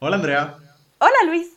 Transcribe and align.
Hola 0.00 0.14
Andrea. 0.14 0.56
Hola 0.98 1.26
Luis. 1.26 1.48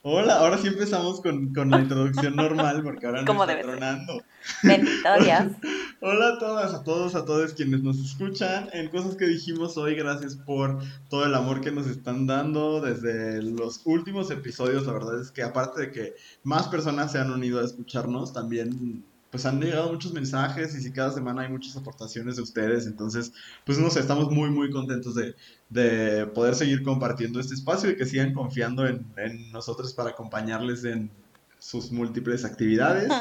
Hola, 0.00 0.38
ahora 0.38 0.56
sí 0.56 0.68
empezamos 0.68 1.20
con, 1.20 1.52
la 1.52 1.80
introducción 1.80 2.34
normal 2.36 2.82
porque 2.82 3.04
ahora 3.04 3.20
nos 3.20 3.38
está 3.38 3.60
tronando. 3.60 4.22
Hola 6.00 6.28
a 6.28 6.38
todas, 6.38 6.72
a 6.72 6.82
todos, 6.82 7.14
a 7.14 7.26
todos 7.26 7.52
quienes 7.52 7.82
nos 7.82 7.98
escuchan 7.98 8.70
en 8.72 8.88
cosas 8.88 9.16
que 9.16 9.26
dijimos 9.26 9.76
hoy. 9.76 9.94
Gracias 9.94 10.36
por 10.36 10.78
todo 11.10 11.26
el 11.26 11.34
amor 11.34 11.60
que 11.60 11.70
nos 11.70 11.86
están 11.86 12.26
dando 12.26 12.80
desde 12.80 13.42
los 13.42 13.82
últimos 13.84 14.30
episodios. 14.30 14.86
La 14.86 14.94
verdad 14.94 15.20
es 15.20 15.30
que 15.30 15.42
aparte 15.42 15.82
de 15.82 15.92
que 15.92 16.14
más 16.44 16.68
personas 16.68 17.12
se 17.12 17.18
han 17.18 17.30
unido 17.30 17.60
a 17.60 17.64
escucharnos, 17.64 18.32
también 18.32 19.04
pues 19.34 19.46
han 19.46 19.60
llegado 19.60 19.90
muchos 19.90 20.12
mensajes 20.12 20.76
y 20.76 20.80
si 20.80 20.92
cada 20.92 21.10
semana 21.10 21.42
hay 21.42 21.48
muchas 21.48 21.76
aportaciones 21.76 22.36
de 22.36 22.42
ustedes, 22.42 22.86
entonces, 22.86 23.32
pues 23.66 23.78
no 23.78 23.90
sé, 23.90 23.98
estamos 23.98 24.30
muy, 24.30 24.48
muy 24.48 24.70
contentos 24.70 25.16
de, 25.16 25.34
de 25.70 26.24
poder 26.28 26.54
seguir 26.54 26.84
compartiendo 26.84 27.40
este 27.40 27.54
espacio 27.54 27.90
y 27.90 27.96
que 27.96 28.06
sigan 28.06 28.32
confiando 28.32 28.86
en, 28.86 29.04
en 29.16 29.50
nosotros 29.50 29.92
para 29.92 30.10
acompañarles 30.10 30.84
en 30.84 31.10
sus 31.58 31.90
múltiples 31.90 32.44
actividades. 32.44 33.12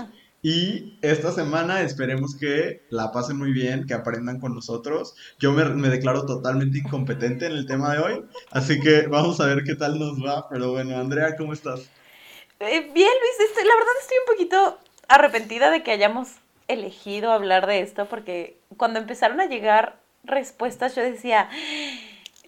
Y 0.43 0.99
esta 1.01 1.31
semana 1.31 1.81
esperemos 1.81 2.35
que 2.35 2.83
la 2.91 3.11
pasen 3.11 3.39
muy 3.39 3.51
bien, 3.51 3.87
que 3.87 3.95
aprendan 3.95 4.39
con 4.39 4.53
nosotros. 4.53 5.15
Yo 5.39 5.51
me, 5.51 5.65
me, 5.65 5.89
declaro 5.89 6.27
totalmente 6.27 6.77
incompetente 6.77 7.47
en 7.47 7.53
el 7.53 7.65
tema 7.65 7.91
de 7.91 7.99
hoy, 7.99 8.25
así 8.51 8.79
que 8.79 9.07
vamos 9.07 9.39
a 9.39 9.47
ver 9.47 9.63
qué 9.63 9.73
tal 9.73 9.97
nos 9.97 10.23
va. 10.23 10.47
Pero 10.47 10.73
bueno, 10.73 10.95
Andrea, 10.95 11.35
¿cómo 11.35 11.53
estás? 11.53 11.89
Eh, 12.59 12.91
bien, 12.93 13.09
Luis, 13.19 13.49
este, 13.49 13.65
la 13.65 13.73
verdad 13.73 13.93
estoy 13.99 14.17
un 14.19 14.35
poquito 14.35 14.82
arrepentida 15.15 15.69
de 15.69 15.83
que 15.83 15.91
hayamos 15.91 16.29
elegido 16.67 17.31
hablar 17.31 17.67
de 17.67 17.81
esto, 17.81 18.05
porque 18.05 18.57
cuando 18.77 18.99
empezaron 18.99 19.39
a 19.39 19.45
llegar 19.45 19.97
respuestas 20.23 20.95
yo 20.95 21.03
decía, 21.03 21.49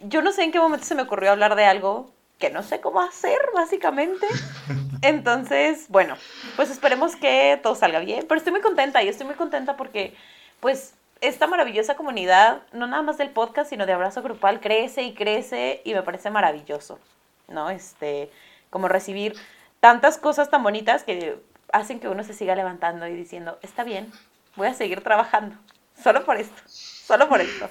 yo 0.01 0.21
no 0.21 0.31
sé 0.31 0.43
en 0.43 0.51
qué 0.51 0.59
momento 0.59 0.85
se 0.85 0.95
me 0.95 1.03
ocurrió 1.03 1.31
hablar 1.31 1.55
de 1.55 1.65
algo 1.65 2.11
que 2.39 2.49
no 2.49 2.63
sé 2.63 2.81
cómo 2.81 3.01
hacer, 3.01 3.37
básicamente. 3.53 4.27
Entonces, 5.01 5.85
bueno, 5.89 6.15
pues 6.55 6.69
esperemos 6.69 7.15
que 7.15 7.59
todo 7.61 7.75
salga 7.75 7.99
bien, 7.99 8.25
pero 8.27 8.37
estoy 8.37 8.51
muy 8.51 8.61
contenta 8.61 9.03
y 9.03 9.07
estoy 9.07 9.25
muy 9.25 9.35
contenta 9.35 9.77
porque, 9.77 10.13
pues, 10.59 10.95
esta 11.21 11.47
maravillosa 11.47 11.95
comunidad, 11.95 12.63
no 12.73 12.87
nada 12.87 13.03
más 13.03 13.17
del 13.17 13.29
podcast, 13.29 13.69
sino 13.69 13.85
de 13.85 13.93
abrazo 13.93 14.21
grupal, 14.21 14.59
crece 14.59 15.03
y 15.03 15.13
crece 15.13 15.81
y 15.85 15.93
me 15.93 16.03
parece 16.03 16.29
maravilloso, 16.29 16.99
¿no? 17.47 17.69
Este, 17.69 18.29
como 18.69 18.87
recibir 18.87 19.35
tantas 19.79 20.17
cosas 20.17 20.49
tan 20.49 20.61
bonitas 20.61 21.03
que 21.03 21.39
hacen 21.71 21.99
que 21.99 22.07
uno 22.07 22.23
se 22.23 22.33
siga 22.33 22.55
levantando 22.55 23.07
y 23.07 23.15
diciendo, 23.15 23.59
está 23.61 23.83
bien, 23.83 24.11
voy 24.55 24.67
a 24.67 24.73
seguir 24.73 25.01
trabajando. 25.01 25.55
Solo 26.01 26.25
por 26.25 26.37
esto, 26.37 26.61
solo 26.67 27.29
por 27.29 27.41
esto. 27.41 27.69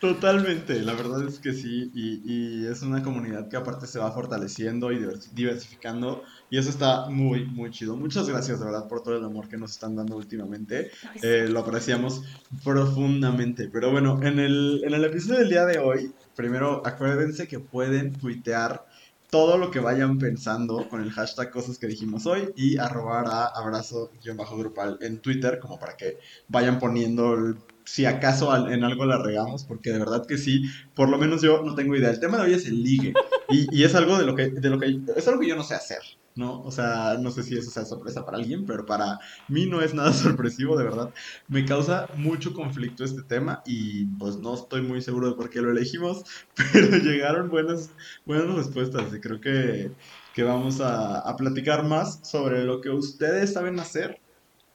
Totalmente, 0.00 0.80
la 0.82 0.92
verdad 0.92 1.26
es 1.26 1.40
que 1.40 1.52
sí, 1.52 1.90
y, 1.92 2.66
es 2.66 2.82
una 2.82 3.02
comunidad 3.02 3.48
que 3.48 3.56
aparte 3.56 3.88
se 3.88 3.98
va 3.98 4.12
fortaleciendo 4.12 4.92
y 4.92 5.04
diversificando, 5.32 6.22
y 6.50 6.58
eso 6.58 6.70
está 6.70 7.08
muy, 7.10 7.46
muy 7.46 7.72
chido. 7.72 7.96
Muchas 7.96 8.28
gracias 8.28 8.60
de 8.60 8.66
verdad 8.66 8.86
por 8.86 9.02
todo 9.02 9.16
el 9.16 9.24
amor 9.24 9.48
que 9.48 9.56
nos 9.56 9.72
están 9.72 9.96
dando 9.96 10.16
últimamente, 10.16 10.92
eh, 11.20 11.48
lo 11.48 11.60
apreciamos 11.60 12.22
profundamente. 12.62 13.68
Pero 13.72 13.90
bueno, 13.90 14.20
en 14.22 14.38
el, 14.38 14.82
en 14.84 14.94
el 14.94 15.04
episodio 15.04 15.40
del 15.40 15.48
día 15.48 15.64
de 15.66 15.80
hoy, 15.80 16.12
primero 16.36 16.80
acuérdense 16.86 17.48
que 17.48 17.58
pueden 17.58 18.12
tuitear 18.12 18.86
todo 19.30 19.58
lo 19.58 19.70
que 19.70 19.80
vayan 19.80 20.18
pensando 20.18 20.88
con 20.88 21.02
el 21.02 21.10
hashtag 21.10 21.50
cosas 21.50 21.78
que 21.78 21.86
dijimos 21.86 22.26
hoy 22.26 22.50
y 22.56 22.78
arrobar 22.78 23.26
a 23.26 23.46
abrazo-grupal 23.46 24.98
en 25.02 25.20
Twitter 25.20 25.58
como 25.58 25.78
para 25.78 25.96
que 25.96 26.18
vayan 26.48 26.78
poniendo 26.78 27.54
si 27.84 28.04
acaso 28.04 28.54
en 28.68 28.84
algo 28.84 29.06
la 29.06 29.22
regamos, 29.22 29.64
porque 29.64 29.90
de 29.92 29.98
verdad 29.98 30.26
que 30.26 30.36
sí, 30.36 30.64
por 30.94 31.08
lo 31.08 31.16
menos 31.16 31.40
yo 31.40 31.62
no 31.62 31.74
tengo 31.74 31.96
idea. 31.96 32.10
El 32.10 32.20
tema 32.20 32.36
de 32.36 32.44
hoy 32.44 32.52
es 32.54 32.66
el 32.66 32.82
ligue 32.82 33.14
y, 33.48 33.66
y 33.74 33.84
es 33.84 33.94
algo 33.94 34.18
de 34.18 34.26
lo 34.26 34.34
que, 34.34 34.50
de 34.50 34.68
lo 34.68 34.78
que, 34.78 35.00
es 35.16 35.26
algo 35.26 35.40
que 35.40 35.48
yo 35.48 35.56
no 35.56 35.62
sé 35.62 35.74
hacer. 35.74 36.02
¿No? 36.38 36.62
O 36.62 36.70
sea, 36.70 37.16
no 37.20 37.32
sé 37.32 37.42
si 37.42 37.58
eso 37.58 37.68
sea 37.70 37.84
sorpresa 37.84 38.24
para 38.24 38.38
alguien, 38.38 38.64
pero 38.64 38.86
para 38.86 39.18
mí 39.48 39.66
no 39.66 39.82
es 39.82 39.92
nada 39.92 40.12
sorpresivo, 40.14 40.78
de 40.78 40.84
verdad. 40.84 41.10
Me 41.48 41.64
causa 41.64 42.06
mucho 42.14 42.54
conflicto 42.54 43.04
este 43.04 43.22
tema 43.22 43.62
y 43.66 44.06
pues 44.18 44.36
no 44.36 44.54
estoy 44.54 44.82
muy 44.82 45.02
seguro 45.02 45.28
de 45.28 45.34
por 45.34 45.50
qué 45.50 45.60
lo 45.60 45.72
elegimos, 45.72 46.22
pero 46.72 46.96
llegaron 46.96 47.50
buenas, 47.50 47.90
buenas 48.24 48.54
respuestas 48.54 49.12
y 49.12 49.20
creo 49.20 49.40
que, 49.40 49.90
que 50.32 50.42
vamos 50.44 50.80
a, 50.80 51.18
a, 51.18 51.36
platicar 51.36 51.84
más 51.84 52.20
sobre 52.22 52.64
lo 52.64 52.80
que 52.80 52.90
ustedes 52.90 53.52
saben 53.52 53.80
hacer. 53.80 54.20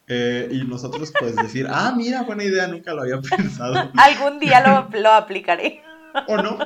Eh, 0.08 0.50
y 0.52 0.66
nosotros 0.66 1.14
pues 1.18 1.34
decir, 1.38 1.66
ah, 1.70 1.94
mira, 1.96 2.24
buena 2.24 2.44
idea, 2.44 2.68
nunca 2.68 2.94
lo 2.94 3.04
había 3.04 3.22
pensado. 3.38 3.90
Algún 3.96 4.38
día 4.38 4.60
lo, 4.60 5.00
lo 5.00 5.12
aplicaré. 5.14 5.82
¿O 6.28 6.36
no? 6.36 6.58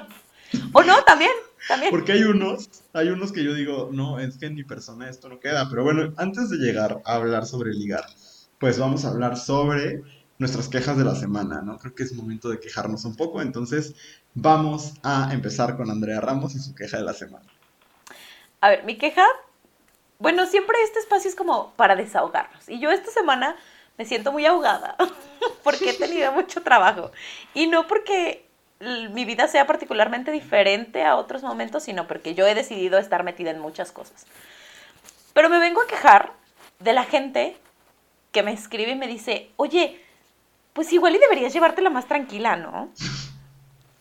¿O 0.74 0.82
no? 0.82 1.04
También. 1.04 1.32
Porque 1.90 2.14
hay 2.14 2.24
unos, 2.24 2.70
hay 2.94 3.10
unos 3.10 3.32
que 3.32 3.44
yo 3.44 3.54
digo, 3.54 3.90
no, 3.92 4.20
es 4.20 4.38
que 4.38 4.46
en 4.46 4.56
mi 4.56 4.64
persona 4.64 5.10
esto 5.10 5.30
no 5.30 5.40
queda. 5.40 5.70
Pero 5.70 5.84
bueno, 5.84 6.14
antes 6.18 6.50
de 6.50 6.58
llegar 6.58 7.02
a 7.06 7.16
hablar 7.16 7.46
sobre 7.46 7.72
ligar, 7.72 8.06
pues 8.60 8.80
vamos 8.80 9.06
a 9.06 9.10
hablar 9.10 9.38
sobre 9.38 10.02
nuestras 10.40 10.68
quejas 10.68 10.98
de 10.98 11.04
la 11.04 11.16
semana, 11.16 11.62
¿no? 11.62 11.78
Creo 11.78 11.96
que 11.96 12.04
es 12.04 12.14
momento 12.14 12.50
de 12.50 12.60
quejarnos 12.60 13.06
un 13.06 13.16
poco, 13.16 13.42
entonces 13.42 13.96
vamos 14.34 14.94
a 15.04 15.34
empezar 15.34 15.78
con 15.78 15.90
Andrea 15.90 16.22
Ramos 16.22 16.56
y 16.56 16.60
su 16.60 16.76
queja 16.76 16.98
de 16.98 17.04
la 17.04 17.14
semana. 17.14 17.46
A 18.62 18.70
ver, 18.70 18.84
mi 18.84 18.98
queja, 18.98 19.26
bueno, 20.20 20.46
siempre 20.46 20.78
este 20.84 21.00
espacio 21.00 21.30
es 21.30 21.36
como 21.36 21.74
para 21.74 21.96
desahogarnos. 21.96 22.70
Y 22.70 22.80
yo 22.80 22.92
esta 22.92 23.12
semana 23.12 23.56
me 23.98 24.06
siento 24.06 24.32
muy 24.32 24.46
ahogada 24.46 24.96
porque 25.64 25.90
he 25.90 25.94
tenido 25.94 26.32
mucho 26.32 26.62
trabajo. 26.62 27.12
Y 27.54 27.68
no 27.68 27.88
porque 27.88 28.47
mi 28.80 29.26
vida 29.26 29.48
sea 29.48 29.66
particularmente 29.66 30.32
diferente 30.32 31.04
a 31.04 31.16
otros 31.16 31.44
momentos, 31.44 31.84
sino 31.84 32.08
porque 32.08 32.36
yo 32.36 32.46
he 32.46 32.56
decidido 32.56 33.00
estar 33.00 33.24
metida 33.24 33.52
en 33.52 33.60
muchas 33.60 33.92
cosas. 33.92 34.26
Pero 35.34 35.50
me 35.50 35.60
vengo 35.60 35.82
a 35.82 35.88
quejar 35.88 36.34
de 36.80 36.94
la 36.94 37.04
gente 37.04 37.58
que 38.32 38.44
me 38.44 38.54
escribe 38.54 38.92
y 38.92 38.96
me 38.96 39.08
dice, 39.08 39.50
oye, 39.56 40.04
pues 40.74 40.94
igual 40.94 41.16
y 41.16 41.20
deberías 41.20 41.54
llevártela 41.54 41.90
más 41.90 42.08
tranquila, 42.08 42.56
¿no? 42.56 42.90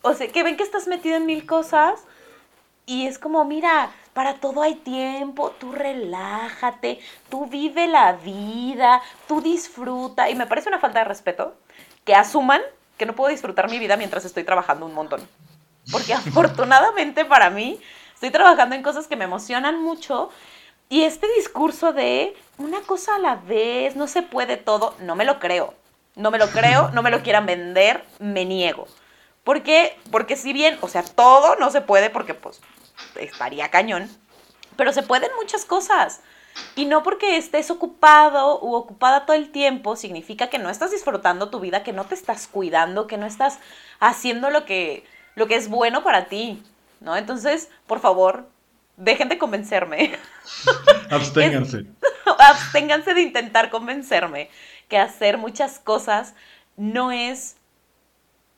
O 0.03 0.15
sea, 0.15 0.29
que 0.29 0.43
ven 0.43 0.57
que 0.57 0.63
estás 0.63 0.87
metida 0.87 1.17
en 1.17 1.27
mil 1.27 1.47
cosas 1.47 2.05
y 2.85 3.07
es 3.07 3.19
como, 3.19 3.45
mira, 3.45 3.91
para 4.13 4.35
todo 4.35 4.63
hay 4.63 4.77
tiempo, 4.77 5.51
tú 5.53 5.73
relájate, 5.73 7.01
tú 7.29 7.47
vive 7.47 7.89
la 7.89 8.13
vida, 8.13 9.03
tú 9.27 9.41
disfruta. 9.41 10.31
Y 10.31 10.35
me 10.35 10.47
parece 10.47 10.69
una 10.69 10.79
falta 10.79 11.01
de 11.01 11.07
respeto 11.07 11.57
que 12.05 12.15
asuman 12.15 12.63
que 12.97 13.07
no 13.07 13.15
puedo 13.15 13.31
disfrutar 13.31 13.71
mi 13.71 13.79
vida 13.79 13.97
mientras 13.97 14.25
estoy 14.25 14.45
trabajando 14.45 14.87
un 14.87 14.95
montón. 14.95 15.27
Porque 15.91 16.15
afortunadamente 16.15 17.25
para 17.25 17.51
mí 17.51 17.81
estoy 18.15 18.31
trabajando 18.31 18.75
en 18.75 18.83
cosas 18.83 19.07
que 19.07 19.17
me 19.17 19.25
emocionan 19.25 19.83
mucho 19.83 20.31
y 20.89 21.03
este 21.03 21.27
discurso 21.37 21.93
de 21.93 22.37
una 22.59 22.81
cosa 22.83 23.17
a 23.17 23.19
la 23.19 23.37
vez, 23.37 23.97
no 23.97 24.07
se 24.07 24.23
puede 24.23 24.57
todo, 24.57 24.95
no 25.01 25.17
me 25.17 25.25
lo 25.25 25.39
creo. 25.41 25.75
No 26.15 26.31
me 26.31 26.39
lo 26.39 26.49
creo, 26.49 26.91
no 26.95 27.03
me 27.03 27.11
lo 27.11 27.23
quieran 27.23 27.47
vender, 27.47 28.05
me 28.19 28.45
niego. 28.45 28.87
¿Por 29.45 29.63
qué? 29.63 29.99
Porque 30.11 30.37
si 30.37 30.53
bien, 30.53 30.79
o 30.81 30.89
sea, 30.89 31.03
todo 31.03 31.57
no 31.57 31.71
se 31.71 31.81
puede 31.81 32.11
porque 32.11 32.35
pues 32.35 32.61
estaría 33.17 33.71
cañón, 33.71 34.09
pero 34.77 34.93
se 34.93 35.03
pueden 35.03 35.31
muchas 35.37 35.65
cosas. 35.65 36.21
Y 36.75 36.85
no 36.87 37.03
porque 37.03 37.37
estés 37.37 37.71
ocupado 37.71 38.61
u 38.61 38.75
ocupada 38.75 39.27
todo 39.27 39.37
el 39.37 39.51
tiempo 39.51 39.97
significa 39.97 40.49
que 40.49 40.59
no 40.59 40.71
estás 40.71 40.91
disfrutando 40.91 41.51
tu 41.51 41.61
vida, 41.61 41.83
que 41.83 41.93
no 41.93 42.05
te 42.05 42.15
estás 42.15 42.47
cuidando, 42.47 43.07
que 43.07 43.19
no 43.19 43.27
estás 43.27 43.59
haciendo 44.01 44.51
lo 44.51 44.65
que, 44.65 45.05
lo 45.35 45.47
que 45.47 45.57
es 45.57 45.69
bueno 45.69 46.03
para 46.03 46.27
ti, 46.27 46.63
¿no? 47.01 47.17
Entonces, 47.17 47.71
por 47.87 48.01
favor, 48.01 48.49
dejen 48.97 49.29
de 49.29 49.39
convencerme. 49.39 50.19
Absténganse. 51.11 51.87
Absténganse 52.39 53.15
de 53.15 53.23
intentar 53.23 53.71
convencerme 53.71 54.51
que 54.89 54.99
hacer 54.99 55.39
muchas 55.39 55.79
cosas 55.79 56.35
no 56.77 57.13
es, 57.13 57.57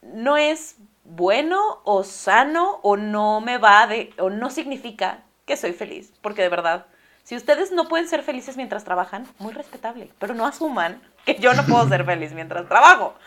no 0.02 0.36
es 0.36 0.76
bueno 1.04 1.80
o 1.84 2.04
sano 2.04 2.80
o 2.82 2.96
no 2.96 3.40
me 3.40 3.58
va 3.58 3.86
de, 3.86 4.12
o 4.18 4.30
no 4.30 4.50
significa 4.50 5.22
que 5.46 5.56
soy 5.56 5.72
feliz, 5.72 6.12
porque 6.20 6.42
de 6.42 6.48
verdad 6.48 6.86
si 7.28 7.36
ustedes 7.36 7.72
no 7.72 7.88
pueden 7.88 8.08
ser 8.08 8.22
felices 8.22 8.56
mientras 8.56 8.84
trabajan, 8.84 9.26
muy 9.38 9.52
respetable, 9.52 10.10
pero 10.18 10.32
no 10.32 10.46
asuman 10.46 10.98
que 11.26 11.34
yo 11.34 11.52
no 11.52 11.62
puedo 11.66 11.86
ser 11.86 12.06
feliz 12.06 12.32
mientras 12.32 12.66
trabajo. 12.66 13.18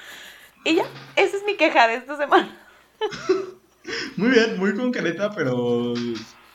Y 0.63 0.74
ya, 0.74 0.86
esa 1.15 1.38
es 1.38 1.44
mi 1.44 1.56
queja 1.56 1.88
de 1.88 1.95
esta 1.98 2.18
semana. 2.18 2.50
Muy 4.15 4.30
bien, 4.30 4.59
muy 4.59 4.75
concreta, 4.75 5.31
pero 5.36 5.94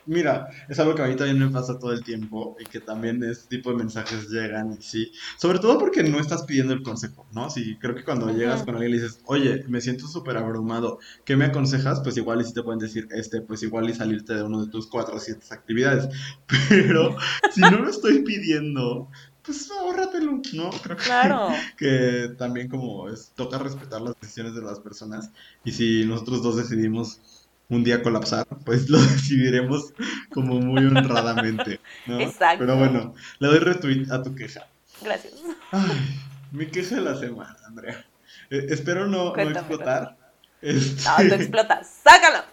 Mira, 0.07 0.49
es 0.69 0.79
algo 0.79 0.95
que 0.95 1.03
a 1.03 1.07
mí 1.07 1.17
también 1.17 1.39
me 1.39 1.51
pasa 1.51 1.79
todo 1.79 1.93
el 1.93 2.05
tiempo 2.05 2.57
y 2.61 2.65
que 2.65 2.81
también 2.81 3.23
este 3.25 3.57
tipo 3.57 3.71
de 3.71 3.77
mensajes 3.77 4.29
llegan 4.29 4.77
y 4.79 4.83
sí. 4.83 5.13
Sobre 5.37 5.59
todo 5.59 5.79
porque 5.79 6.05
no 6.05 6.21
estás 6.21 6.45
pidiendo 6.45 6.73
el 6.73 6.83
consejo, 6.83 7.27
¿no? 7.33 7.51
Sí, 7.51 7.77
creo 7.81 7.95
que 7.95 8.05
cuando 8.05 8.31
llegas 8.31 8.63
con 8.63 8.77
alguien 8.77 8.93
y 8.93 8.97
le 8.97 9.03
dices, 9.03 9.21
oye, 9.27 9.65
me 9.69 9.81
siento 9.81 10.07
súper 10.07 10.37
abrumado, 10.37 11.01
¿qué 11.25 11.37
me 11.37 11.47
aconsejas? 11.47 12.01
Pues 12.01 12.17
igual 12.17 12.41
y 12.41 12.45
si 12.45 12.55
te 12.55 12.63
pueden 12.63 12.79
decir, 12.79 13.09
este, 13.11 13.41
pues 13.41 13.63
igual 13.65 13.91
y 13.91 13.95
salirte 13.95 14.35
de 14.35 14.45
uno 14.45 14.65
de 14.65 14.71
tus 14.71 14.87
cuatro 14.87 15.17
o 15.17 15.19
siete 15.19 15.45
actividades. 15.51 16.09
Pero 16.69 17.17
si 17.53 17.61
no 17.61 17.79
lo 17.79 17.91
estoy 17.91 18.23
pidiendo, 18.23 19.11
pues 19.43 19.71
ahórratelo, 19.71 20.41
¿no? 20.55 20.71
Creo 20.83 20.97
que, 20.97 21.05
claro. 21.05 21.49
que 21.79 22.35
también 22.37 22.69
como 22.69 23.09
es, 23.09 23.33
toca 23.35 23.59
respetar 23.59 24.03
las 24.03 24.15
decisiones 24.21 24.55
de 24.55 24.63
las 24.63 24.81
personas 24.81 25.31
y 25.65 25.73
si 25.73 26.05
nosotros 26.05 26.43
dos 26.43 26.57
decidimos 26.57 27.21
un 27.69 27.85
día 27.85 28.03
colapsar, 28.03 28.47
pues 28.65 28.89
lo 28.91 28.99
decidiremos 28.99 29.93
como 30.31 30.61
muy 30.61 30.85
honradamente, 30.85 31.81
¿no? 32.07 32.21
Exacto. 32.21 32.59
Pero 32.61 32.77
bueno, 32.77 33.15
le 33.39 33.49
doy 33.49 33.59
retweet 33.59 34.11
a 34.11 34.23
tu 34.23 34.35
queja. 34.35 34.67
Gracias. 35.03 35.35
Ay, 35.73 36.21
mi 36.53 36.67
queja 36.67 36.97
de 36.97 37.03
la 37.03 37.17
semana, 37.17 37.57
Andrea. 37.67 38.05
Eh, 38.51 38.67
espero 38.71 39.07
no, 39.07 39.35
no 39.35 39.43
explotar. 39.43 40.17
Este, 40.63 41.03
No, 41.09 41.29
tú 41.29 41.35
explotas. 41.35 42.01
¡Sácalo! 42.03 42.45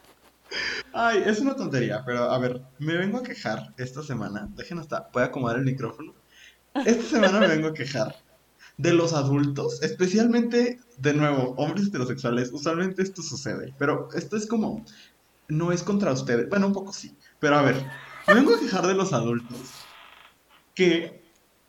Ay, 0.93 1.23
es 1.25 1.39
una 1.39 1.55
tontería, 1.55 2.03
pero 2.05 2.29
a 2.31 2.37
ver, 2.37 2.61
me 2.79 2.95
vengo 2.95 3.19
a 3.19 3.23
quejar 3.23 3.73
esta 3.77 4.03
semana. 4.03 4.47
Dejen 4.55 4.79
hasta, 4.79 5.09
voy 5.11 5.23
a 5.23 5.27
acomodar 5.27 5.57
el 5.57 5.65
micrófono. 5.65 6.13
Esta 6.85 7.03
semana 7.03 7.39
me 7.39 7.47
vengo 7.47 7.67
a 7.69 7.73
quejar 7.73 8.15
de 8.77 8.93
los 8.93 9.13
adultos, 9.13 9.81
especialmente, 9.83 10.79
de 10.97 11.13
nuevo, 11.13 11.53
hombres 11.57 11.87
heterosexuales. 11.87 12.51
Usualmente 12.51 13.01
esto 13.01 13.21
sucede, 13.21 13.73
pero 13.77 14.09
esto 14.13 14.35
es 14.35 14.47
como, 14.47 14.83
no 15.47 15.71
es 15.71 15.83
contra 15.83 16.11
ustedes. 16.11 16.49
Bueno, 16.49 16.67
un 16.67 16.73
poco 16.73 16.93
sí, 16.93 17.15
pero 17.39 17.57
a 17.57 17.61
ver, 17.61 17.75
me 18.27 18.33
vengo 18.33 18.55
a 18.55 18.59
quejar 18.59 18.87
de 18.87 18.95
los 18.95 19.13
adultos 19.13 19.59
que 20.73 21.21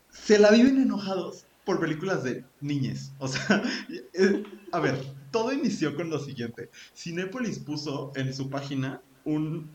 se 0.09 0.39
la 0.39 0.51
viven 0.51 0.81
enojados 0.81 1.45
por 1.65 1.79
películas 1.79 2.23
de 2.23 2.45
niñes. 2.61 3.11
O 3.19 3.27
sea, 3.27 3.61
eh, 4.13 4.43
a 4.71 4.79
ver, 4.79 4.99
todo 5.31 5.51
inició 5.51 5.95
con 5.95 6.09
lo 6.09 6.19
siguiente. 6.19 6.69
Cinépolis 6.95 7.59
puso 7.59 8.11
en 8.15 8.33
su 8.33 8.49
página 8.49 9.01
un 9.25 9.69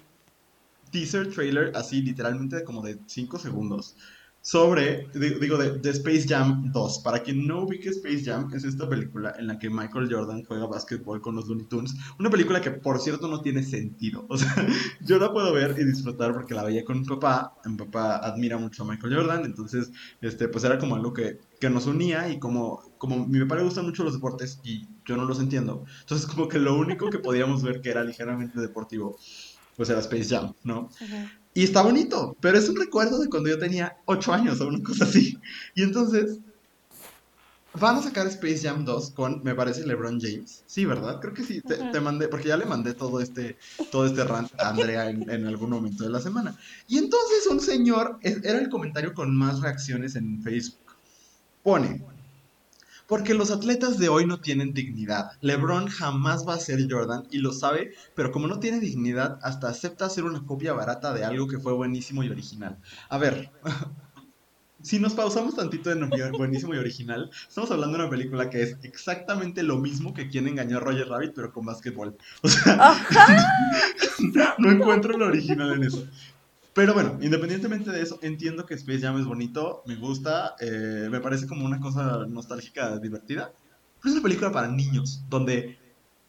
teaser 0.90 1.32
trailer 1.32 1.72
así 1.76 2.02
literalmente 2.02 2.64
como 2.64 2.82
de 2.82 2.98
5 3.06 3.38
segundos 3.38 3.96
sobre, 4.42 5.08
di- 5.14 5.38
digo, 5.38 5.58
de, 5.58 5.78
de 5.78 5.90
Space 5.90 6.26
Jam 6.26 6.70
2. 6.72 7.00
Para 7.00 7.22
quien 7.22 7.46
no 7.46 7.64
ubique 7.64 7.90
Space 7.90 8.24
Jam, 8.24 8.50
es 8.54 8.64
esta 8.64 8.88
película 8.88 9.34
en 9.38 9.46
la 9.48 9.58
que 9.58 9.68
Michael 9.68 10.08
Jordan 10.10 10.44
juega 10.44 10.66
básquetbol 10.66 11.20
con 11.20 11.36
los 11.36 11.46
Looney 11.46 11.66
Tunes. 11.66 11.94
Una 12.18 12.30
película 12.30 12.60
que, 12.60 12.70
por 12.70 12.98
cierto, 13.00 13.28
no 13.28 13.42
tiene 13.42 13.62
sentido. 13.62 14.26
O 14.30 14.38
sea, 14.38 14.54
yo 15.00 15.18
la 15.18 15.32
puedo 15.32 15.52
ver 15.52 15.76
y 15.78 15.84
disfrutar 15.84 16.32
porque 16.32 16.54
la 16.54 16.64
veía 16.64 16.84
con 16.84 17.00
mi 17.00 17.06
papá. 17.06 17.54
Mi 17.66 17.76
papá 17.76 18.16
admira 18.18 18.56
mucho 18.58 18.82
a 18.82 18.86
Michael 18.86 19.14
Jordan, 19.14 19.44
entonces, 19.44 19.90
este, 20.20 20.48
pues 20.48 20.64
era 20.64 20.78
como 20.78 20.94
algo 20.96 21.12
que, 21.12 21.38
que 21.60 21.68
nos 21.68 21.86
unía 21.86 22.28
y 22.30 22.38
como, 22.38 22.80
como 22.98 23.26
mi 23.26 23.40
papá 23.40 23.56
le 23.56 23.64
gustan 23.64 23.84
mucho 23.86 24.04
los 24.04 24.14
deportes 24.14 24.60
y 24.64 24.88
yo 25.04 25.16
no 25.16 25.24
los 25.24 25.40
entiendo. 25.40 25.84
Entonces, 26.00 26.26
como 26.26 26.48
que 26.48 26.58
lo 26.58 26.76
único 26.78 27.10
que 27.10 27.18
podíamos 27.18 27.62
ver 27.62 27.80
que 27.82 27.90
era 27.90 28.04
ligeramente 28.04 28.58
deportivo, 28.60 29.18
pues 29.76 29.90
era 29.90 30.00
Space 30.00 30.34
Jam, 30.34 30.54
¿no? 30.64 30.88
Y 31.60 31.64
está 31.64 31.82
bonito, 31.82 32.34
pero 32.40 32.56
es 32.56 32.70
un 32.70 32.76
recuerdo 32.76 33.18
de 33.18 33.28
cuando 33.28 33.50
yo 33.50 33.58
tenía 33.58 33.94
8 34.06 34.32
años 34.32 34.62
o 34.62 34.68
una 34.68 34.82
cosa 34.82 35.04
así. 35.04 35.36
Y 35.74 35.82
entonces, 35.82 36.38
van 37.78 37.96
a 37.96 38.02
sacar 38.02 38.26
Space 38.28 38.60
Jam 38.66 38.86
2 38.86 39.10
con, 39.10 39.42
me 39.44 39.54
parece, 39.54 39.86
LeBron 39.86 40.18
James. 40.18 40.64
Sí, 40.66 40.86
¿verdad? 40.86 41.20
Creo 41.20 41.34
que 41.34 41.44
sí, 41.44 41.60
te, 41.60 42.00
mandé, 42.00 42.28
porque 42.28 42.48
ya 42.48 42.56
le 42.56 42.64
mandé 42.64 42.94
todo 42.94 43.20
este, 43.20 43.58
todo 43.92 44.06
este 44.06 44.24
rant 44.24 44.50
a 44.58 44.70
Andrea 44.70 45.10
en, 45.10 45.28
en 45.28 45.46
algún 45.46 45.68
momento 45.68 46.02
de 46.02 46.08
la 46.08 46.20
semana. 46.20 46.56
Y 46.88 46.96
entonces 46.96 47.46
un 47.50 47.60
señor, 47.60 48.18
es- 48.22 48.42
era 48.42 48.58
el 48.58 48.70
comentario 48.70 49.12
con 49.12 49.36
más 49.36 49.60
reacciones 49.60 50.16
en 50.16 50.42
Facebook, 50.42 50.96
pone, 51.62 52.02
porque 53.10 53.34
los 53.34 53.50
atletas 53.50 53.98
de 53.98 54.08
hoy 54.08 54.24
no 54.24 54.40
tienen 54.40 54.72
dignidad. 54.72 55.32
LeBron 55.40 55.88
jamás 55.88 56.46
va 56.46 56.54
a 56.54 56.60
ser 56.60 56.86
Jordan 56.88 57.24
y 57.32 57.38
lo 57.38 57.50
sabe, 57.50 57.92
pero 58.14 58.30
como 58.30 58.46
no 58.46 58.60
tiene 58.60 58.78
dignidad, 58.78 59.40
hasta 59.42 59.68
acepta 59.68 60.04
hacer 60.04 60.22
una 60.22 60.46
copia 60.46 60.74
barata 60.74 61.12
de 61.12 61.24
algo 61.24 61.48
que 61.48 61.58
fue 61.58 61.72
buenísimo 61.72 62.22
y 62.22 62.28
original. 62.28 62.78
A 63.08 63.18
ver, 63.18 63.50
si 64.80 65.00
nos 65.00 65.14
pausamos 65.14 65.56
tantito 65.56 65.90
en 65.90 66.08
buenísimo 66.38 66.72
y 66.72 66.78
original, 66.78 67.32
estamos 67.48 67.72
hablando 67.72 67.98
de 67.98 68.04
una 68.04 68.10
película 68.10 68.48
que 68.48 68.62
es 68.62 68.76
exactamente 68.84 69.64
lo 69.64 69.78
mismo 69.78 70.14
que 70.14 70.28
quien 70.28 70.46
engañó 70.46 70.76
a 70.76 70.80
Roger 70.80 71.08
Rabbit, 71.08 71.32
pero 71.34 71.52
con 71.52 71.66
básquetbol. 71.66 72.16
O 72.42 72.48
sea, 72.48 72.94
no 74.58 74.70
encuentro 74.70 75.18
lo 75.18 75.26
original 75.26 75.72
en 75.72 75.82
eso. 75.82 76.06
Pero 76.72 76.94
bueno, 76.94 77.18
independientemente 77.20 77.90
de 77.90 78.02
eso, 78.02 78.18
entiendo 78.22 78.64
que 78.64 78.74
Space 78.74 79.00
Jam 79.00 79.18
es 79.18 79.26
bonito, 79.26 79.82
me 79.86 79.96
gusta, 79.96 80.54
eh, 80.60 81.08
me 81.10 81.20
parece 81.20 81.46
como 81.46 81.64
una 81.64 81.80
cosa 81.80 82.26
nostálgica, 82.28 82.98
divertida. 82.98 83.52
Pero 84.00 84.10
es 84.10 84.12
una 84.12 84.22
película 84.22 84.52
para 84.52 84.68
niños, 84.68 85.24
donde 85.28 85.78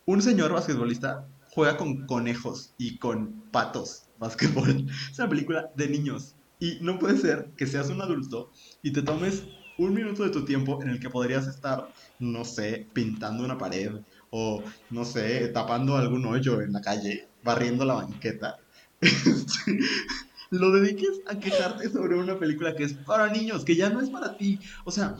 un 0.05 0.21
señor 0.21 0.51
basquetbolista 0.51 1.27
juega 1.51 1.77
con 1.77 2.05
conejos 2.07 2.73
y 2.77 2.97
con 2.97 3.49
patos 3.51 4.09
basquetbol. 4.17 4.87
Es 5.11 5.19
una 5.19 5.29
película 5.29 5.71
de 5.75 5.89
niños. 5.89 6.35
Y 6.59 6.77
no 6.81 6.99
puede 6.99 7.17
ser 7.17 7.51
que 7.57 7.67
seas 7.67 7.89
un 7.89 8.01
adulto 8.01 8.51
y 8.83 8.93
te 8.93 9.01
tomes 9.01 9.43
un 9.77 9.93
minuto 9.93 10.23
de 10.23 10.29
tu 10.29 10.45
tiempo 10.45 10.81
en 10.83 10.89
el 10.89 10.99
que 10.99 11.09
podrías 11.09 11.47
estar, 11.47 11.87
no 12.19 12.45
sé, 12.45 12.87
pintando 12.93 13.43
una 13.43 13.57
pared 13.57 13.93
o, 14.29 14.63
no 14.91 15.05
sé, 15.05 15.47
tapando 15.47 15.97
algún 15.97 16.25
hoyo 16.25 16.61
en 16.61 16.71
la 16.71 16.81
calle, 16.81 17.29
barriendo 17.43 17.83
la 17.83 17.95
banqueta. 17.95 18.57
Lo 20.51 20.69
dediques 20.71 21.21
a 21.27 21.39
quejarte 21.39 21.89
sobre 21.89 22.17
una 22.17 22.37
película 22.37 22.75
que 22.75 22.83
es 22.83 22.93
para 22.93 23.31
niños, 23.31 23.63
que 23.63 23.77
ya 23.77 23.89
no 23.89 24.01
es 24.01 24.09
para 24.09 24.37
ti. 24.37 24.59
O 24.83 24.91
sea, 24.91 25.15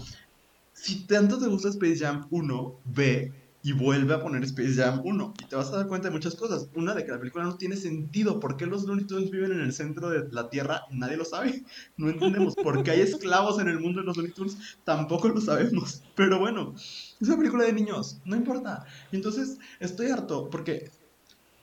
si 0.74 1.08
tanto 1.08 1.40
te 1.40 1.48
gusta 1.48 1.70
Space 1.70 2.00
Jam 2.00 2.28
1, 2.30 2.80
ve 2.84 3.32
y 3.64 3.72
vuelve 3.72 4.14
a 4.14 4.22
poner 4.22 4.44
Space 4.44 4.74
Jam 4.74 5.02
1 5.06 5.34
y 5.42 5.46
te 5.46 5.56
vas 5.56 5.70
a 5.70 5.78
dar 5.78 5.88
cuenta 5.88 6.10
de 6.10 6.14
muchas 6.14 6.36
cosas. 6.36 6.68
Una, 6.76 6.94
de 6.94 7.06
que 7.06 7.12
la 7.12 7.20
película 7.20 7.46
no 7.46 7.56
tiene 7.56 7.78
sentido. 7.78 8.42
¿Por 8.42 8.58
qué 8.58 8.66
los 8.66 8.84
Looney 8.84 9.06
Tunes 9.06 9.32
viven 9.32 9.54
en 9.54 9.62
el 9.62 9.72
centro 9.72 10.10
de 10.10 10.28
la 10.32 10.50
Tierra? 10.50 10.82
Nadie 10.92 11.16
lo 11.16 11.24
sabe. 11.24 11.64
No 11.96 12.10
entendemos. 12.10 12.56
¿Por 12.56 12.84
qué 12.84 12.92
hay 12.92 13.00
esclavos 13.00 13.58
en 13.62 13.70
el 13.70 13.80
mundo 13.80 14.02
de 14.02 14.08
los 14.08 14.18
Looney 14.18 14.34
Tunes? 14.34 14.58
Tampoco 14.84 15.30
lo 15.30 15.40
sabemos. 15.40 16.04
Pero 16.16 16.40
bueno, 16.40 16.74
es 16.76 17.28
una 17.28 17.38
película 17.38 17.64
de 17.64 17.72
niños. 17.72 18.20
No 18.26 18.36
importa. 18.36 18.86
Entonces 19.14 19.60
estoy 19.80 20.08
harto 20.08 20.50
porque 20.50 20.92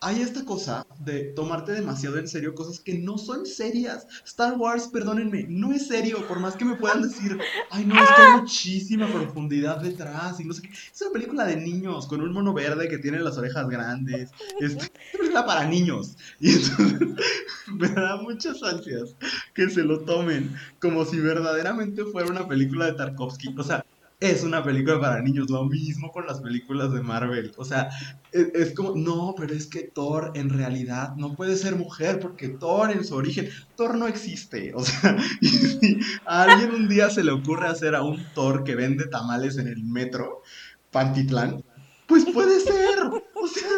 hay 0.01 0.23
esta 0.23 0.45
cosa 0.45 0.87
de 1.01 1.25
tomarte 1.35 1.73
demasiado 1.73 2.19
en 2.19 2.29
serio 2.29 2.55
cosas 2.55 2.81
que 2.81 2.99
no 2.99 3.19
son 3.19 3.47
serias. 3.47 4.07
Star 4.25 4.57
Wars, 4.57 4.89
perdónenme, 4.89 5.47
no 5.49 5.73
es 5.73 5.89
serio, 5.89 6.27
por 6.27 6.41
más 6.41 6.57
que 6.57 6.65
me 6.65 6.77
puedan 6.77 7.03
decir, 7.03 7.39
ay 7.71 7.85
no, 7.85 8.03
es 8.03 8.09
que 8.11 8.23
hay 8.23 8.41
muchísima 8.41 9.07
profundidad 9.09 9.81
detrás 9.81 10.41
y 10.41 10.45
no 10.45 10.55
sé 10.55 10.63
qué. 10.63 10.69
Es 10.69 11.03
una 11.03 11.13
película 11.13 11.45
de 11.45 11.57
niños 11.57 12.07
con 12.07 12.21
un 12.21 12.33
mono 12.33 12.53
verde 12.53 12.89
que 12.89 12.99
tiene 12.99 13.19
las 13.21 13.39
orejas 13.39 13.69
grandes. 13.69 14.31
Es 14.61 14.75
una 14.75 14.89
película 15.13 15.47
para 15.47 15.67
niños. 15.67 16.17
Y 16.41 16.53
entonces 16.53 17.09
me 17.75 17.89
da 17.89 18.17
muchas 18.17 18.63
ansias 18.63 19.15
que 19.55 19.69
se 19.71 19.83
lo 19.83 20.01
tomen 20.01 20.55
como 20.81 21.05
si 21.05 21.19
verdaderamente 21.19 22.05
fuera 22.05 22.31
una 22.31 22.47
película 22.47 22.87
de 22.87 22.93
Tarkovsky. 22.93 23.55
O 23.57 23.63
sea, 23.63 23.85
es 24.21 24.43
una 24.43 24.65
película 24.65 25.01
para 25.01 25.23
niños, 25.23 25.49
lo 25.49 25.65
mismo 25.65 26.11
con 26.11 26.27
las 26.27 26.41
películas 26.41 26.93
de 26.93 27.03
Marvel. 27.03 27.53
O 27.57 27.65
sea, 27.65 27.89
es, 28.33 28.49
es 28.55 28.75
como, 28.75 28.97
no, 28.97 29.35
pero 29.37 29.55
es 29.55 29.67
que 29.67 29.83
Thor 29.83 30.33
en 30.35 30.51
realidad 30.51 31.15
no 31.17 31.37
puede 31.37 31.57
ser 31.57 31.77
mujer 31.77 32.19
porque 32.19 32.49
Thor 32.49 32.91
en 32.91 33.05
su 33.05 33.15
origen, 33.15 33.49
Thor 33.77 33.97
no 33.97 34.09
existe. 34.09 34.73
O 34.75 34.83
sea, 34.83 35.17
y 35.41 35.49
si 35.49 36.01
a 36.27 36.43
alguien 36.43 36.75
un 36.75 36.89
día 36.89 37.11
se 37.11 37.23
le 37.23 37.31
ocurre 37.31 37.69
hacer 37.69 37.95
a 37.95 38.03
un 38.03 38.25
Thor 38.35 38.65
que 38.65 38.75
vende 38.75 39.07
tamales 39.07 39.57
en 39.57 39.69
el 39.69 39.85
metro, 39.85 40.43
Pantitlán, 40.91 41.63
pues 42.07 42.25
puede 42.25 42.59
ser. 42.61 42.99
O 43.35 43.47
sea, 43.47 43.71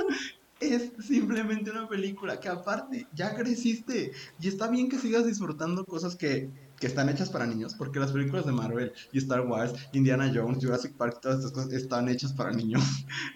es 0.61 0.93
simplemente 1.07 1.71
una 1.71 1.89
película 1.89 2.39
que 2.39 2.49
aparte 2.49 3.07
ya 3.15 3.35
creciste 3.35 4.13
y 4.39 4.49
está 4.49 4.69
bien 4.69 4.89
que 4.89 4.99
sigas 4.99 5.27
disfrutando 5.27 5.85
cosas 5.85 6.17
que, 6.17 6.51
que 6.81 6.87
están 6.87 7.11
hechas 7.11 7.29
para 7.29 7.47
niños, 7.47 7.75
porque 7.75 8.01
las 8.01 8.11
películas 8.11 8.47
de 8.47 8.53
Marvel 8.53 8.93
y 9.13 9.19
Star 9.19 9.43
Wars, 9.43 9.75
Indiana 9.93 10.33
Jones, 10.35 10.65
Jurassic 10.65 10.95
Park, 10.97 11.21
todas 11.21 11.39
estas 11.39 11.53
cosas 11.53 11.73
están 11.75 12.09
hechas 12.09 12.33
para 12.33 12.51
niños. 12.51 12.83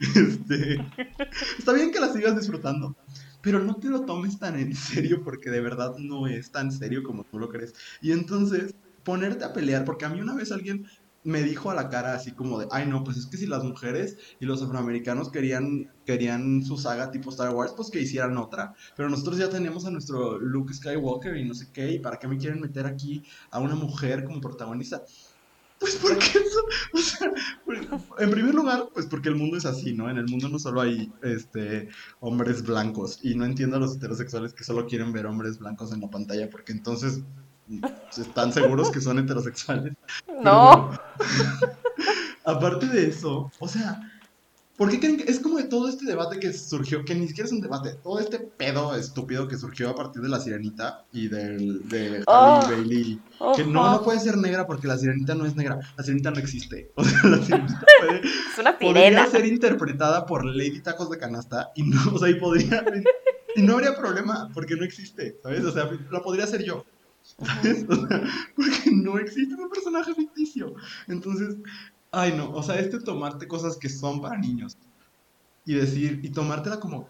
Este, 0.15 0.85
está 1.59 1.73
bien 1.73 1.93
que 1.93 2.01
las 2.01 2.15
sigas 2.15 2.37
disfrutando, 2.37 2.97
pero 3.43 3.61
no 3.61 3.77
te 3.77 3.89
lo 3.89 4.03
tomes 4.03 4.39
tan 4.39 4.59
en 4.59 4.75
serio 4.75 5.23
porque 5.23 5.51
de 5.51 5.61
verdad 5.61 5.95
no 5.99 6.27
es 6.27 6.51
tan 6.51 6.73
serio 6.73 7.03
como 7.03 7.25
tú 7.25 7.39
lo 7.39 7.49
crees. 7.49 7.75
Y 8.01 8.13
entonces, 8.13 8.75
ponerte 9.03 9.45
a 9.45 9.53
pelear, 9.53 9.85
porque 9.85 10.05
a 10.05 10.09
mí 10.09 10.21
una 10.21 10.35
vez 10.35 10.51
alguien 10.51 10.87
me 11.25 11.43
dijo 11.43 11.71
a 11.71 11.75
la 11.75 11.89
cara 11.89 12.15
así 12.15 12.33
como 12.33 12.59
de, 12.59 12.69
ay 12.71 12.87
no, 12.87 13.03
pues 13.03 13.17
es 13.17 13.27
que 13.27 13.39
si 13.39 13.47
las 13.47 13.65
mujeres 13.65 14.17
y 14.41 14.45
los 14.45 14.63
afroamericanos 14.63 15.31
querían, 15.31 15.91
querían 16.05 16.63
su 16.63 16.77
saga 16.77 17.11
tipo 17.11 17.31
Star 17.31 17.55
Wars, 17.55 17.73
pues 17.75 17.91
que 17.91 18.01
hicieran 18.01 18.37
otra. 18.37 18.75
Pero 18.95 19.09
nosotros 19.09 19.39
ya 19.39 19.49
tenemos 19.49 19.87
a 19.87 19.91
nuestro 19.91 20.39
Luke 20.39 20.75
Skywalker 20.75 21.37
y 21.37 21.49
no 21.49 21.55
sé 21.55 21.69
qué, 21.73 21.93
y 21.93 21.99
para 21.99 22.19
qué 22.19 22.29
me 22.29 22.37
quieren 22.37 22.61
meter 22.61 22.87
aquí 22.87 23.25
a 23.51 23.59
una 23.59 23.75
mujer 23.75 24.25
como 24.25 24.41
protagonista. 24.41 25.03
Pues 25.79 25.97
porque 25.97 26.19
eso, 26.39 26.61
o 26.93 26.99
sea, 26.99 27.33
pues, 27.65 27.81
en 28.19 28.31
primer 28.31 28.55
lugar, 28.55 28.89
pues 28.93 29.07
porque 29.07 29.29
el 29.31 29.37
mundo 29.37 29.57
es 29.57 29.65
así, 29.65 29.95
¿no? 29.95 30.11
En 30.11 30.19
el 30.19 30.27
mundo 30.27 30.49
no 30.49 30.59
solo 30.59 30.83
hay 30.83 31.11
este 31.23 31.89
hombres 32.21 32.63
blancos 32.63 33.19
y 33.23 33.35
no 33.35 33.45
entiendo 33.45 33.77
a 33.77 33.81
los 33.81 33.97
heterosexuales 33.97 34.55
que 34.55 34.65
solo 34.65 34.87
quieren 34.87 35.13
ver 35.13 35.27
hombres 35.27 35.59
blancos 35.59 35.93
en 35.93 36.01
la 36.01 36.11
pantalla 36.11 36.49
porque 36.51 36.73
entonces 36.73 37.23
están 38.17 38.53
seguros 38.53 38.91
que 38.91 39.01
son 39.01 39.19
heterosexuales. 39.19 39.95
No. 40.43 40.91
Aparte 42.45 42.87
de 42.87 43.07
eso, 43.07 43.51
o 43.59 43.69
sea, 43.69 44.11
¿por 44.77 44.91
qué 44.91 45.01
creen 45.01 45.17
que 45.17 45.31
es 45.31 45.41
como 45.41 45.57
de 45.57 45.65
todo 45.65 45.89
este 45.89 46.05
debate 46.05 46.39
que 46.39 46.53
surgió, 46.53 47.03
que 47.05 47.15
ni 47.15 47.27
siquiera 47.27 47.47
es 47.47 47.53
un 47.53 47.63
debate, 47.63 47.95
todo 48.03 48.19
este 48.19 48.39
pedo 48.39 48.95
estúpido 48.95 49.49
que 49.49 49.57
surgió 49.57 49.89
a 49.89 49.95
partir 49.95 50.21
de 50.21 50.29
la 50.29 50.41
sirenita 50.41 51.05
y 51.13 51.29
del, 51.29 51.89
de 51.89 52.23
Oh. 52.27 52.63
Bailey? 52.69 53.19
Que 53.57 53.65
no, 53.65 54.03
puede 54.03 54.21
ser 54.21 54.37
negra 54.37 54.67
porque 54.67 54.87
la 54.87 54.99
sirenita 54.99 55.35
no 55.35 55.47
es 55.47 55.57
negra, 55.57 55.79
la 55.97 56.05
sirenita 56.05 56.31
no 56.33 56.39
existe. 56.39 56.91
O 56.97 57.05
sea, 57.05 57.31
la 57.31 57.39
sirenita 57.43 57.87
puede, 58.01 58.19
Es 58.19 58.59
una 58.59 58.79
podría 58.79 59.27
ser 59.27 59.47
interpretada 59.47 60.27
por 60.27 60.45
Lady 60.45 60.81
Tacos 60.81 61.09
de 61.09 61.17
Canasta 61.19 61.71
y 61.75 61.85
no, 61.85 61.99
o 62.13 62.19
sea, 62.19 62.29
y 62.29 62.35
podría 62.35 62.85
Y 63.57 63.63
no 63.63 63.75
habría 63.75 63.97
problema, 63.97 64.51
porque 64.53 64.75
no 64.77 64.85
existe, 64.85 65.39
¿sabes? 65.43 65.65
O 65.65 65.71
sea, 65.71 65.89
la 66.11 66.21
podría 66.21 66.45
hacer 66.45 66.63
yo. 66.65 66.85
¿Sabes? 67.25 67.87
O 67.89 68.07
sea, 68.07 68.23
porque 68.55 68.91
no 68.93 69.19
existe 69.19 69.55
un 69.55 69.71
personaje 69.71 70.15
ficticio. 70.15 70.75
Entonces, 71.09 71.57
ay 72.13 72.35
no, 72.37 72.51
o 72.53 72.63
sea, 72.63 72.79
este 72.79 73.01
tomarte 73.01 73.49
cosas 73.49 73.77
que 73.77 73.89
son 73.89 74.21
para 74.21 74.39
niños 74.39 74.77
y 75.67 75.75
decir, 75.75 76.21
y 76.23 76.31
tomártela 76.31 76.79
como 76.79 77.09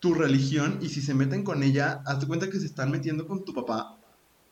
tu 0.00 0.14
religión, 0.14 0.78
y 0.82 0.88
si 0.88 1.00
se 1.02 1.14
meten 1.14 1.42
con 1.42 1.62
ella, 1.62 2.02
hazte 2.06 2.26
cuenta 2.26 2.48
que 2.50 2.60
se 2.60 2.66
están 2.66 2.90
metiendo 2.90 3.26
con 3.26 3.44
tu 3.44 3.54
papá 3.54 3.98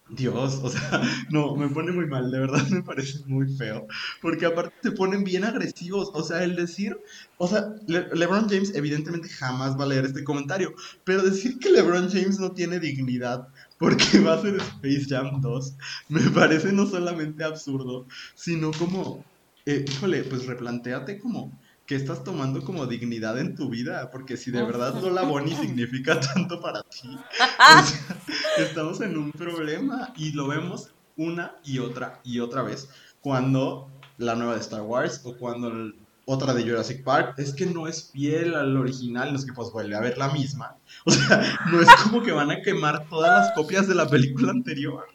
Dios, 0.08 0.60
o 0.62 0.68
sea, 0.68 1.00
no, 1.30 1.56
me 1.56 1.68
pone 1.68 1.92
muy 1.92 2.06
mal, 2.06 2.30
de 2.30 2.38
verdad 2.40 2.66
me 2.70 2.82
parece 2.82 3.20
muy 3.26 3.48
feo, 3.56 3.86
porque 4.20 4.46
aparte 4.46 4.74
se 4.82 4.92
ponen 4.92 5.24
bien 5.24 5.44
agresivos, 5.44 6.10
o 6.12 6.22
sea, 6.22 6.44
el 6.44 6.56
decir, 6.56 6.98
o 7.38 7.48
sea, 7.48 7.74
LeBron 7.86 8.48
James 8.48 8.74
evidentemente 8.74 9.28
jamás 9.28 9.78
va 9.78 9.84
a 9.84 9.88
leer 9.88 10.04
este 10.04 10.24
comentario, 10.24 10.74
pero 11.04 11.22
decir 11.22 11.58
que 11.58 11.70
LeBron 11.70 12.10
James 12.10 12.38
no 12.38 12.52
tiene 12.52 12.78
dignidad 12.78 13.48
porque 13.82 14.20
va 14.20 14.34
a 14.34 14.40
ser 14.40 14.54
Space 14.54 15.06
Jam 15.08 15.40
2, 15.40 15.76
me 16.08 16.20
parece 16.30 16.70
no 16.72 16.86
solamente 16.86 17.42
absurdo, 17.42 18.06
sino 18.36 18.70
como, 18.70 19.24
eh, 19.66 19.84
híjole, 19.88 20.22
pues 20.22 20.46
replantéate 20.46 21.18
como 21.18 21.58
que 21.84 21.96
estás 21.96 22.22
tomando 22.22 22.62
como 22.62 22.86
dignidad 22.86 23.40
en 23.40 23.56
tu 23.56 23.70
vida, 23.70 24.08
porque 24.12 24.36
si 24.36 24.52
de 24.52 24.62
verdad 24.62 25.02
Lola 25.02 25.22
Bonnie 25.22 25.56
significa 25.60 26.20
tanto 26.20 26.60
para 26.60 26.84
ti, 26.84 27.18
estamos 28.58 29.00
en 29.00 29.18
un 29.18 29.32
problema 29.32 30.12
y 30.16 30.30
lo 30.30 30.46
vemos 30.46 30.94
una 31.16 31.56
y 31.64 31.80
otra 31.80 32.20
y 32.22 32.38
otra 32.38 32.62
vez 32.62 32.88
cuando 33.20 33.90
la 34.16 34.36
nueva 34.36 34.54
de 34.54 34.60
Star 34.60 34.82
Wars 34.82 35.22
o 35.24 35.36
cuando 35.36 35.92
otra 36.24 36.54
de 36.54 36.62
Jurassic 36.62 37.02
Park 37.02 37.34
es 37.38 37.54
que 37.54 37.66
no 37.66 37.86
es 37.86 38.10
fiel 38.12 38.54
al 38.54 38.76
original, 38.76 39.32
no 39.32 39.38
es 39.38 39.44
que 39.44 39.52
pues 39.52 39.70
vuelve 39.70 39.96
a 39.96 40.00
ver 40.00 40.18
la 40.18 40.28
misma, 40.28 40.76
o 41.04 41.10
sea, 41.10 41.42
no 41.70 41.80
es 41.80 41.88
como 42.02 42.22
que 42.22 42.32
van 42.32 42.50
a 42.50 42.62
quemar 42.62 43.08
todas 43.08 43.46
las 43.46 43.52
copias 43.54 43.88
de 43.88 43.94
la 43.94 44.08
película 44.08 44.50
anterior. 44.50 45.06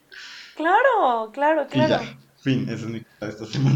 Claro, 0.55 1.31
claro, 1.31 1.67
claro. 1.67 2.03
Fin, 2.39 2.63
esa 2.69 2.85
es 2.85 2.85
mi 2.85 2.99
de 2.99 3.29
esta 3.29 3.45
semana. 3.45 3.75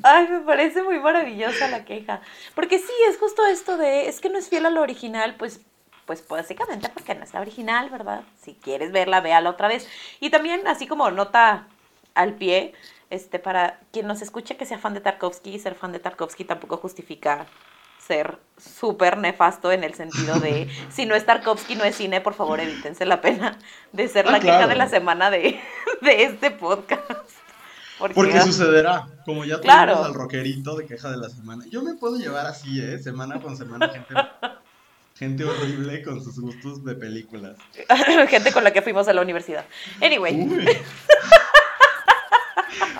Ay, 0.02 0.28
me 0.28 0.40
parece 0.40 0.82
muy 0.82 0.98
maravillosa 0.98 1.68
la 1.68 1.84
queja. 1.84 2.20
Porque 2.54 2.78
sí, 2.78 2.92
es 3.08 3.18
justo 3.18 3.46
esto 3.46 3.76
de, 3.76 4.08
es 4.08 4.20
que 4.20 4.30
no 4.30 4.38
es 4.38 4.48
fiel 4.48 4.66
a 4.66 4.70
lo 4.70 4.82
original, 4.82 5.36
pues, 5.36 5.60
pues 6.06 6.26
básicamente 6.26 6.88
porque 6.88 7.14
no 7.14 7.24
es 7.24 7.32
la 7.32 7.40
original, 7.40 7.90
¿verdad? 7.90 8.22
Si 8.42 8.54
quieres 8.54 8.92
verla, 8.92 9.20
véala 9.20 9.50
otra 9.50 9.68
vez. 9.68 9.88
Y 10.20 10.30
también, 10.30 10.66
así 10.66 10.86
como 10.86 11.10
nota 11.10 11.68
al 12.14 12.34
pie, 12.34 12.74
este, 13.10 13.38
para 13.38 13.80
quien 13.92 14.06
nos 14.06 14.22
escuche 14.22 14.56
que 14.56 14.66
sea 14.66 14.78
fan 14.78 14.94
de 14.94 15.00
Tarkovsky, 15.00 15.58
ser 15.58 15.74
fan 15.74 15.92
de 15.92 15.98
Tarkovsky 15.98 16.44
tampoco 16.44 16.76
justifica 16.76 17.46
ser 17.98 18.38
súper 18.56 19.18
nefasto 19.18 19.70
en 19.70 19.84
el 19.84 19.94
sentido 19.94 20.40
de 20.40 20.68
si 20.90 21.06
no 21.06 21.14
es 21.14 21.26
Tarkovsky, 21.26 21.76
no 21.76 21.84
es 21.84 21.96
cine, 21.96 22.20
por 22.20 22.34
favor 22.34 22.60
evítense 22.60 23.04
la 23.06 23.20
pena 23.20 23.58
de 23.92 24.08
ser 24.08 24.26
ah, 24.28 24.32
la 24.32 24.40
queja 24.40 24.66
de 24.66 24.76
la 24.76 24.88
semana 24.88 25.30
de, 25.30 25.60
de 26.02 26.22
este 26.22 26.50
podcast. 26.50 27.30
Porque, 27.98 28.40
sucederá, 28.42 29.08
como 29.24 29.44
ya 29.44 29.60
tenemos 29.60 30.06
al 30.06 30.14
rockerito 30.14 30.76
de 30.76 30.86
queja 30.86 31.10
de 31.10 31.16
la 31.16 31.28
semana. 31.28 31.64
Yo 31.68 31.82
me 31.82 31.94
puedo 31.94 32.16
llevar 32.16 32.46
así, 32.46 32.80
¿eh? 32.80 32.98
Semana 33.00 33.40
con 33.40 33.56
semana, 33.56 33.88
gente, 33.88 34.14
gente 35.16 35.44
horrible 35.44 36.04
con 36.04 36.22
sus 36.22 36.38
gustos 36.38 36.84
de 36.84 36.94
películas. 36.94 37.58
gente 38.28 38.52
con 38.52 38.62
la 38.62 38.72
que 38.72 38.82
fuimos 38.82 39.08
a 39.08 39.12
la 39.12 39.22
universidad. 39.22 39.64
Anyway. 40.00 40.48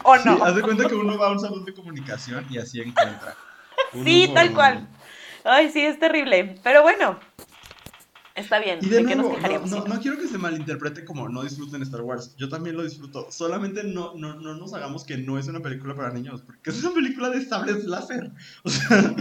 ¿O 0.08 0.16
no? 0.24 0.42
haz 0.44 0.54
de 0.54 0.62
cuenta 0.62 0.88
que 0.88 0.94
uno 0.94 1.18
va 1.18 1.28
a 1.28 1.32
un 1.32 1.40
salón 1.40 1.64
de 1.64 1.74
comunicación 1.74 2.46
y 2.50 2.58
así 2.58 2.80
encuentra. 2.80 3.36
sí, 4.04 4.30
tal 4.34 4.52
cual. 4.54 4.88
Ay, 5.44 5.70
sí, 5.70 5.80
es 5.84 5.98
terrible. 5.98 6.58
Pero 6.62 6.82
bueno, 6.82 7.18
Está 8.38 8.60
bien. 8.60 8.78
Y 8.80 8.88
de, 8.88 9.02
nuevo, 9.02 9.36
no, 9.88 10.00
quiero 10.00 10.16
que 10.16 10.28
se 10.28 10.38
malinterprete 10.38 11.04
como 11.04 11.28
no 11.28 11.42
disfruten 11.42 11.82
Star 11.82 12.02
Wars. 12.02 12.36
Yo 12.36 12.48
también 12.48 12.76
lo 12.76 12.84
disfruto. 12.84 13.32
Solamente 13.32 13.82
no, 13.82 14.14
no, 14.14 14.34
no 14.36 14.54
nos 14.54 14.72
hagamos 14.74 15.04
que 15.04 15.16
no 15.16 15.38
es 15.38 15.48
una 15.48 15.60
película 15.60 15.96
para 15.96 16.12
niños, 16.12 16.42
porque 16.42 16.70
es 16.70 16.82
una 16.84 16.94
película 16.94 17.30
de 17.30 17.44
sables 17.44 17.84
láser. 17.84 18.30
O 18.62 18.70
sea. 18.70 19.14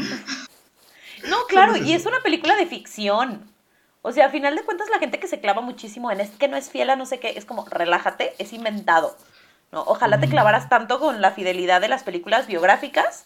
No, 1.29 1.37
claro, 1.47 1.75
y 1.77 1.93
es 1.93 2.05
una 2.05 2.21
película 2.21 2.55
de 2.55 2.67
ficción. 2.67 3.41
O 4.03 4.11
sea, 4.11 4.27
a 4.27 4.29
final 4.29 4.55
de 4.55 4.63
cuentas, 4.63 4.87
la 4.91 4.99
gente 4.99 5.19
que 5.19 5.27
se 5.27 5.39
clava 5.41 5.61
muchísimo 5.61 6.11
en 6.11 6.21
es 6.21 6.29
que 6.29 6.47
no 6.47 6.55
es 6.55 6.69
fiel 6.69 6.91
a 6.91 6.95
no 6.95 7.07
sé 7.07 7.19
qué, 7.19 7.33
es 7.35 7.43
como, 7.43 7.65
relájate, 7.65 8.33
es 8.37 8.53
inventado. 8.53 9.17
¿No? 9.71 9.83
Ojalá 9.83 10.19
te 10.19 10.29
clavaras 10.29 10.69
tanto 10.69 10.99
con 10.99 11.21
la 11.21 11.31
fidelidad 11.31 11.81
de 11.81 11.87
las 11.87 12.03
películas 12.03 12.47
biográficas 12.47 13.25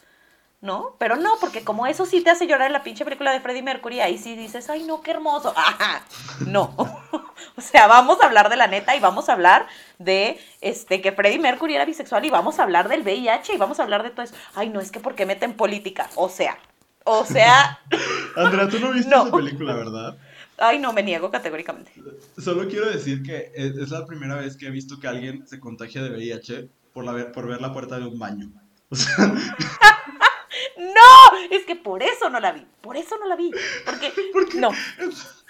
¿no? 0.62 0.96
Pero 1.00 1.16
no, 1.16 1.38
porque 1.42 1.64
como 1.64 1.88
eso 1.88 2.06
sí 2.06 2.22
te 2.22 2.30
hace 2.30 2.46
llorar 2.46 2.68
en 2.68 2.74
la 2.74 2.84
pinche 2.84 3.04
película 3.04 3.32
de 3.32 3.42
Freddie 3.42 3.64
Mercury, 3.64 4.00
ahí 4.00 4.20
sí 4.20 4.36
dices, 4.36 4.70
ay, 4.70 4.84
no, 4.84 5.02
qué 5.02 5.12
hermoso. 5.12 5.54
no. 6.48 6.76
o 7.58 7.62
sea, 7.62 7.88
vamos 7.88 8.22
a 8.22 8.28
hablar 8.28 8.50
de 8.50 8.58
la 8.58 8.68
neta 8.68 8.96
y 8.96 9.00
vamos 9.00 9.28
a 9.28 9.34
hablar 9.34 9.66
de 9.98 10.40
este 10.62 11.02
que 11.02 11.12
Freddie 11.12 11.40
Mercury 11.40 11.76
era 11.76 11.86
bisexual 11.86 12.24
y 12.26 12.30
vamos 12.30 12.60
a 12.60 12.64
hablar 12.64 12.90
del 12.90 13.02
VIH 13.02 13.56
y 13.56 13.58
vamos 13.58 13.80
a 13.80 13.84
hablar 13.84 14.04
de 14.04 14.12
todo 14.12 14.22
eso. 14.22 14.36
Ay, 14.54 14.70
no, 14.70 14.80
es 14.80 14.92
que 14.92 15.00
porque 15.00 15.26
meten 15.26 15.56
política. 15.56 16.08
O 16.16 16.30
sea, 16.30 16.58
o 17.06 17.26
sea. 17.26 17.80
Andrea, 18.36 18.70
tú 18.70 18.80
no 18.80 18.92
viste 18.92 19.10
esa 19.10 19.32
película, 19.32 19.74
¿verdad? 19.74 20.18
Ay, 20.62 20.78
no, 20.78 20.94
me 20.94 21.02
niego 21.02 21.32
categóricamente. 21.32 21.92
Solo 22.38 22.68
quiero 22.68 22.90
decir 22.90 23.24
que 23.24 23.52
es 23.56 23.90
la 23.90 24.06
primera 24.06 24.36
vez 24.36 24.56
que 24.56 24.68
he 24.68 24.72
visto 24.72 25.00
que 25.00 25.08
alguien 25.08 25.48
se 25.48 25.60
contagia 25.60 26.04
de 26.04 26.12
VIH 26.12 26.70
por, 26.94 27.04
la, 27.04 27.32
por 27.32 27.48
ver 27.48 27.62
la 27.62 27.74
puerta 27.74 27.98
de 27.98 28.06
un 28.06 28.20
baño. 28.20 28.52
O 28.90 28.96
sea. 28.96 29.16
No, 30.78 31.38
es 31.50 31.66
que 31.66 31.76
por 31.76 32.04
eso 32.04 32.30
no 32.30 32.40
la 32.40 32.52
vi, 32.52 32.66
por 32.82 32.98
eso 32.98 33.16
no 33.18 33.28
la 33.28 33.36
vi, 33.36 33.52
porque, 33.86 34.12
porque 34.34 34.58
no. 34.58 34.72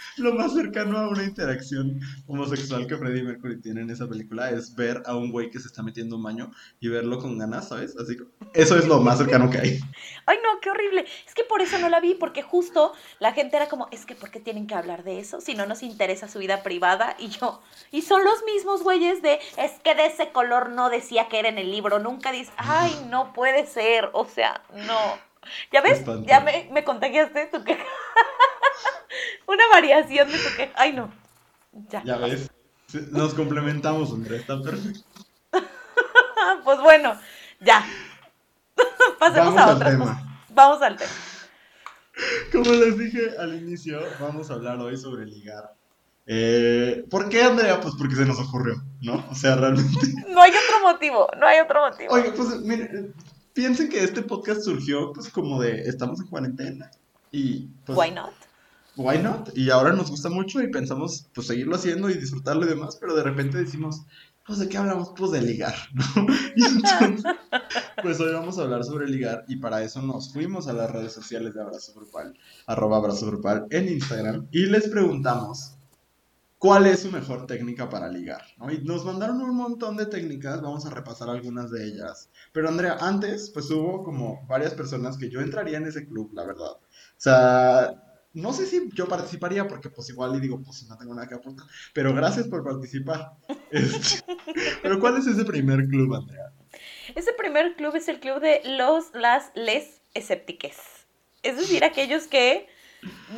lo 0.18 0.34
más 0.34 0.54
cercano 0.54 0.98
a 0.98 1.10
una 1.10 1.24
interacción 1.24 2.00
homosexual 2.28 2.88
que 2.88 2.98
Freddie 2.98 3.24
Mercury 3.24 3.62
tiene 3.62 3.82
en 3.82 3.90
esa 3.90 4.08
película 4.08 4.50
es 4.50 4.76
ver 4.76 5.02
a 5.06 5.16
un 5.16 5.32
güey 5.32 5.50
que 5.50 5.60
se 5.60 5.68
está 5.68 5.84
metiendo 5.84 6.18
un 6.18 6.24
baño 6.24 6.52
y 6.80 6.88
verlo 6.88 7.20
con 7.20 7.38
ganas, 7.38 7.70
¿sabes? 7.70 7.96
Así 7.98 8.18
eso 8.54 8.78
es 8.78 8.88
lo 8.88 9.00
más 9.00 9.18
cercano 9.18 9.50
que 9.50 9.58
hay. 9.58 9.80
Ay, 10.26 10.38
no, 10.44 10.60
qué 10.60 10.70
horrible. 10.70 11.06
Es 11.26 11.34
que 11.34 11.44
por 11.44 11.62
eso 11.62 11.78
no 11.80 11.90
la 11.90 12.00
vi, 12.00 12.16
porque 12.16 12.42
justo 12.42 12.94
la 13.20 13.34
gente 13.34 13.56
era 13.56 13.70
como, 13.70 13.88
es 13.92 14.06
que 14.06 14.16
¿por 14.16 14.30
qué 14.32 14.40
tienen 14.40 14.68
que 14.68 14.76
hablar 14.76 15.04
de 15.04 15.20
eso? 15.20 15.42
Si 15.42 15.56
no 15.56 15.66
nos 15.66 15.84
interesa 15.84 16.28
su 16.28 16.40
vida 16.40 16.64
privada. 16.64 17.16
Y 17.18 17.30
yo, 17.30 17.62
y 17.92 18.02
son 18.02 18.24
los 18.24 18.44
mismos 18.44 18.84
güeyes 18.84 19.22
de, 19.22 19.40
es 19.58 19.72
que 19.84 19.96
de 19.96 20.08
ese 20.08 20.32
color 20.32 20.70
no 20.70 20.90
decía 20.90 21.28
que 21.30 21.40
era 21.40 21.50
en 21.50 21.58
el 21.58 21.72
libro, 21.72 22.00
nunca 22.00 22.32
dice, 22.32 22.52
ay, 22.58 22.92
no 23.10 23.34
puede 23.34 23.66
ser, 23.66 24.10
o 24.14 24.26
sea, 24.26 24.62
no. 24.74 25.32
¿Ya 25.72 25.82
ves? 25.82 26.04
Ya 26.26 26.40
me, 26.40 26.70
me 26.72 26.84
contagiaste 26.84 27.48
tu 27.48 27.64
queja. 27.64 27.84
Una 29.48 29.64
variación 29.72 30.30
de 30.30 30.38
tu 30.38 30.56
queja. 30.56 30.74
Ay, 30.76 30.94
no. 30.94 31.12
Ya. 31.90 32.04
Ya 32.04 32.18
ves. 32.18 32.50
Nos 33.12 33.34
complementamos, 33.34 34.12
Andrea. 34.12 34.40
Está 34.40 34.62
perfecto. 34.62 35.02
pues 36.64 36.80
bueno, 36.82 37.20
ya. 37.60 37.86
Pasemos 39.20 39.58
a 39.58 39.76
otra 39.76 39.98
cosa. 39.98 40.24
Vamos 40.50 40.82
al 40.82 40.98
tema. 40.98 41.12
Como 42.52 42.72
les 42.72 42.98
dije 42.98 43.32
al 43.40 43.56
inicio, 43.56 44.02
vamos 44.20 44.52
a 44.52 44.56
hablar 44.56 44.80
hoy 44.80 44.98
sobre 44.98 45.26
ligar. 45.26 45.74
Eh, 46.28 47.06
¿Por 47.10 47.30
qué, 47.30 47.44
Andrea? 47.44 47.80
Pues 47.80 47.96
porque 47.98 48.16
se 48.16 48.26
nos 48.26 48.40
ocurrió, 48.40 48.76
¿no? 49.02 49.26
O 49.32 49.36
sea, 49.36 49.56
realmente. 49.56 50.08
No 50.28 50.42
hay 50.42 50.52
otro 50.52 50.82
motivo, 50.82 51.28
no 51.40 51.48
hay 51.48 51.60
otro 51.60 51.90
motivo. 51.90 52.14
Oye, 52.14 52.32
pues 52.32 52.60
mire, 52.62 53.12
piensen 53.54 53.90
que 53.90 54.04
este 54.04 54.22
podcast 54.22 54.62
surgió 54.62 55.14
pues 55.14 55.30
como 55.30 55.62
de 55.62 55.82
estamos 55.82 56.20
en 56.20 56.28
cuarentena 56.28 56.92
y 57.32 57.68
pues, 57.86 57.98
why 57.98 58.12
not 58.12 58.34
why 58.96 59.18
not 59.18 59.56
y 59.56 59.70
ahora 59.70 59.94
nos 59.94 60.10
gusta 60.10 60.30
mucho 60.30 60.62
y 60.62 60.70
pensamos 60.70 61.28
pues 61.34 61.48
seguirlo 61.48 61.76
haciendo 61.76 62.10
y 62.10 62.16
disfrutarlo 62.16 62.66
y 62.66 62.70
demás 62.70 62.98
pero 63.00 63.16
de 63.16 63.24
repente 63.24 63.58
decimos 63.58 64.02
pues 64.46 64.60
de 64.60 64.68
qué 64.68 64.78
hablamos 64.78 65.14
pues 65.16 65.32
de 65.32 65.42
ligar 65.42 65.76
¿no? 65.94 66.04
entonces 66.56 67.24
pues 68.02 68.20
hoy 68.20 68.34
vamos 68.34 68.58
a 68.58 68.64
hablar 68.64 68.84
sobre 68.84 69.08
ligar 69.08 69.46
y 69.48 69.58
para 69.58 69.84
eso 69.84 70.02
nos 70.02 70.34
fuimos 70.34 70.68
a 70.68 70.74
las 70.74 70.92
redes 70.92 71.14
sociales 71.14 71.54
de 71.54 71.62
Abrazo 71.62 71.94
Grupal 71.94 72.38
arroba 72.68 72.98
Abrazo 72.98 73.28
Grupal 73.28 73.68
en 73.70 73.90
Instagram 73.90 74.48
y 74.52 74.66
les 74.66 74.90
preguntamos 74.90 75.76
cuál 76.62 76.86
es 76.86 77.00
su 77.00 77.12
mejor 77.12 77.48
técnica 77.48 77.90
para 77.90 78.08
ligar. 78.08 78.44
¿no? 78.58 78.72
Y 78.72 78.84
nos 78.84 79.04
mandaron 79.04 79.42
un 79.42 79.56
montón 79.56 79.98
de 79.98 80.06
técnicas, 80.06 80.62
vamos 80.62 80.86
a 80.86 80.92
repasar 80.92 81.28
algunas 81.28 81.72
de 81.72 81.88
ellas. 81.88 82.30
Pero 82.54 82.70
Andrea, 82.70 82.98
antes, 83.02 83.50
pues 83.50 83.72
hubo 83.72 84.04
como 84.04 84.46
varias 84.46 84.76
personas 84.76 85.18
que 85.18 85.32
yo 85.32 85.42
entraría 85.42 85.80
en 85.80 85.88
ese 85.88 86.06
club, 86.06 86.30
la 86.36 86.46
verdad. 86.46 86.74
O 86.74 87.18
sea, 87.18 88.11
no 88.34 88.54
sé 88.54 88.66
si 88.66 88.90
yo 88.94 89.08
participaría, 89.08 89.68
porque 89.68 89.90
pues 89.90 90.10
igual 90.10 90.36
y 90.36 90.40
digo, 90.40 90.62
pues 90.62 90.84
no 90.88 90.98
tengo 90.98 91.14
nada 91.14 91.28
que 91.28 91.36
aportar, 91.36 91.68
pero 91.94 92.14
gracias 92.14 92.48
por 92.48 92.64
participar. 92.64 93.34
Este, 93.72 94.22
pero 94.82 95.00
¿cuál 95.00 95.18
es 95.18 95.28
ese 95.28 95.46
primer 95.46 95.88
club, 95.88 96.14
Andrea? 96.14 96.52
Ese 97.16 97.32
primer 97.32 97.78
club 97.78 97.96
es 97.96 98.10
el 98.10 98.20
club 98.20 98.42
de 98.42 98.62
los, 98.66 99.14
las, 99.14 99.50
les 99.56 100.02
escéptiques. 100.14 100.76
Es 101.42 101.56
decir, 101.56 101.86
aquellos 101.86 102.28
que 102.28 102.68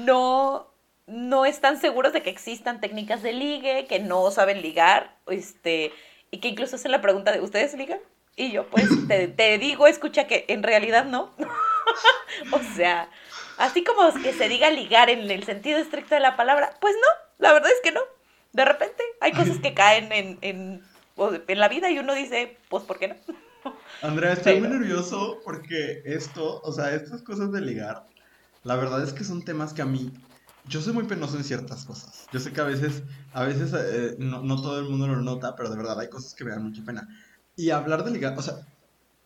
no 0.06 0.74
no 1.06 1.46
están 1.46 1.80
seguros 1.80 2.14
de 2.14 2.24
que 2.24 2.30
existan 2.30 2.80
técnicas 2.80 3.22
de 3.24 3.34
ligue, 3.34 3.86
que 3.88 4.00
no 4.00 4.32
saben 4.32 4.62
ligar, 4.62 5.18
este, 5.28 5.92
y 6.32 6.40
que 6.40 6.48
incluso 6.48 6.76
hacen 6.76 6.92
la 6.92 7.02
pregunta 7.02 7.32
de 7.32 7.42
¿ustedes 7.42 7.74
ligan? 7.74 8.00
Y 8.36 8.52
yo 8.52 8.68
pues 8.70 8.90
te, 9.08 9.58
digo, 9.58 9.86
escucha 9.86 10.26
que 10.28 10.46
en 10.48 10.64
realidad 10.64 11.06
no. 11.06 11.32
O 12.52 12.60
sea, 12.76 13.10
así 13.58 13.84
como 13.84 14.14
que 14.22 14.34
se 14.34 14.50
diga 14.50 14.70
ligar 14.70 15.10
en 15.10 15.30
el 15.30 15.44
sentido 15.44 15.80
estricto 15.80 16.16
de 16.16 16.22
la 16.22 16.36
palabra, 16.36 16.72
pues 16.82 16.96
no, 16.96 17.44
la 17.46 17.54
verdad 17.54 17.72
es 17.72 17.82
que 17.84 17.92
no. 17.92 18.02
De 18.52 18.66
repente 18.66 19.04
hay 19.20 19.32
cosas 19.32 19.58
que 19.60 19.74
caen 19.74 20.12
en, 20.12 20.38
en, 20.42 20.84
en 21.48 21.60
la 21.60 21.70
vida 21.70 21.90
y 21.90 22.00
uno 22.00 22.14
dice, 22.14 22.58
pues 22.70 22.84
¿por 22.84 23.00
qué 23.00 23.10
no? 23.10 23.16
Andrea, 24.02 24.34
estoy 24.34 24.60
muy 24.60 24.70
nervioso 24.70 25.40
porque 25.44 26.02
esto, 26.06 26.62
o 26.62 26.72
sea, 26.72 26.94
estas 26.94 27.22
cosas 27.22 27.52
de 27.52 27.62
ligar, 27.62 28.06
la 28.64 28.76
verdad 28.76 29.04
es 29.04 29.14
que 29.14 29.24
son 29.24 29.44
temas 29.44 29.74
que 29.74 29.82
a 29.82 29.86
mí, 29.86 30.12
yo 30.66 30.82
soy 30.82 30.94
muy 30.94 31.06
penoso 31.06 31.38
en 31.38 31.44
ciertas 31.44 31.86
cosas. 31.86 32.28
Yo 32.32 32.40
sé 32.40 32.54
que 32.54 32.62
a 32.62 32.66
veces, 32.66 33.04
a 33.34 33.44
veces 33.44 33.74
eh, 33.74 34.16
no, 34.18 34.42
no 34.42 34.62
todo 34.62 34.80
el 34.80 34.90
mundo 34.90 35.08
lo 35.08 35.22
nota, 35.22 35.56
pero 35.56 35.70
de 35.70 35.78
verdad 35.78 36.00
hay 36.00 36.10
cosas 36.10 36.34
que 36.34 36.46
me 36.46 36.52
dan 36.52 36.64
mucha 36.64 36.84
pena. 36.84 37.08
Y 37.56 37.70
hablar 37.70 38.04
de 38.04 38.12
ligar, 38.12 38.38
o 38.38 38.42
sea, 38.42 38.56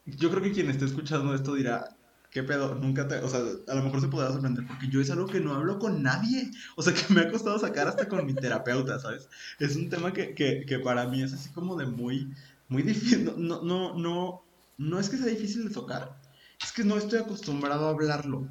yo 0.06 0.30
creo 0.30 0.42
que 0.42 0.52
quien 0.52 0.70
esté 0.70 0.86
escuchando 0.86 1.36
esto 1.36 1.54
dirá, 1.54 1.90
¿qué 2.32 2.44
pedo? 2.44 2.76
Nunca 2.76 3.08
te, 3.08 3.16
o 3.16 3.30
sea, 3.30 3.42
a 3.68 3.76
lo 3.76 3.84
mejor 3.84 4.02
se 4.02 4.08
podrá 4.08 4.32
sorprender 4.32 4.66
porque 4.68 4.88
yo 4.90 5.02
es 5.02 5.10
algo 5.10 5.28
que 5.28 5.40
no 5.40 5.54
hablo 5.56 5.80
con 5.80 6.04
nadie. 6.04 6.52
O 6.76 6.82
sea, 6.82 6.94
que 6.94 7.14
me 7.14 7.22
ha 7.22 7.32
costado 7.32 7.58
sacar 7.60 7.88
hasta 7.88 8.08
con 8.08 8.26
mi 8.26 8.34
terapeuta, 8.34 9.00
¿sabes? 9.00 9.28
Es 9.60 9.76
un 9.76 9.90
tema 9.90 10.14
que, 10.14 10.34
que, 10.34 10.66
que 10.66 10.80
para 10.80 11.08
mí 11.08 11.24
es 11.24 11.34
así 11.34 11.50
como 11.50 11.76
de 11.76 11.86
muy, 11.86 12.34
muy 12.68 12.84
difícil. 12.84 13.26
No, 13.38 13.62
no, 13.62 13.98
no, 13.98 14.44
no 14.78 15.00
es 15.00 15.10
que 15.10 15.18
sea 15.18 15.28
difícil 15.28 15.68
de 15.68 15.74
tocar, 15.74 16.20
es 16.62 16.72
que 16.72 16.84
no 16.84 16.98
estoy 16.98 17.20
acostumbrado 17.20 17.88
a 17.88 17.92
hablarlo. 17.92 18.48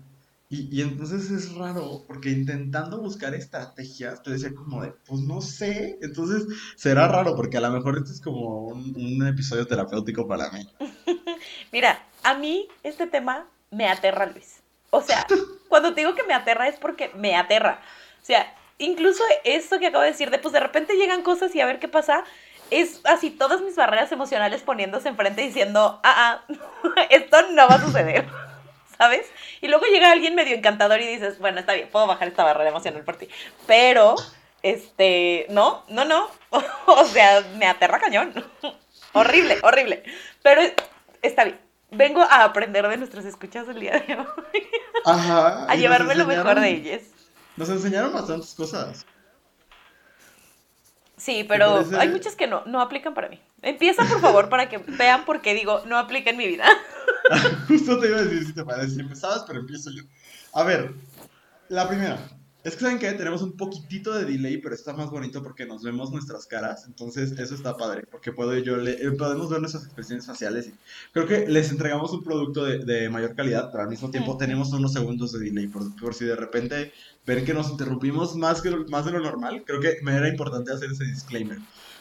Y, 0.49 0.68
y, 0.76 0.83
entonces 0.83 1.28
es 1.33 1.52
raro, 1.56 2.04
porque 2.06 2.30
intentando 2.30 3.00
buscar 3.00 3.35
estrategias, 3.35 4.23
te 4.23 4.30
decía 4.30 4.54
como 4.54 4.80
de, 4.80 4.95
pues 5.04 5.23
no 5.23 5.40
sé, 5.40 5.99
entonces 6.02 6.47
será 6.76 7.09
raro, 7.09 7.35
porque 7.35 7.56
a 7.56 7.61
lo 7.61 7.73
mejor 7.73 7.99
esto 7.99 8.12
es 8.12 8.21
como 8.21 8.68
un, 8.68 8.95
un 8.95 9.26
episodio 9.26 9.66
terapéutico 9.66 10.28
para 10.28 10.49
mí. 10.52 10.68
Mira, 11.73 12.06
a 12.23 12.38
mí 12.38 12.68
este 12.85 13.09
tema 13.09 13.49
me 13.71 13.89
aterra, 13.89 14.27
Luis. 14.27 14.61
O 14.91 15.03
sea, 15.03 15.27
cuando 15.69 15.95
te 15.95 16.01
digo 16.01 16.15
que 16.15 16.23
me 16.23 16.35
aterra 16.35 16.69
es 16.69 16.77
porque 16.77 17.11
me 17.15 17.37
aterra. 17.37 17.81
O 18.23 18.25
sea, 18.25 18.53
incluso 18.79 19.23
esto 19.45 19.79
que 19.79 19.87
acabo 19.87 20.03
de 20.03 20.11
decir, 20.11 20.31
de 20.31 20.39
pues 20.39 20.53
de 20.53 20.61
repente 20.61 20.97
llegan 20.97 21.23
cosas 21.23 21.55
y 21.55 21.61
a 21.61 21.67
ver 21.67 21.79
qué 21.79 21.89
pasa, 21.89 22.25
es 22.71 23.01
así 23.05 23.31
todas 23.31 23.61
mis 23.61 23.77
barreras 23.77 24.11
emocionales 24.13 24.63
poniéndose 24.63 25.09
enfrente 25.09 25.43
diciendo, 25.43 26.01
ah, 26.03 26.41
ah, 26.49 26.55
esto 27.11 27.37
no 27.51 27.69
va 27.69 27.77
a 27.77 27.85
suceder. 27.85 28.27
¿Sabes? 28.99 29.31
Y 29.61 29.69
luego 29.69 29.85
llega 29.85 30.11
alguien 30.11 30.35
medio 30.35 30.57
encantador 30.57 31.03
y 31.03 31.07
dices, 31.07 31.39
bueno, 31.39 31.61
está 31.61 31.75
bien, 31.75 31.89
puedo 31.89 32.07
bajar 32.07 32.29
esta 32.29 32.45
barrera 32.45 32.71
emocional 32.71 33.05
por 33.05 33.17
ti. 33.17 33.29
Pero, 33.67 34.17
este, 34.63 35.45
no, 35.51 35.85
no, 35.89 36.07
no. 36.07 36.31
o 36.87 37.05
sea, 37.05 37.43
me 37.57 37.67
aterra 37.67 38.01
cañón. 38.01 38.33
horrible, 39.13 39.59
horrible. 39.63 40.03
Pero 40.43 40.63
está 41.21 41.45
bien. 41.45 41.66
Vengo 41.97 42.23
a 42.23 42.45
aprender 42.45 42.87
de 42.88 42.97
nuestras 42.97 43.25
escuchas 43.25 43.69
el 43.69 43.81
día 43.81 44.05
de 44.07 44.15
hoy. 44.15 44.26
Ajá. 45.05 45.71
a 45.71 45.75
llevarme 45.76 46.15
lo 46.15 46.26
mejor 46.26 46.61
de 46.61 46.71
ellas. 46.71 47.03
Nos 47.57 47.69
enseñaron 47.69 48.12
bastantes 48.12 48.55
cosas. 48.55 49.07
Sí, 51.17 51.45
pero 51.49 51.83
hay 51.99 52.09
muchas 52.11 52.37
que 52.37 52.47
no, 52.47 52.62
no 52.67 52.81
aplican 52.81 53.15
para 53.15 53.29
mí. 53.29 53.41
Empieza, 53.62 54.05
por 54.05 54.21
favor, 54.21 54.49
para 54.50 54.69
que 54.69 54.79
vean 54.79 55.25
por 55.25 55.41
qué 55.41 55.55
digo, 55.55 55.83
no 55.87 55.97
aplica 55.97 56.31
en 56.31 56.37
mi 56.37 56.47
vida. 56.47 56.67
Justo 57.69 57.99
te 57.99 58.09
iba 58.09 58.19
a 58.19 58.23
decir 58.23 58.47
si 58.47 58.53
te 58.53 58.65
parece. 58.65 59.00
Empezabas, 59.00 59.45
pero 59.47 59.61
empiezo 59.61 59.91
yo. 59.91 60.03
A 60.53 60.62
ver, 60.62 60.93
la 61.69 61.88
primera. 61.88 62.19
Es 62.67 62.75
que 62.75 62.81
saben 62.81 62.99
que 62.99 63.13
tenemos 63.13 63.43
un 63.43 63.57
poquitito 63.57 64.13
de 64.13 64.25
delay, 64.25 64.59
pero 64.59 64.75
está 64.75 64.93
más 64.93 65.09
bonito 65.09 65.41
porque 65.41 65.65
nos 65.67 65.85
vemos 65.85 66.11
nuestras 66.11 66.47
caras. 66.47 66.85
Entonces, 66.89 67.31
eso 67.39 67.55
está 67.55 67.77
padre. 67.77 68.03
Porque 68.11 68.33
puedo 68.33 68.59
yo 68.59 68.77
le, 68.77 68.95
eh, 68.95 69.13
podemos 69.13 69.49
ver 69.51 69.61
nuestras 69.61 69.85
expresiones 69.85 70.27
faciales. 70.27 70.73
creo 71.13 71.29
que 71.29 71.47
les 71.47 71.71
entregamos 71.71 72.11
un 72.11 72.25
producto 72.25 72.65
de, 72.65 72.79
de 72.79 73.09
mayor 73.09 73.37
calidad, 73.37 73.71
pero 73.71 73.85
al 73.85 73.89
mismo 73.89 74.11
tiempo 74.11 74.37
tenemos 74.37 74.73
unos 74.73 74.93
segundos 74.93 75.31
de 75.31 75.45
delay. 75.45 75.69
Por, 75.69 75.95
por, 75.95 76.13
si 76.13 76.25
de 76.25 76.35
repente 76.35 76.93
ven 77.25 77.45
que 77.45 77.55
nos 77.55 77.71
interrumpimos 77.71 78.35
más, 78.35 78.61
que, 78.61 78.71
más 78.89 79.05
de 79.05 79.13
lo 79.13 79.21
normal, 79.21 79.63
creo 79.65 79.79
que 79.79 79.99
me 80.02 80.17
era 80.17 80.29
importante 80.29 80.73
hacer 80.73 80.91
ese 80.91 81.05
disclaimer. 81.05 81.59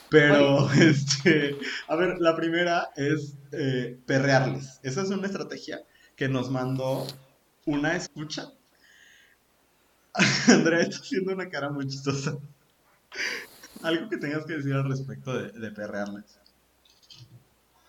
Pero, 0.10 0.68
este, 0.82 1.58
a 1.88 1.96
ver, 1.96 2.18
la 2.18 2.36
primera 2.36 2.90
es 2.96 3.36
eh, 3.52 4.00
perrearles. 4.08 4.80
Esa 4.82 5.04
es 5.04 5.12
una 5.12 5.28
estrategia 5.28 5.84
que 6.16 6.28
nos 6.28 6.50
mandó 6.50 7.06
una 7.68 7.96
escucha. 7.96 8.52
Andrea 10.48 10.82
está 10.82 10.98
haciendo 10.98 11.34
una 11.34 11.50
cara 11.50 11.70
muy 11.70 11.88
chistosa. 11.88 12.38
Algo 13.84 14.10
que 14.10 14.18
tengas 14.18 14.46
que 14.46 14.54
decir 14.54 14.74
al 14.74 14.88
respecto 14.90 15.34
de, 15.34 15.52
de 15.52 15.72
perrearles. 15.72 16.40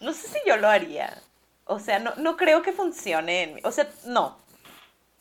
No 0.01 0.13
sé 0.13 0.29
si 0.29 0.39
yo 0.47 0.57
lo 0.57 0.69
haría. 0.69 1.23
O 1.65 1.79
sea, 1.79 1.99
no, 1.99 2.15
no 2.17 2.37
creo 2.37 2.63
que 2.63 2.73
funcione. 2.73 3.43
En, 3.43 3.61
o 3.65 3.73
sea, 3.73 3.89
no. 4.07 4.37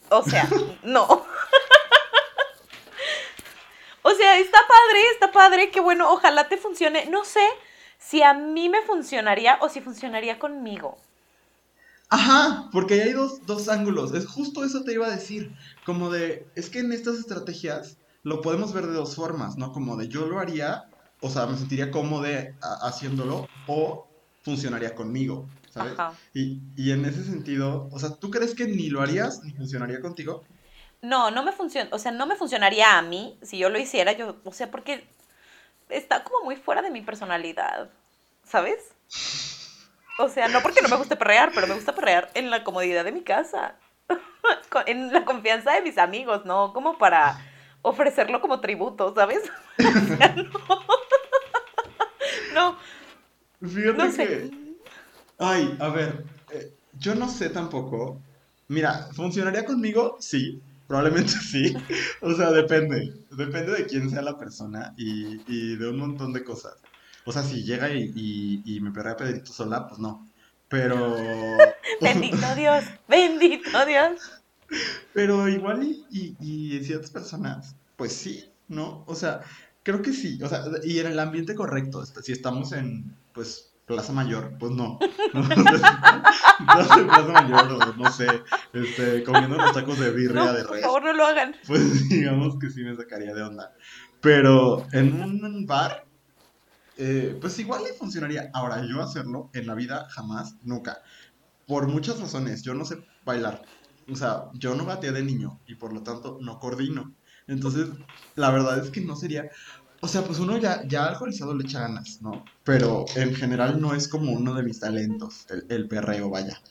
O 0.10 0.24
sea, 0.24 0.48
no. 0.84 1.26
O 4.08 4.12
sea, 4.12 4.38
está 4.38 4.60
padre, 4.68 5.02
está 5.14 5.32
padre, 5.32 5.72
que 5.72 5.80
bueno, 5.80 6.12
ojalá 6.12 6.48
te 6.48 6.58
funcione. 6.58 7.08
No 7.08 7.26
sé 7.26 7.46
si 7.98 8.22
a 8.22 8.34
mí 8.34 8.70
me 8.70 8.84
funcionaría 8.84 9.58
o 9.62 9.70
si 9.70 9.82
funcionaría 9.82 10.38
conmigo. 10.38 10.98
Ajá, 12.10 12.70
porque 12.72 13.02
hay 13.02 13.14
dos, 13.14 13.46
dos 13.46 13.68
ángulos. 13.68 14.14
Es 14.14 14.28
justo 14.28 14.64
eso 14.64 14.84
te 14.84 14.94
iba 14.94 15.08
a 15.08 15.16
decir. 15.16 15.56
Como 15.86 16.10
de, 16.10 16.48
es 16.56 16.70
que 16.70 16.80
en 16.80 16.92
estas 16.92 17.16
estrategias 17.16 17.98
lo 18.24 18.42
podemos 18.42 18.74
ver 18.74 18.88
de 18.88 18.94
dos 18.94 19.16
formas, 19.16 19.58
¿no? 19.58 19.72
Como 19.72 19.98
de 19.98 20.08
yo 20.08 20.26
lo 20.26 20.40
haría, 20.40 20.86
o 21.22 21.30
sea, 21.30 21.46
me 21.46 21.58
sentiría 21.58 21.92
cómodo 21.92 22.28
haciéndolo, 22.82 23.48
o 23.68 24.08
funcionaría 24.44 24.96
conmigo, 24.96 25.48
¿sabes? 25.70 25.94
Ajá. 25.94 26.14
Y, 26.34 26.62
y 26.76 26.92
en 26.92 27.06
ese 27.06 27.24
sentido, 27.24 27.88
o 27.92 28.00
sea, 28.00 28.16
¿tú 28.16 28.30
crees 28.32 28.56
que 28.56 28.68
ni 28.68 28.90
lo 28.90 29.02
harías 29.02 29.44
ni 29.44 29.52
funcionaría 29.52 30.02
contigo? 30.02 30.44
No, 31.02 31.30
no 31.30 31.44
me 31.44 31.52
funciona, 31.52 31.90
o 31.92 32.00
sea, 32.00 32.12
no 32.12 32.26
me 32.26 32.36
funcionaría 32.36 32.98
a 32.98 33.02
mí 33.04 33.38
si 33.44 33.60
yo 33.60 33.70
lo 33.70 33.78
hiciera, 33.78 34.14
yo, 34.14 34.38
o 34.44 34.52
sea, 34.52 34.72
porque 34.72 35.08
está 35.90 36.24
como 36.24 36.46
muy 36.46 36.56
fuera 36.56 36.82
de 36.82 36.90
mi 36.90 37.02
personalidad, 37.02 37.90
¿sabes? 38.44 38.80
O 40.18 40.30
sea, 40.30 40.48
no 40.48 40.62
porque 40.62 40.82
no 40.82 40.88
me 40.88 40.96
guste 40.96 41.16
perrear, 41.16 41.52
pero 41.54 41.68
me 41.68 41.76
gusta 41.76 41.94
perrear 41.94 42.30
en 42.34 42.50
la 42.50 42.64
comodidad 42.64 43.04
de 43.04 43.12
mi 43.12 43.24
casa, 43.24 43.76
en 44.86 45.12
la 45.12 45.26
confianza 45.26 45.74
de 45.74 45.82
mis 45.82 45.98
amigos, 45.98 46.46
¿no? 46.46 46.72
Como 46.74 46.98
para 46.98 47.38
ofrecerlo 47.82 48.42
como 48.42 48.62
tributo, 48.62 49.14
¿sabes? 49.14 49.42
O 49.78 50.18
sea, 50.18 50.36
no. 50.36 50.50
no. 53.62 53.68
Fíjate 53.68 53.98
no 53.98 54.12
sé. 54.12 54.28
que... 54.28 54.76
Ay, 55.38 55.76
a 55.80 55.90
ver, 55.90 56.26
eh, 56.52 56.74
yo 56.94 57.14
no 57.16 57.28
sé 57.28 57.50
tampoco. 57.50 58.22
Mira, 58.70 59.10
¿funcionaría 59.14 59.66
conmigo? 59.66 60.16
Sí. 60.20 60.62
Probablemente 60.88 61.32
sí. 61.32 61.76
O 62.22 62.34
sea, 62.34 62.52
depende. 62.52 63.14
Depende 63.32 63.74
de 63.74 63.86
quién 63.86 64.10
sea 64.10 64.22
la 64.22 64.38
persona 64.38 64.94
y, 64.98 65.42
y 65.48 65.76
de 65.76 65.90
un 65.90 65.98
montón 65.98 66.32
de 66.32 66.44
cosas. 66.44 66.76
O 67.26 67.32
sea, 67.32 67.44
si 67.44 67.64
llega 67.64 67.90
y, 67.92 68.12
y, 68.16 68.62
y 68.66 68.80
me 68.82 68.92
perrea 68.92 69.18
Pedrito 69.18 69.52
sola, 69.52 69.88
pues 69.88 70.00
no. 70.00 70.28
Pero. 70.68 71.16
bendito 72.02 72.56
Dios, 72.56 72.86
bendito 73.08 73.86
Dios. 73.86 74.22
Pero 75.14 75.48
igual 75.48 75.84
y, 75.84 76.06
y, 76.10 76.36
y 76.40 76.84
ciertas 76.84 77.12
personas, 77.12 77.76
pues 77.96 78.14
sí, 78.14 78.50
¿no? 78.68 79.04
O 79.08 79.16
sea, 79.16 79.42
creo 79.84 80.02
que 80.02 80.14
sí. 80.14 80.40
O 80.44 80.50
sea, 80.50 80.64
y 80.84 81.00
en 81.00 81.08
el 81.08 81.20
ambiente 81.20 81.56
correcto. 81.56 82.06
Si 82.06 82.32
estamos 82.32 82.72
en, 82.72 83.16
pues, 83.34 83.76
Plaza 83.86 84.14
Mayor, 84.14 84.58
pues 84.60 84.72
no. 84.72 85.00
No, 85.34 85.42
no 85.44 85.64
Plaza 86.74 87.32
Mayor, 87.32 87.98
no 87.98 88.12
sé, 88.12 88.28
este, 88.74 89.24
comiendo 89.24 89.58
los 89.58 89.74
tacos 89.74 90.00
de 90.00 90.12
birria 90.12 90.54
de 90.54 90.64
res. 90.64 90.68
Por 90.68 90.82
favor, 90.82 91.04
no 91.04 91.14
lo 91.14 91.26
hagan. 91.26 91.56
Pues 91.68 92.10
digamos 92.10 92.58
que 92.58 92.70
sí 92.70 92.84
me 92.84 92.96
sacaría 92.96 93.34
de 93.34 93.44
onda. 93.44 93.74
Pero 94.22 94.88
en 94.92 95.22
un 95.22 95.66
bar, 95.68 96.05
eh, 96.98 97.38
pues 97.40 97.58
igual 97.60 97.84
le 97.84 97.94
funcionaría. 97.94 98.50
Ahora, 98.54 98.86
yo 98.88 99.02
hacerlo 99.02 99.50
en 99.54 99.68
la 99.68 99.76
vida 99.76 100.08
jamás, 100.10 100.56
nunca. 100.62 100.98
Por 101.66 101.88
muchas 101.88 102.20
razones, 102.20 102.64
yo 102.64 102.74
no 102.74 102.86
sé 102.86 102.98
bailar. 103.24 103.62
O 104.08 104.16
sea, 104.16 104.46
yo 104.54 104.76
no 104.76 104.86
bateé 104.86 105.12
de 105.12 105.24
niño 105.24 105.62
y 105.66 105.76
por 105.76 105.94
lo 105.94 106.04
tanto 106.04 106.38
no 106.42 106.60
coordino. 106.60 107.16
Entonces, 107.48 107.88
la 108.36 108.52
verdad 108.52 108.84
es 108.84 108.92
que 108.92 109.02
no 109.02 109.16
sería. 109.16 109.50
O 110.02 110.08
sea, 110.08 110.24
pues 110.24 110.40
uno 110.40 110.58
ya, 110.58 110.88
ya 110.88 111.06
alcoholizado 111.08 111.56
le 111.56 111.64
echa 111.64 111.82
ganas, 111.82 112.20
¿no? 112.22 112.44
Pero 112.64 113.06
en 113.16 113.34
general 113.34 113.82
no 113.82 113.96
es 113.96 114.08
como 114.08 114.32
uno 114.32 114.54
de 114.54 114.64
mis 114.64 114.80
talentos, 114.80 115.46
el, 115.50 115.66
el 115.70 115.88
perreo, 115.88 116.30
vaya. 116.30 116.62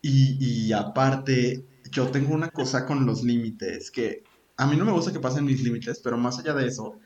Y, 0.00 0.36
y, 0.40 0.72
aparte, 0.72 1.64
yo 1.90 2.10
tengo 2.10 2.34
una 2.34 2.50
cosa 2.50 2.86
con 2.86 3.06
los 3.06 3.24
límites, 3.24 3.90
que 3.90 4.22
a 4.56 4.66
mí 4.66 4.76
no 4.76 4.84
me 4.84 4.92
gusta 4.92 5.12
que 5.12 5.20
pasen 5.20 5.44
mis 5.44 5.62
límites, 5.62 6.00
pero 6.02 6.16
más 6.16 6.38
allá 6.38 6.54
de 6.54 6.66
eso, 6.68 7.00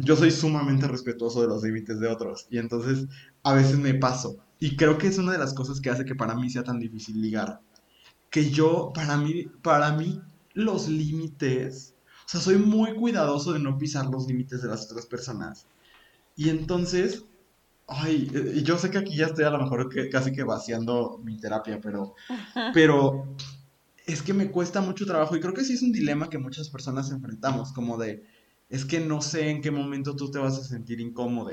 yo 0.00 0.16
soy 0.16 0.30
sumamente 0.30 0.88
respetuoso 0.88 1.42
de 1.42 1.48
los 1.48 1.62
límites 1.62 2.00
de 2.00 2.08
otros. 2.08 2.46
Y 2.50 2.58
entonces, 2.58 3.06
a 3.42 3.54
veces 3.54 3.78
me 3.78 3.94
paso. 3.94 4.36
Y 4.58 4.76
creo 4.76 4.98
que 4.98 5.06
es 5.06 5.18
una 5.18 5.32
de 5.32 5.38
las 5.38 5.54
cosas 5.54 5.80
que 5.80 5.90
hace 5.90 6.04
que 6.04 6.14
para 6.14 6.34
mí 6.34 6.50
sea 6.50 6.64
tan 6.64 6.78
difícil 6.78 7.20
ligar. 7.20 7.60
Que 8.30 8.50
yo, 8.50 8.92
para 8.94 9.16
mí, 9.16 9.46
para 9.62 9.92
mí, 9.92 10.20
los 10.54 10.88
límites 10.88 11.94
o 12.30 12.32
sea, 12.32 12.40
soy 12.42 12.58
muy 12.58 12.94
cuidadoso 12.94 13.52
de 13.52 13.58
no 13.58 13.76
pisar 13.76 14.06
los 14.06 14.28
límites 14.28 14.62
de 14.62 14.68
las 14.68 14.84
otras 14.84 15.04
personas. 15.04 15.66
Y 16.36 16.48
entonces, 16.48 17.24
ay, 17.88 18.30
y 18.54 18.62
yo 18.62 18.78
sé 18.78 18.88
que 18.88 18.98
aquí 18.98 19.16
ya 19.16 19.26
estoy 19.26 19.42
a 19.42 19.50
lo 19.50 19.58
mejor 19.58 19.88
que, 19.88 20.08
casi 20.08 20.30
que 20.30 20.44
vaciando 20.44 21.18
mi 21.24 21.38
terapia, 21.38 21.80
pero, 21.82 22.14
pero 22.72 23.34
es 24.06 24.22
que 24.22 24.32
me 24.32 24.52
cuesta 24.52 24.80
mucho 24.80 25.06
trabajo 25.06 25.34
y 25.34 25.40
creo 25.40 25.52
que 25.52 25.64
sí 25.64 25.72
es 25.72 25.82
un 25.82 25.90
dilema 25.90 26.30
que 26.30 26.38
muchas 26.38 26.68
personas 26.70 27.10
enfrentamos, 27.10 27.72
como 27.72 27.98
de, 27.98 28.22
es 28.70 28.84
que 28.84 29.00
no 29.00 29.20
sé 29.20 29.50
en 29.50 29.60
qué 29.60 29.70
momento 29.70 30.16
tú 30.16 30.30
te 30.30 30.38
vas 30.38 30.56
a 30.58 30.64
sentir 30.64 31.00
incómodo. 31.00 31.50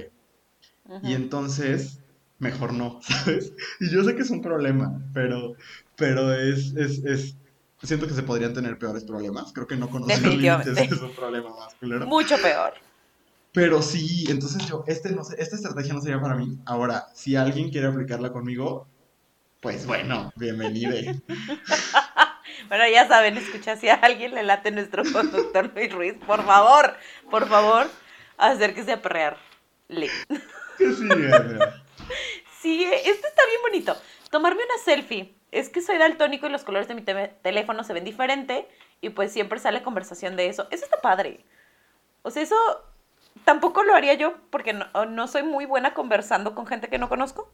Y 1.03 1.13
entonces, 1.13 1.99
mejor 2.39 2.73
no, 2.73 2.99
¿sabes? 3.01 3.53
Y 3.79 3.89
yo 3.89 4.03
sé 4.03 4.15
que 4.15 4.21
es 4.21 4.29
un 4.29 4.41
problema, 4.41 5.01
pero, 5.13 5.55
pero 5.95 6.33
es, 6.33 6.73
es, 6.75 7.03
es, 7.03 7.35
siento 7.81 8.07
que 8.07 8.13
se 8.13 8.23
podrían 8.23 8.53
tener 8.53 8.77
peores 8.77 9.03
problemas. 9.03 9.51
Creo 9.51 9.67
que 9.67 9.75
no 9.75 9.89
conocer 9.89 10.25
límites 10.25 10.77
es 10.77 11.01
un 11.01 11.13
problema 11.13 11.49
más 11.49 11.75
culero. 11.75 12.07
Mucho 12.07 12.37
peor. 12.37 12.73
Pero 13.51 13.81
sí, 13.81 14.25
entonces 14.29 14.67
yo, 14.67 14.83
este 14.85 15.11
no 15.11 15.23
sé, 15.23 15.35
esta 15.39 15.55
estrategia 15.55 15.93
no 15.93 16.01
sería 16.01 16.21
para 16.21 16.35
mí. 16.35 16.59
Ahora, 16.65 17.07
si 17.15 17.35
alguien 17.35 17.71
quiere 17.71 17.87
aplicarla 17.87 18.31
conmigo, 18.31 18.87
pues 19.61 19.87
bueno, 19.87 20.31
bienvenido. 20.35 20.95
bueno, 22.67 22.87
ya 22.87 23.07
saben, 23.07 23.37
escucha, 23.37 23.75
si 23.75 23.89
a 23.89 23.95
alguien 23.95 24.33
le 24.33 24.43
late 24.43 24.71
nuestro 24.71 25.03
conductor 25.11 25.71
Luis 25.75 25.91
Ruiz, 25.91 26.13
por 26.25 26.45
favor, 26.45 26.95
por 27.29 27.47
favor, 27.47 27.87
acérquese 28.37 28.93
a 28.93 29.01
perrear. 29.01 29.37
Le. 29.87 30.09
¿Qué 30.77 30.91
sigue? 30.93 31.31
Sí, 32.59 32.83
esto 32.83 33.27
está 33.27 33.45
bien 33.47 33.61
bonito. 33.61 33.95
Tomarme 34.29 34.63
una 34.63 34.83
selfie. 34.83 35.33
Es 35.51 35.69
que 35.69 35.81
soy 35.81 35.97
daltónico 35.97 36.47
y 36.47 36.49
los 36.49 36.63
colores 36.63 36.87
de 36.87 36.95
mi 36.95 37.01
teléfono 37.01 37.83
se 37.83 37.93
ven 37.93 38.03
diferente 38.03 38.67
y 38.99 39.09
pues 39.09 39.31
siempre 39.31 39.59
sale 39.59 39.83
conversación 39.83 40.35
de 40.35 40.47
eso. 40.47 40.67
Eso 40.71 40.83
está 40.83 40.97
padre. 40.97 41.45
O 42.23 42.31
sea, 42.31 42.43
eso 42.43 42.55
tampoco 43.45 43.83
lo 43.83 43.95
haría 43.95 44.15
yo 44.15 44.35
porque 44.49 44.73
no, 44.73 44.87
no 45.05 45.27
soy 45.27 45.43
muy 45.43 45.65
buena 45.65 45.93
conversando 45.93 46.53
con 46.55 46.67
gente 46.67 46.89
que 46.89 46.97
no 46.97 47.07
conozco. 47.07 47.49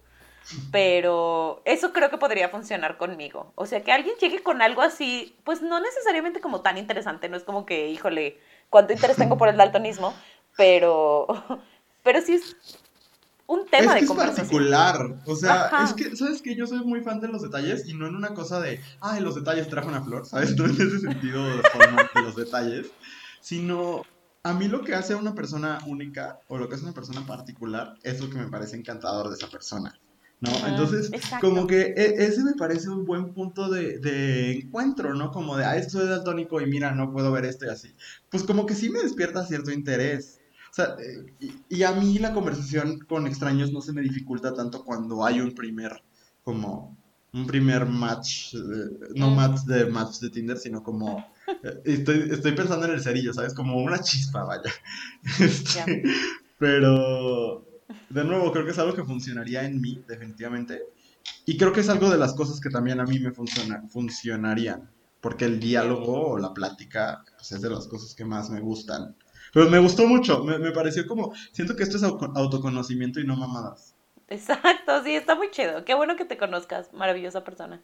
Pero 0.71 1.61
eso 1.65 1.93
creo 1.93 2.09
que 2.09 2.17
podría 2.17 2.49
funcionar 2.49 2.97
conmigo. 2.97 3.51
O 3.55 3.65
sea, 3.65 3.83
que 3.83 3.91
alguien 3.91 4.15
llegue 4.19 4.43
con 4.43 4.61
algo 4.61 4.81
así, 4.81 5.35
pues 5.43 5.61
no 5.61 5.79
necesariamente 5.79 6.41
como 6.41 6.61
tan 6.61 6.77
interesante, 6.77 7.29
no 7.29 7.37
es 7.37 7.43
como 7.43 7.65
que, 7.65 7.89
híjole, 7.89 8.39
cuánto 8.69 8.93
interés 8.93 9.17
tengo 9.17 9.37
por 9.37 9.49
el 9.49 9.57
daltonismo, 9.57 10.13
pero, 10.57 11.27
pero 12.03 12.21
sí 12.21 12.33
es 12.33 12.55
un 13.47 13.67
tema 13.67 13.95
es 13.95 14.01
de 14.01 14.07
conversación. 14.07 14.45
Es 14.45 14.51
particular. 14.51 15.15
O 15.25 15.35
sea, 15.35 15.69
es 15.83 15.93
que, 15.93 16.15
¿sabes 16.15 16.41
que 16.41 16.55
Yo 16.55 16.67
soy 16.67 16.83
muy 16.83 17.01
fan 17.01 17.19
de 17.19 17.27
los 17.27 17.41
detalles 17.41 17.87
y 17.87 17.93
no 17.93 18.07
en 18.07 18.15
una 18.15 18.33
cosa 18.33 18.59
de, 18.59 18.81
ay, 19.01 19.21
los 19.21 19.35
detalles 19.35 19.69
trajo 19.69 19.89
una 19.89 20.03
flor, 20.03 20.25
¿sabes? 20.25 20.55
No 20.57 20.65
en 20.65 20.71
ese 20.71 20.99
sentido 20.99 21.45
de, 21.45 21.57
de 21.57 22.21
los 22.21 22.35
detalles, 22.35 22.91
sino 23.39 24.03
a 24.43 24.53
mí 24.53 24.67
lo 24.67 24.81
que 24.83 24.93
hace 24.93 25.13
a 25.13 25.17
una 25.17 25.33
persona 25.33 25.79
única 25.87 26.39
o 26.47 26.57
lo 26.57 26.67
que 26.67 26.75
hace 26.75 26.83
una 26.83 26.93
persona 26.93 27.25
particular 27.25 27.95
es 28.03 28.19
lo 28.19 28.29
que 28.29 28.37
me 28.37 28.47
parece 28.47 28.75
encantador 28.75 29.29
de 29.29 29.35
esa 29.35 29.49
persona. 29.49 29.97
¿No? 30.43 30.67
Entonces, 30.67 31.09
como 31.39 31.67
que 31.67 31.93
e, 31.95 32.25
ese 32.25 32.43
me 32.43 32.53
parece 32.53 32.89
un 32.89 33.05
buen 33.05 33.33
punto 33.33 33.69
de, 33.69 34.59
encuentro, 34.59 35.13
¿no? 35.13 35.31
Como 35.31 35.55
de, 35.55 35.63
ah, 35.63 35.77
esto 35.77 36.01
es 36.01 36.09
daltónico 36.09 36.59
y 36.59 36.65
mira, 36.65 36.91
no 36.91 37.13
puedo 37.13 37.31
ver 37.31 37.45
esto 37.45 37.65
y 37.65 37.69
así. 37.69 37.95
Pues 38.29 38.43
como 38.43 38.65
que 38.65 38.75
sí 38.75 38.89
me 38.89 39.01
despierta 39.01 39.45
cierto 39.45 39.71
interés. 39.71 40.41
O 40.69 40.73
sea, 40.73 40.97
eh, 40.99 41.53
y, 41.69 41.83
a 41.83 41.93
mí 41.93 42.19
la 42.19 42.33
conversación 42.33 42.99
con 43.07 43.25
extraños 43.25 43.71
no 43.71 43.79
se 43.79 43.93
me 43.93 44.01
dificulta 44.01 44.53
tanto 44.53 44.83
cuando 44.83 45.25
hay 45.25 45.39
un 45.39 45.53
primer, 45.53 46.03
como, 46.43 46.97
un 47.31 47.47
primer 47.47 47.85
match, 47.85 48.55
eh, 48.55 48.59
no 49.15 49.29
match 49.29 49.61
de 49.61 49.85
match 49.85 50.19
de 50.19 50.29
Tinder, 50.29 50.57
sino 50.57 50.83
como, 50.83 51.25
eh, 51.63 51.81
estoy, 51.85 52.27
estoy 52.31 52.51
pensando 52.51 52.85
en 52.87 52.93
el 52.93 53.01
cerillo, 53.01 53.33
¿sabes? 53.33 53.53
Como 53.53 53.77
una 53.81 53.99
chispa, 53.99 54.43
vaya. 54.43 54.71
Este, 55.39 56.03
pero 56.57 57.72
de 58.09 58.23
nuevo, 58.23 58.51
creo 58.51 58.65
que 58.65 58.71
es 58.71 58.79
algo 58.79 58.93
que 58.93 59.03
funcionaría 59.03 59.63
en 59.63 59.81
mí, 59.81 60.03
definitivamente. 60.07 60.83
Y 61.45 61.57
creo 61.57 61.73
que 61.73 61.81
es 61.81 61.89
algo 61.89 62.09
de 62.09 62.17
las 62.17 62.33
cosas 62.33 62.59
que 62.59 62.69
también 62.69 62.99
a 62.99 63.05
mí 63.05 63.19
me 63.19 63.31
funciona, 63.31 63.83
funcionarían. 63.89 64.89
Porque 65.21 65.45
el 65.45 65.59
diálogo 65.59 66.31
o 66.31 66.37
la 66.37 66.53
plática 66.53 67.23
pues, 67.37 67.51
es 67.53 67.61
de 67.61 67.69
las 67.69 67.87
cosas 67.87 68.13
que 68.13 68.25
más 68.25 68.49
me 68.49 68.59
gustan. 68.59 69.15
Pero 69.53 69.69
me 69.69 69.79
gustó 69.79 70.07
mucho, 70.07 70.43
me, 70.43 70.71
pareció 70.71 71.05
como, 71.05 71.33
siento 71.51 71.75
que 71.75 71.83
esto 71.83 71.97
es 71.97 72.03
autoconocimiento 72.03 73.19
y 73.19 73.25
no 73.25 73.35
mamadas. 73.35 73.95
Exacto, 74.27 75.03
sí, 75.03 75.15
está 75.15 75.35
muy 75.35 75.51
chido. 75.51 75.85
Qué 75.85 75.93
bueno 75.93 76.15
que 76.15 76.25
te 76.25 76.37
conozcas, 76.37 76.91
maravillosa 76.91 77.43
persona. 77.43 77.81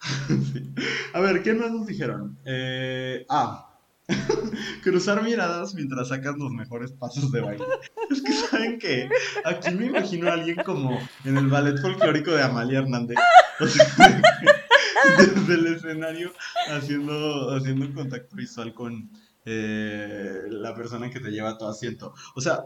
A 1.12 1.20
ver, 1.20 1.42
¿qué 1.42 1.52
más 1.52 1.70
nos 1.70 1.86
dijeron? 1.86 2.38
Eh, 2.44 3.26
ah, 3.28 3.71
Cruzar 4.82 5.22
miradas 5.22 5.74
mientras 5.74 6.08
sacas 6.08 6.36
los 6.36 6.50
mejores 6.52 6.92
pasos 6.92 7.30
de 7.32 7.40
baile. 7.40 7.64
Es 8.10 8.22
que 8.22 8.32
saben 8.32 8.78
que 8.78 9.08
aquí 9.44 9.74
me 9.74 9.86
imagino 9.86 10.28
a 10.28 10.34
alguien 10.34 10.56
como 10.64 10.98
en 11.24 11.38
el 11.38 11.46
ballet 11.48 11.80
folclórico 11.80 12.32
de 12.32 12.42
Amalia 12.42 12.80
Hernández. 12.80 13.16
desde 15.18 15.54
el 15.54 15.66
escenario 15.74 16.32
haciendo, 16.68 17.54
haciendo 17.54 17.92
contacto 17.94 18.36
visual 18.36 18.74
con 18.74 19.10
eh, 19.44 20.42
la 20.48 20.74
persona 20.74 21.10
que 21.10 21.20
te 21.20 21.30
lleva 21.30 21.50
a 21.50 21.58
tu 21.58 21.66
asiento. 21.66 22.14
O 22.34 22.40
sea, 22.40 22.64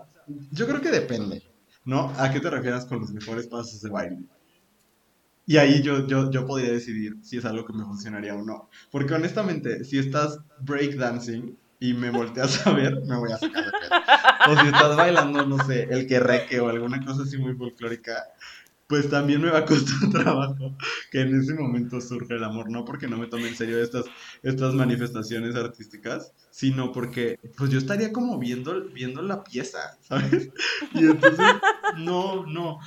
yo 0.50 0.66
creo 0.66 0.80
que 0.80 0.90
depende, 0.90 1.42
¿no? 1.84 2.12
¿A 2.18 2.30
qué 2.30 2.40
te 2.40 2.50
refieres 2.50 2.84
con 2.84 3.00
los 3.00 3.12
mejores 3.12 3.46
pasos 3.46 3.80
de 3.80 3.90
baile? 3.90 4.18
Y 5.46 5.58
ahí 5.58 5.80
yo, 5.80 6.06
yo, 6.06 6.30
yo 6.30 6.44
podría 6.44 6.72
decidir 6.72 7.16
si 7.22 7.38
es 7.38 7.44
algo 7.44 7.64
que 7.64 7.72
me 7.72 7.84
funcionaría 7.84 8.34
o 8.34 8.42
no. 8.42 8.68
Porque 8.90 9.14
honestamente, 9.14 9.84
si 9.84 9.98
estás 9.98 10.40
breakdancing 10.60 11.56
y 11.78 11.94
me 11.94 12.10
volteas 12.10 12.66
a 12.66 12.72
ver, 12.72 13.00
me 13.06 13.16
voy 13.16 13.30
a 13.32 13.38
sacar 13.38 13.64
de 13.64 13.70
pedo. 13.70 14.52
O 14.52 14.60
si 14.60 14.66
estás 14.66 14.96
bailando, 14.96 15.46
no 15.46 15.64
sé, 15.64 15.84
el 15.90 16.06
que 16.08 16.18
reque 16.18 16.58
o 16.58 16.68
alguna 16.68 17.04
cosa 17.04 17.22
así 17.22 17.38
muy 17.38 17.54
folclórica, 17.54 18.24
pues 18.86 19.10
también 19.10 19.40
me 19.40 19.50
va 19.50 19.58
a 19.58 19.64
costar 19.64 20.10
trabajo 20.12 20.76
que 21.10 21.20
en 21.20 21.40
ese 21.40 21.54
momento 21.54 22.00
surja 22.00 22.34
el 22.34 22.44
amor. 22.44 22.70
No 22.70 22.84
porque 22.84 23.08
no 23.08 23.16
me 23.16 23.26
tome 23.26 23.48
en 23.48 23.56
serio 23.56 23.80
estas, 23.80 24.04
estas 24.42 24.74
manifestaciones 24.74 25.54
artísticas, 25.54 26.32
sino 26.50 26.92
porque 26.92 27.38
pues 27.56 27.70
yo 27.70 27.78
estaría 27.78 28.12
como 28.12 28.38
viendo, 28.38 28.88
viendo 28.90 29.22
la 29.22 29.42
pieza, 29.44 29.96
¿sabes? 30.00 30.50
Y 30.94 31.04
entonces, 31.06 31.46
no, 31.98 32.46
no. 32.46 32.78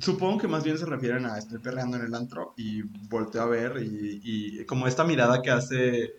Supongo 0.00 0.38
que 0.38 0.48
más 0.48 0.64
bien 0.64 0.78
se 0.78 0.86
refieren 0.86 1.26
a 1.26 1.38
estoy 1.38 1.58
perreando 1.58 1.96
en 1.96 2.04
el 2.04 2.14
antro 2.14 2.54
y 2.56 2.82
volteo 2.82 3.42
a 3.42 3.46
ver 3.46 3.76
y, 3.82 4.64
como 4.64 4.86
esta 4.86 5.04
mirada 5.04 5.42
que 5.42 5.50
hace 5.50 6.14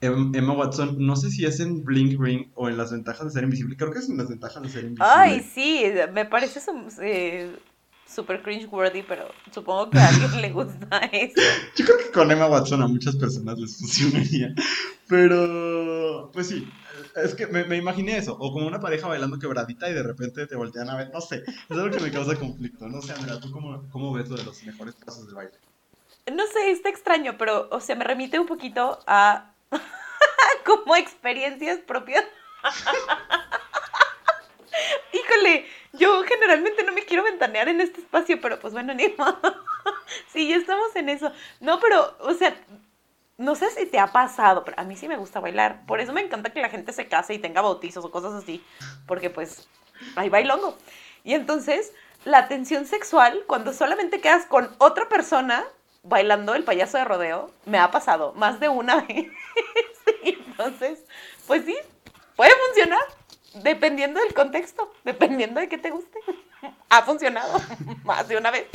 em, 0.00 0.34
Emma 0.34 0.52
Watson, 0.52 0.96
no 0.98 1.16
sé 1.16 1.30
si 1.30 1.44
es 1.44 1.60
en 1.60 1.84
Blink 1.84 2.20
Ring 2.20 2.50
o 2.54 2.68
en 2.68 2.76
las 2.76 2.92
ventajas 2.92 3.26
de 3.26 3.32
ser 3.32 3.44
invisible, 3.44 3.76
creo 3.76 3.90
que 3.90 3.98
es 3.98 4.08
en 4.08 4.16
las 4.16 4.28
ventajas 4.28 4.62
de 4.62 4.68
ser 4.68 4.84
invisible. 4.84 5.12
Ay, 5.14 5.40
sí, 5.40 5.84
me 6.12 6.24
parece 6.24 6.60
eh, 7.02 7.56
súper 8.06 8.42
cringe 8.42 8.68
worthy, 8.70 9.02
pero 9.02 9.28
supongo 9.52 9.90
que 9.90 9.98
a 9.98 10.08
alguien 10.08 10.40
le 10.40 10.52
gusta 10.52 10.98
eso. 11.12 11.40
Yo 11.76 11.84
creo 11.84 11.98
que 11.98 12.10
con 12.12 12.30
Emma 12.30 12.46
Watson 12.46 12.82
a 12.82 12.86
muchas 12.86 13.16
personas 13.16 13.58
les 13.58 13.76
funcionaría, 13.76 14.54
pero 15.08 16.30
pues 16.32 16.48
sí, 16.48 16.68
es 17.16 17.34
que 17.34 17.46
me, 17.46 17.64
me, 17.64 17.76
imaginé 17.76 18.18
eso, 18.18 18.36
o 18.38 18.52
como 18.52 18.66
una 18.66 18.80
pareja 18.80 19.08
bailando 19.08 19.38
quebradita 19.38 19.88
y 19.88 19.94
de 19.94 20.02
repente 20.02 20.46
te 20.46 20.56
voltean 20.56 20.90
a 20.90 20.96
ver, 20.96 21.10
no 21.12 21.20
sé, 21.20 21.42
es 21.46 21.70
algo 21.70 21.90
que 21.90 22.02
me 22.02 22.10
causa 22.10 22.36
conflicto, 22.36 22.88
no 22.88 23.00
sé, 23.00 23.12
Andrea, 23.12 23.40
¿tú 23.40 23.50
cómo, 23.50 23.88
cómo 23.90 24.12
ves 24.12 24.28
lo 24.28 24.36
de 24.36 24.44
los 24.44 24.62
mejores 24.64 24.94
pasos 24.94 25.26
de 25.26 25.34
baile? 25.34 25.54
No 26.32 26.46
sé, 26.46 26.70
está 26.70 26.88
extraño, 26.88 27.36
pero, 27.38 27.68
o 27.70 27.80
sea, 27.80 27.96
me 27.96 28.04
remite 28.04 28.38
un 28.38 28.46
poquito 28.46 28.98
a 29.06 29.52
como 30.64 30.96
experiencias 30.96 31.78
propias. 31.80 32.24
Híjole, 35.12 35.66
yo 35.92 36.22
generalmente 36.24 36.82
no 36.82 36.92
me 36.92 37.04
quiero 37.04 37.22
ventanear 37.22 37.68
en 37.68 37.80
este 37.80 38.00
espacio, 38.00 38.40
pero 38.40 38.58
pues 38.58 38.72
bueno, 38.72 38.92
ni 38.92 39.08
modo. 39.16 39.66
sí, 40.32 40.48
ya 40.48 40.56
estamos 40.56 40.94
en 40.96 41.08
eso. 41.08 41.32
No, 41.60 41.80
pero, 41.80 42.16
o 42.20 42.34
sea, 42.34 42.54
no 43.38 43.54
sé 43.54 43.70
si 43.70 43.86
te 43.86 43.98
ha 43.98 44.08
pasado, 44.08 44.64
pero 44.64 44.80
a 44.80 44.84
mí 44.84 44.96
sí 44.96 45.08
me 45.08 45.16
gusta 45.16 45.40
bailar. 45.40 45.84
Por 45.86 46.00
eso 46.00 46.12
me 46.12 46.22
encanta 46.22 46.50
que 46.50 46.60
la 46.60 46.68
gente 46.68 46.92
se 46.92 47.08
case 47.08 47.34
y 47.34 47.38
tenga 47.38 47.60
bautizos 47.60 48.04
o 48.04 48.10
cosas 48.10 48.32
así, 48.34 48.64
porque 49.06 49.30
pues 49.30 49.68
hay 50.16 50.28
bailongo. 50.28 50.76
Y 51.24 51.34
entonces, 51.34 51.92
la 52.24 52.48
tensión 52.48 52.86
sexual, 52.86 53.44
cuando 53.46 53.72
solamente 53.72 54.20
quedas 54.20 54.46
con 54.46 54.74
otra 54.78 55.08
persona 55.08 55.64
bailando 56.02 56.54
el 56.54 56.64
payaso 56.64 56.98
de 56.98 57.04
rodeo, 57.04 57.50
me 57.64 57.78
ha 57.78 57.90
pasado 57.90 58.32
más 58.34 58.60
de 58.60 58.68
una 58.68 58.96
vez. 59.08 59.30
entonces, 60.22 61.04
pues 61.46 61.64
sí, 61.64 61.76
puede 62.36 62.52
funcionar, 62.66 63.02
dependiendo 63.62 64.20
del 64.20 64.34
contexto, 64.34 64.92
dependiendo 65.04 65.60
de 65.60 65.68
qué 65.68 65.78
te 65.78 65.90
guste. 65.90 66.18
ha 66.88 67.02
funcionado 67.02 67.60
más 68.04 68.28
de 68.28 68.36
una 68.36 68.50
vez. 68.50 68.66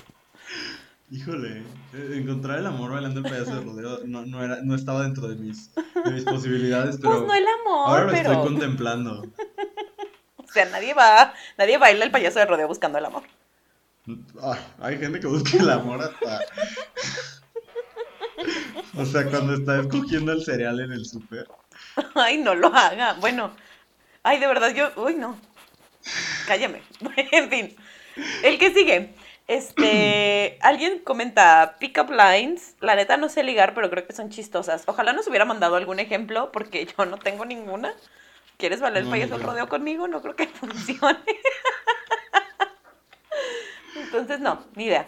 Híjole, 1.11 1.63
eh, 1.93 2.13
encontrar 2.13 2.59
el 2.59 2.67
amor 2.67 2.93
bailando 2.93 3.19
el 3.19 3.25
payaso 3.25 3.53
de 3.53 3.61
rodeo 3.65 3.99
no, 4.05 4.25
no, 4.25 4.41
era, 4.41 4.61
no 4.63 4.75
estaba 4.75 5.03
dentro 5.03 5.27
de 5.27 5.35
mis, 5.35 5.75
de 5.75 6.11
mis 6.11 6.23
posibilidades, 6.23 6.97
pues 6.97 7.01
pero 7.01 7.25
pues 7.25 7.27
no 7.27 7.33
el 7.33 7.47
amor, 7.59 7.89
ahora 7.89 8.05
lo 8.05 8.11
estoy 8.13 8.35
contemplando. 8.37 9.21
o 10.37 10.47
sea, 10.47 10.65
nadie 10.65 10.93
va, 10.93 11.33
nadie 11.57 11.77
baila 11.77 12.05
el 12.05 12.11
payaso 12.11 12.39
de 12.39 12.45
rodeo 12.45 12.67
buscando 12.69 12.97
el 12.97 13.05
amor. 13.05 13.23
Ay, 14.41 14.59
hay 14.79 14.97
gente 14.99 15.19
que 15.19 15.27
busca 15.27 15.57
el 15.57 15.69
amor 15.69 16.01
hasta... 16.01 16.39
o 18.97 19.05
sea, 19.05 19.29
cuando 19.29 19.53
está 19.55 19.81
escogiendo 19.81 20.31
el 20.31 20.43
cereal 20.45 20.79
en 20.79 20.93
el 20.93 21.05
súper. 21.05 21.45
Ay, 22.15 22.37
no 22.37 22.55
lo 22.55 22.67
haga. 22.67 23.13
Bueno, 23.19 23.51
ay, 24.23 24.39
de 24.39 24.47
verdad, 24.47 24.73
yo, 24.73 24.91
uy, 24.95 25.15
no. 25.15 25.37
Cállame. 26.47 26.81
en 27.31 27.49
fin, 27.49 27.75
el 28.43 28.57
que 28.57 28.73
sigue. 28.73 29.13
Este, 29.51 30.57
alguien 30.61 30.99
comenta 30.99 31.75
Pickup 31.79 32.09
Lines. 32.09 32.75
La 32.79 32.95
neta 32.95 33.17
no 33.17 33.29
sé 33.29 33.43
ligar, 33.43 33.73
pero 33.73 33.89
creo 33.89 34.07
que 34.07 34.13
son 34.13 34.29
chistosas. 34.29 34.83
Ojalá 34.87 35.13
nos 35.13 35.27
hubiera 35.27 35.45
mandado 35.45 35.75
algún 35.75 35.99
ejemplo, 35.99 36.51
porque 36.51 36.85
yo 36.97 37.05
no 37.05 37.17
tengo 37.17 37.45
ninguna. 37.45 37.93
¿Quieres 38.57 38.79
valer 38.79 38.99
el 38.99 39.05
No, 39.05 39.11
payaso 39.11 39.37
no 39.37 39.47
rodeo 39.47 39.67
conmigo? 39.69 40.07
No 40.07 40.21
creo 40.21 40.35
que 40.35 40.47
funcione. 40.47 41.19
Entonces, 43.95 44.39
no, 44.39 44.63
ni 44.75 44.85
idea. 44.85 45.07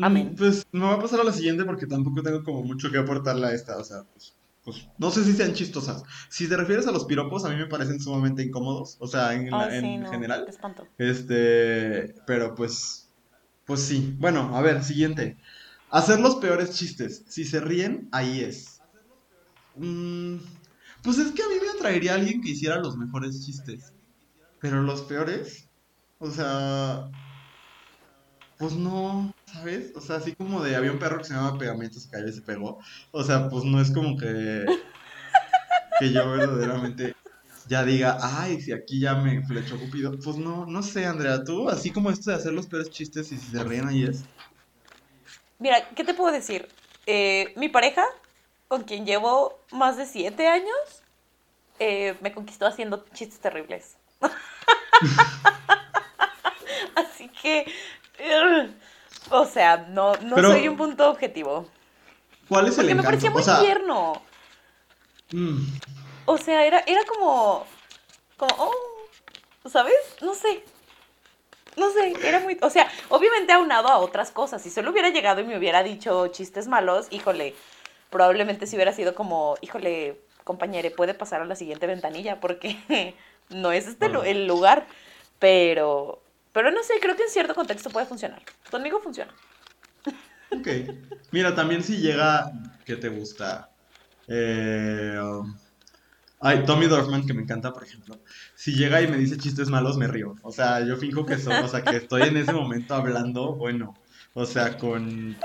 Amén. 0.00 0.30
Mm, 0.32 0.36
Pues 0.36 0.64
me 0.72 0.84
voy 0.86 0.94
a 0.94 0.98
pasar 1.00 1.20
a 1.20 1.24
la 1.24 1.32
siguiente 1.32 1.64
porque 1.64 1.86
tampoco 1.86 2.22
tengo 2.22 2.42
como 2.44 2.62
mucho 2.62 2.90
que 2.90 2.98
aportarle 2.98 3.46
a 3.46 3.52
esta. 3.52 3.76
O 3.78 3.84
sea, 3.84 4.02
pues, 4.12 4.34
pues 4.64 4.88
no 4.98 5.10
sé 5.10 5.24
si 5.24 5.32
sean 5.32 5.54
chistosas. 5.54 6.02
Si 6.28 6.48
te 6.48 6.56
refieres 6.56 6.86
a 6.86 6.92
los 6.92 7.04
piropos, 7.06 7.44
a 7.44 7.48
mí 7.50 7.56
me 7.56 7.66
parecen 7.66 8.00
sumamente 8.00 8.42
incómodos. 8.42 8.96
O 9.00 9.06
sea, 9.06 9.32
en, 9.34 9.50
la- 9.50 9.64
Ay, 9.66 9.80
sí, 9.80 9.86
en 9.86 10.06
general. 10.06 10.44
te 10.44 10.50
espanto. 10.50 10.86
Este, 10.98 12.14
pero 12.26 12.54
pues, 12.54 13.05
pues 13.66 13.80
sí. 13.80 14.16
Bueno, 14.18 14.56
a 14.56 14.62
ver, 14.62 14.82
siguiente. 14.82 15.36
Hacer 15.90 16.20
los 16.20 16.36
peores 16.36 16.70
chistes. 16.76 17.24
Si 17.28 17.44
se 17.44 17.60
ríen, 17.60 18.08
ahí 18.12 18.40
es. 18.40 18.80
Mm, 19.74 20.36
pues 21.02 21.18
es 21.18 21.32
que 21.32 21.42
a 21.42 21.48
mí 21.48 21.54
me 21.60 21.70
atraería 21.70 22.14
alguien 22.14 22.40
que 22.40 22.50
hiciera 22.50 22.78
los 22.78 22.96
mejores 22.96 23.44
chistes. 23.44 23.92
Pero 24.60 24.82
los 24.82 25.02
peores, 25.02 25.68
o 26.18 26.30
sea, 26.30 27.10
pues 28.58 28.72
no, 28.72 29.34
¿sabes? 29.52 29.92
O 29.94 30.00
sea, 30.00 30.16
así 30.16 30.34
como 30.34 30.62
de 30.62 30.76
había 30.76 30.92
un 30.92 30.98
perro 30.98 31.18
que 31.18 31.24
se 31.24 31.34
llamaba 31.34 31.58
Pegamento, 31.58 32.00
se 32.00 32.08
cayó 32.08 32.28
y 32.28 32.32
se 32.32 32.42
pegó. 32.42 32.78
O 33.10 33.22
sea, 33.22 33.48
pues 33.50 33.64
no 33.64 33.80
es 33.80 33.90
como 33.90 34.16
que, 34.16 34.64
que 36.00 36.12
yo 36.12 36.30
verdaderamente 36.30 37.14
ya 37.68 37.84
diga, 37.84 38.18
ay, 38.20 38.60
si 38.60 38.72
aquí 38.72 39.00
ya 39.00 39.14
me 39.14 39.44
flechó 39.46 39.78
Cupido. 39.78 40.12
Pues 40.22 40.36
no, 40.36 40.66
no 40.66 40.82
sé, 40.82 41.06
Andrea, 41.06 41.42
tú, 41.44 41.68
así 41.68 41.90
como 41.90 42.10
esto 42.10 42.30
de 42.30 42.36
hacer 42.36 42.52
los 42.52 42.66
peores 42.66 42.90
chistes 42.90 43.30
y 43.32 43.36
si 43.38 43.46
se 43.50 43.62
ríen 43.64 43.88
ahí 43.88 44.04
es. 44.04 44.24
Mira, 45.58 45.88
¿qué 45.94 46.04
te 46.04 46.14
puedo 46.14 46.32
decir? 46.32 46.68
Eh, 47.06 47.52
mi 47.56 47.68
pareja, 47.68 48.04
con 48.68 48.82
quien 48.84 49.06
llevo 49.06 49.58
más 49.72 49.96
de 49.96 50.06
siete 50.06 50.46
años, 50.48 50.76
eh, 51.78 52.16
me 52.20 52.32
conquistó 52.32 52.66
haciendo 52.66 53.04
chistes 53.14 53.38
terribles. 53.40 53.96
Así 56.94 57.28
que, 57.28 57.66
o 59.30 59.44
sea, 59.44 59.76
no, 59.88 60.14
no 60.16 60.36
Pero- 60.36 60.50
soy 60.52 60.68
un 60.68 60.76
punto 60.76 61.10
objetivo. 61.10 61.68
¿Cuál 62.48 62.66
es 62.68 62.78
el 62.78 62.86
Porque 62.86 62.94
me 62.94 63.00
encanto? 63.00 63.06
parecía 63.08 63.30
muy 63.30 63.42
O 63.42 63.44
sea, 63.44 63.60
tierno. 63.60 64.22
mm, 65.32 65.58
O 66.26 66.38
sea, 66.38 66.66
era, 66.66 66.80
era 66.86 67.00
como, 67.04 67.66
como, 68.36 68.54
oh, 68.58 69.68
¿sabes? 69.68 69.94
No 70.20 70.34
sé. 70.34 70.62
No 71.76 71.90
sé, 71.90 72.14
era 72.26 72.40
muy, 72.40 72.56
o 72.62 72.70
sea, 72.70 72.90
obviamente 73.10 73.52
aunado 73.52 73.88
a 73.88 73.98
otras 73.98 74.30
cosas. 74.30 74.62
Si 74.62 74.70
solo 74.70 74.90
hubiera 74.90 75.10
llegado 75.10 75.42
y 75.42 75.44
me 75.44 75.58
hubiera 75.58 75.82
dicho 75.82 76.28
chistes 76.28 76.68
malos, 76.68 77.06
híjole, 77.10 77.54
probablemente 78.10 78.66
si 78.66 78.76
hubiera 78.76 78.92
sido 78.92 79.14
como, 79.14 79.56
híjole, 79.60 80.18
compañere, 80.42 80.90
puede 80.90 81.12
pasar 81.12 81.42
a 81.42 81.44
la 81.44 81.54
siguiente 81.54 81.86
ventanilla 81.86 82.40
porque 82.40 82.76
no 83.50 83.72
es 83.72 83.86
este 83.86 84.06
el 84.06 84.46
lugar. 84.46 84.86
Pero, 85.38 86.22
pero 86.52 86.70
no 86.70 86.82
sé, 86.82 86.94
creo 87.00 87.14
que 87.14 87.24
en 87.24 87.28
cierto 87.28 87.54
contexto 87.54 87.90
puede 87.90 88.06
funcionar. 88.06 88.42
Conmigo 88.70 89.00
funciona. 89.00 89.34
ok. 90.50 90.68
Mira, 91.30 91.54
también 91.54 91.82
si 91.82 91.98
llega, 91.98 92.52
¿qué 92.86 92.96
te 92.96 93.10
gusta? 93.10 93.68
Eh, 94.28 95.18
um, 95.20 95.54
ay, 96.40 96.64
Tommy 96.64 96.86
Dorfman, 96.86 97.26
que 97.26 97.34
me 97.34 97.42
encanta, 97.42 97.72
por 97.72 97.84
ejemplo. 97.84 98.18
Si 98.54 98.72
llega 98.74 99.02
y 99.02 99.08
me 99.08 99.16
dice 99.16 99.36
chistes 99.36 99.68
malos, 99.68 99.96
me 99.96 100.06
río. 100.06 100.36
O 100.42 100.52
sea, 100.52 100.84
yo 100.84 100.96
finjo 100.96 101.24
que 101.26 101.38
soy, 101.38 101.54
o 101.54 101.68
sea, 101.68 101.82
que 101.82 101.96
estoy 101.96 102.22
en 102.22 102.36
ese 102.36 102.52
momento 102.52 102.94
hablando, 102.94 103.54
bueno, 103.54 103.94
o 104.34 104.46
sea, 104.46 104.76
con... 104.78 105.36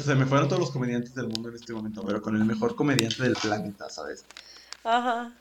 Se 0.00 0.14
me 0.14 0.26
fueron 0.26 0.48
todos 0.48 0.60
los 0.60 0.70
comediantes 0.70 1.14
del 1.14 1.28
mundo 1.28 1.48
en 1.48 1.54
este 1.54 1.72
momento, 1.72 2.02
pero 2.04 2.20
con 2.20 2.36
el 2.36 2.44
mejor 2.44 2.74
comediante 2.74 3.22
del 3.22 3.34
planeta, 3.34 3.88
¿sabes? 3.88 4.24
Ajá. 4.82 5.32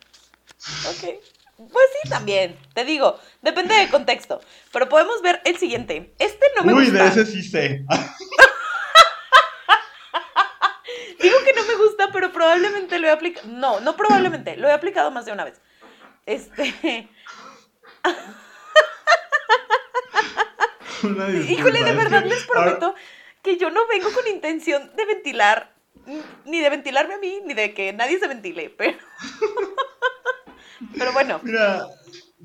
Ok. 0.88 1.20
Pues 1.58 1.86
sí, 2.02 2.10
también. 2.10 2.58
Te 2.74 2.86
digo, 2.86 3.20
depende 3.42 3.76
del 3.76 3.90
contexto. 3.90 4.40
Pero 4.72 4.88
podemos 4.90 5.22
ver 5.22 5.42
el 5.46 5.58
siguiente. 5.58 6.14
Este 6.20 6.46
no 6.56 6.64
me 6.64 6.74
Uy, 6.74 6.86
gusta. 6.86 7.04
de 7.04 7.10
ese 7.10 7.26
sí 7.26 7.44
sé. 7.44 7.86
Digo 11.24 11.38
que 11.46 11.54
no 11.54 11.64
me 11.66 11.76
gusta, 11.76 12.12
pero 12.12 12.32
probablemente 12.34 13.00
lo 13.00 13.08
he 13.08 13.12
aplicado. 13.12 13.48
No, 13.48 13.80
no 13.80 13.96
probablemente. 13.96 14.58
Lo 14.58 14.68
he 14.68 14.74
aplicado 14.74 15.10
más 15.10 15.26
de 15.26 15.32
una 15.32 15.46
vez. 15.46 15.62
Este. 16.26 16.66
Híjole, 21.50 21.84
de 21.84 21.94
verdad 21.94 22.26
les 22.26 22.44
prometo 22.46 22.94
que 23.42 23.58
yo 23.58 23.70
no 23.70 23.88
vengo 23.88 24.12
con 24.12 24.28
intención 24.28 24.92
de 24.96 25.06
ventilar. 25.06 25.74
Ni 26.46 26.60
de 26.60 26.70
ventilarme 26.70 27.14
a 27.14 27.18
mí, 27.18 27.40
ni 27.46 27.54
de 27.54 27.74
que 27.74 27.94
nadie 27.94 28.20
se 28.20 28.28
ventile. 28.28 28.70
Pero. 28.78 28.98
Pero 30.98 31.14
bueno. 31.14 31.40
Mira, 31.44 31.88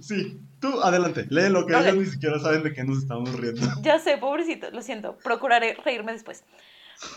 sí, 0.00 0.38
tú 0.60 0.80
adelante, 0.82 1.26
lee 1.30 1.48
lo 1.48 1.66
que 1.66 1.76
ellos 1.76 1.96
ni 1.96 2.06
siquiera 2.06 2.38
saben 2.38 2.62
de 2.62 2.72
qué 2.72 2.84
nos 2.84 2.98
estamos 2.98 3.32
riendo. 3.34 3.66
Ya 3.82 3.98
sé, 3.98 4.16
pobrecito, 4.18 4.70
lo 4.70 4.82
siento. 4.82 5.18
Procuraré 5.18 5.76
reírme 5.84 6.12
después. 6.12 6.44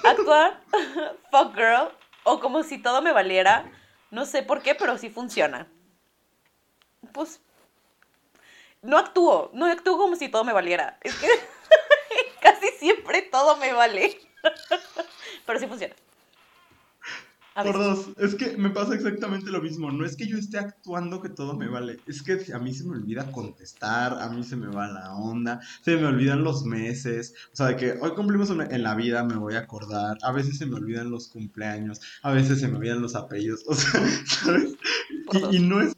Actuar, 0.03 0.61
fuck 1.31 1.55
girl, 1.55 1.89
o 2.23 2.39
como 2.39 2.63
si 2.63 2.77
todo 2.77 3.01
me 3.01 3.11
valiera. 3.11 3.71
No 4.11 4.25
sé 4.25 4.43
por 4.43 4.61
qué, 4.61 4.75
pero 4.75 4.97
sí 4.97 5.09
funciona. 5.09 5.67
Pues. 7.13 7.41
No 8.81 8.97
actúo, 8.97 9.49
no 9.53 9.65
actúo 9.65 9.97
como 9.97 10.15
si 10.15 10.27
todo 10.29 10.43
me 10.43 10.53
valiera. 10.53 10.97
Es 11.01 11.15
que 11.15 11.27
casi 12.41 12.67
siempre 12.79 13.21
todo 13.21 13.57
me 13.57 13.73
vale. 13.73 14.19
pero 15.45 15.59
sí 15.59 15.67
funciona. 15.67 15.95
A 17.53 17.63
Por 17.63 17.77
dos, 17.77 18.07
es 18.17 18.35
que 18.35 18.55
me 18.55 18.69
pasa 18.69 18.95
exactamente 18.95 19.51
lo 19.51 19.61
mismo. 19.61 19.91
No 19.91 20.05
es 20.05 20.15
que 20.15 20.25
yo 20.25 20.37
esté 20.37 20.57
actuando 20.57 21.21
que 21.21 21.27
todo 21.27 21.53
me 21.53 21.67
vale. 21.67 21.99
Es 22.07 22.23
que 22.23 22.39
a 22.53 22.59
mí 22.59 22.73
se 22.73 22.85
me 22.85 22.91
olvida 22.91 23.29
contestar, 23.33 24.13
a 24.21 24.29
mí 24.29 24.41
se 24.43 24.55
me 24.55 24.67
va 24.67 24.87
la 24.87 25.13
onda, 25.15 25.59
se 25.83 25.97
me 25.97 26.05
olvidan 26.05 26.45
los 26.45 26.63
meses. 26.63 27.33
O 27.51 27.55
sea, 27.57 27.67
de 27.67 27.75
que 27.75 27.91
hoy 27.99 28.11
cumplimos 28.15 28.49
una- 28.51 28.67
en 28.67 28.83
la 28.83 28.95
vida, 28.95 29.25
me 29.25 29.35
voy 29.35 29.55
a 29.55 29.59
acordar. 29.59 30.17
A 30.21 30.31
veces 30.31 30.59
se 30.59 30.65
me 30.65 30.75
olvidan 30.75 31.11
los 31.11 31.27
cumpleaños, 31.27 31.99
a 32.23 32.31
veces 32.31 32.61
se 32.61 32.69
me 32.69 32.77
olvidan 32.77 33.01
los 33.01 33.15
apellidos. 33.15 33.65
O 33.67 33.75
sea, 33.75 34.01
¿sabes? 34.25 34.75
Y, 35.33 35.57
y 35.57 35.59
no 35.59 35.81
es. 35.81 35.93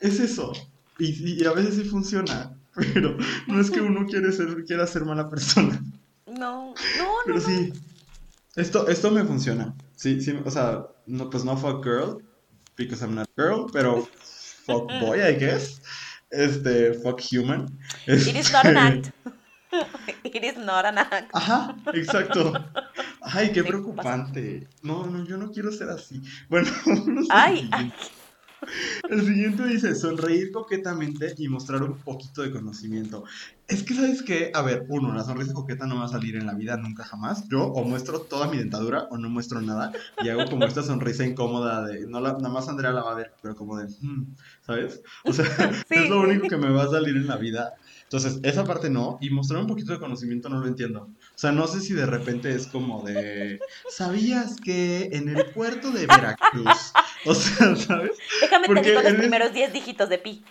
Es 0.00 0.20
eso. 0.20 0.52
Y, 0.98 1.42
y 1.42 1.44
a 1.44 1.52
veces 1.52 1.74
sí 1.74 1.84
funciona. 1.84 2.54
Pero 2.94 3.14
no 3.46 3.60
es 3.60 3.70
que 3.70 3.82
uno 3.82 4.06
quiere 4.06 4.32
ser, 4.32 4.64
quiera 4.64 4.86
ser 4.86 5.04
mala 5.04 5.28
persona. 5.28 5.82
No, 6.26 6.34
no, 6.38 6.72
no. 6.72 6.74
Pero 7.26 7.40
sí, 7.40 7.72
esto, 8.56 8.88
esto 8.88 9.10
me 9.10 9.24
funciona. 9.24 9.74
Sí, 9.98 10.20
sí, 10.20 10.38
o 10.44 10.50
sea, 10.50 10.86
no, 11.06 11.28
pues 11.28 11.44
no 11.44 11.56
fuck 11.56 11.82
girl, 11.82 12.22
because 12.76 13.02
I'm 13.02 13.16
not 13.16 13.28
girl, 13.36 13.66
pero 13.72 14.06
fuck 14.64 14.86
boy, 15.00 15.20
I 15.20 15.34
guess. 15.34 15.80
Este, 16.30 16.94
fuck 16.94 17.20
human. 17.20 17.66
It 18.06 18.36
is 18.36 18.52
not 18.52 18.64
an 18.64 18.76
Este, 18.76 18.78
act. 18.78 19.12
It 20.22 20.44
is 20.44 20.56
not 20.56 20.84
an 20.84 20.98
act. 20.98 21.30
Ajá, 21.34 21.74
exacto. 21.92 22.52
Ay, 23.22 23.50
qué 23.50 23.64
preocupante. 23.64 24.68
No, 24.82 25.04
no, 25.04 25.24
yo 25.24 25.36
no 25.36 25.50
quiero 25.50 25.72
ser 25.72 25.88
así. 25.88 26.22
Bueno, 26.48 26.70
vámonos 26.86 27.28
al 27.30 27.36
Ay, 27.40 27.68
ay. 27.72 27.92
El 29.08 29.22
siguiente 29.24 29.64
dice, 29.66 29.94
sonreír 29.94 30.50
coquetamente 30.52 31.34
y 31.36 31.48
mostrar 31.48 31.82
un 31.82 32.02
poquito 32.02 32.42
de 32.42 32.50
conocimiento. 32.50 33.24
Es 33.66 33.82
que, 33.84 33.94
¿sabes 33.94 34.22
qué? 34.22 34.50
A 34.54 34.62
ver, 34.62 34.86
uno, 34.88 35.12
la 35.12 35.24
sonrisa 35.24 35.52
coqueta 35.52 35.86
no 35.86 35.96
va 35.98 36.06
a 36.06 36.08
salir 36.08 36.36
en 36.36 36.46
la 36.46 36.54
vida 36.54 36.76
nunca 36.76 37.04
jamás. 37.04 37.44
Yo 37.50 37.64
o 37.66 37.84
muestro 37.84 38.22
toda 38.26 38.48
mi 38.48 38.56
dentadura 38.58 39.06
o 39.10 39.18
no 39.18 39.28
muestro 39.30 39.60
nada 39.60 39.92
y 40.18 40.28
hago 40.28 40.48
como 40.48 40.66
esta 40.66 40.82
sonrisa 40.82 41.24
incómoda 41.26 41.84
de, 41.86 42.06
no 42.08 42.20
la, 42.20 42.32
nada 42.32 42.48
más 42.48 42.68
Andrea 42.68 42.92
la 42.92 43.02
va 43.02 43.12
a 43.12 43.16
ver, 43.16 43.36
pero 43.42 43.54
como 43.54 43.76
de, 43.76 43.86
"Hmm", 44.00 44.34
¿sabes? 44.62 45.02
O 45.24 45.32
sea, 45.32 45.44
Sí. 45.88 45.94
es 45.94 46.08
lo 46.08 46.20
único 46.20 46.46
que 46.48 46.56
me 46.56 46.70
va 46.70 46.84
a 46.84 46.88
salir 46.88 47.16
en 47.16 47.26
la 47.26 47.36
vida. 47.36 47.72
Entonces, 48.04 48.40
esa 48.42 48.66
parte 48.66 48.90
no, 48.90 49.18
y 49.20 49.30
mostrar 49.30 49.60
un 49.60 49.66
poquito 49.66 49.92
de 49.92 49.98
conocimiento 49.98 50.48
no 50.48 50.60
lo 50.60 50.66
entiendo. 50.66 51.12
O 51.38 51.40
sea, 51.40 51.52
no 51.52 51.68
sé 51.68 51.80
si 51.80 51.94
de 51.94 52.04
repente 52.04 52.52
es 52.52 52.66
como 52.66 53.04
de, 53.04 53.60
¿sabías 53.88 54.56
que 54.56 55.08
en 55.12 55.28
el 55.28 55.46
puerto 55.52 55.92
de 55.92 56.04
Veracruz? 56.08 56.92
O 57.26 57.32
sea, 57.32 57.76
¿sabes? 57.76 58.10
Déjame 58.40 58.66
te 58.66 58.74
Porque 58.74 58.88
digo 58.90 59.02
los 59.02 59.14
primeros 59.14 59.52
10 59.52 59.72
dígitos 59.72 60.08
de 60.08 60.18
pi. 60.18 60.42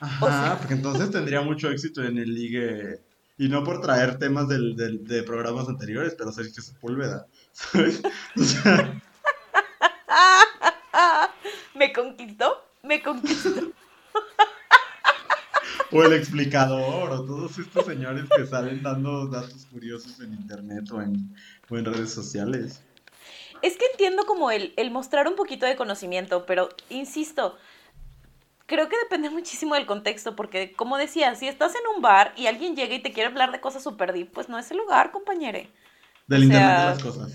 Ajá, 0.00 0.24
O 0.24 0.28
sea- 0.28 0.58
porque 0.58 0.74
entonces 0.74 1.12
tendría 1.12 1.40
mucho 1.40 1.70
éxito 1.70 2.02
en 2.02 2.18
el 2.18 2.34
ligue. 2.34 2.98
Y 3.38 3.48
no 3.48 3.62
por 3.62 3.80
traer 3.80 4.18
temas 4.18 4.48
del, 4.48 4.74
del- 4.74 5.04
de 5.06 5.22
programas 5.22 5.68
anteriores, 5.68 6.16
pero 6.18 6.32
Sergio 6.32 6.60
Sepúlveda. 6.64 7.26
¿Sabes? 7.52 8.02
O 8.36 8.42
sea, 8.42 9.00
¿Me 11.76 11.92
conquistó? 11.92 12.56
Me 12.82 13.00
conquistó. 13.00 13.50
o 15.94 16.04
el 16.04 16.12
explicador, 16.12 17.10
o 17.10 17.24
todos 17.24 17.58
estos 17.58 17.86
señores 17.86 18.24
que 18.36 18.46
salen 18.46 18.82
dando 18.82 19.26
datos 19.28 19.66
curiosos 19.70 20.20
en 20.20 20.32
internet 20.34 20.90
o 20.92 21.00
en, 21.00 21.34
o 21.70 21.76
en 21.78 21.84
redes 21.84 22.12
sociales. 22.12 22.82
Es 23.62 23.76
que 23.78 23.86
entiendo 23.92 24.24
como 24.26 24.50
el, 24.50 24.74
el 24.76 24.90
mostrar 24.90 25.26
un 25.28 25.36
poquito 25.36 25.64
de 25.66 25.76
conocimiento, 25.76 26.44
pero 26.46 26.68
insisto, 26.90 27.56
creo 28.66 28.88
que 28.88 28.96
depende 28.98 29.30
muchísimo 29.30 29.74
del 29.74 29.86
contexto, 29.86 30.36
porque 30.36 30.72
como 30.72 30.96
decía, 30.98 31.34
si 31.34 31.48
estás 31.48 31.72
en 31.74 31.82
un 31.96 32.02
bar 32.02 32.32
y 32.36 32.46
alguien 32.46 32.76
llega 32.76 32.94
y 32.94 33.02
te 33.02 33.12
quiere 33.12 33.28
hablar 33.30 33.52
de 33.52 33.60
cosas 33.60 33.82
super 33.82 34.12
deep, 34.12 34.30
pues 34.32 34.48
no 34.48 34.58
es 34.58 34.70
el 34.70 34.78
lugar, 34.78 35.12
compañere. 35.12 35.70
Del 36.26 36.42
O 36.42 36.44
internet 36.44 36.68
sea, 36.70 36.80
de 36.80 36.94
las 36.94 37.02
cosas. 37.02 37.32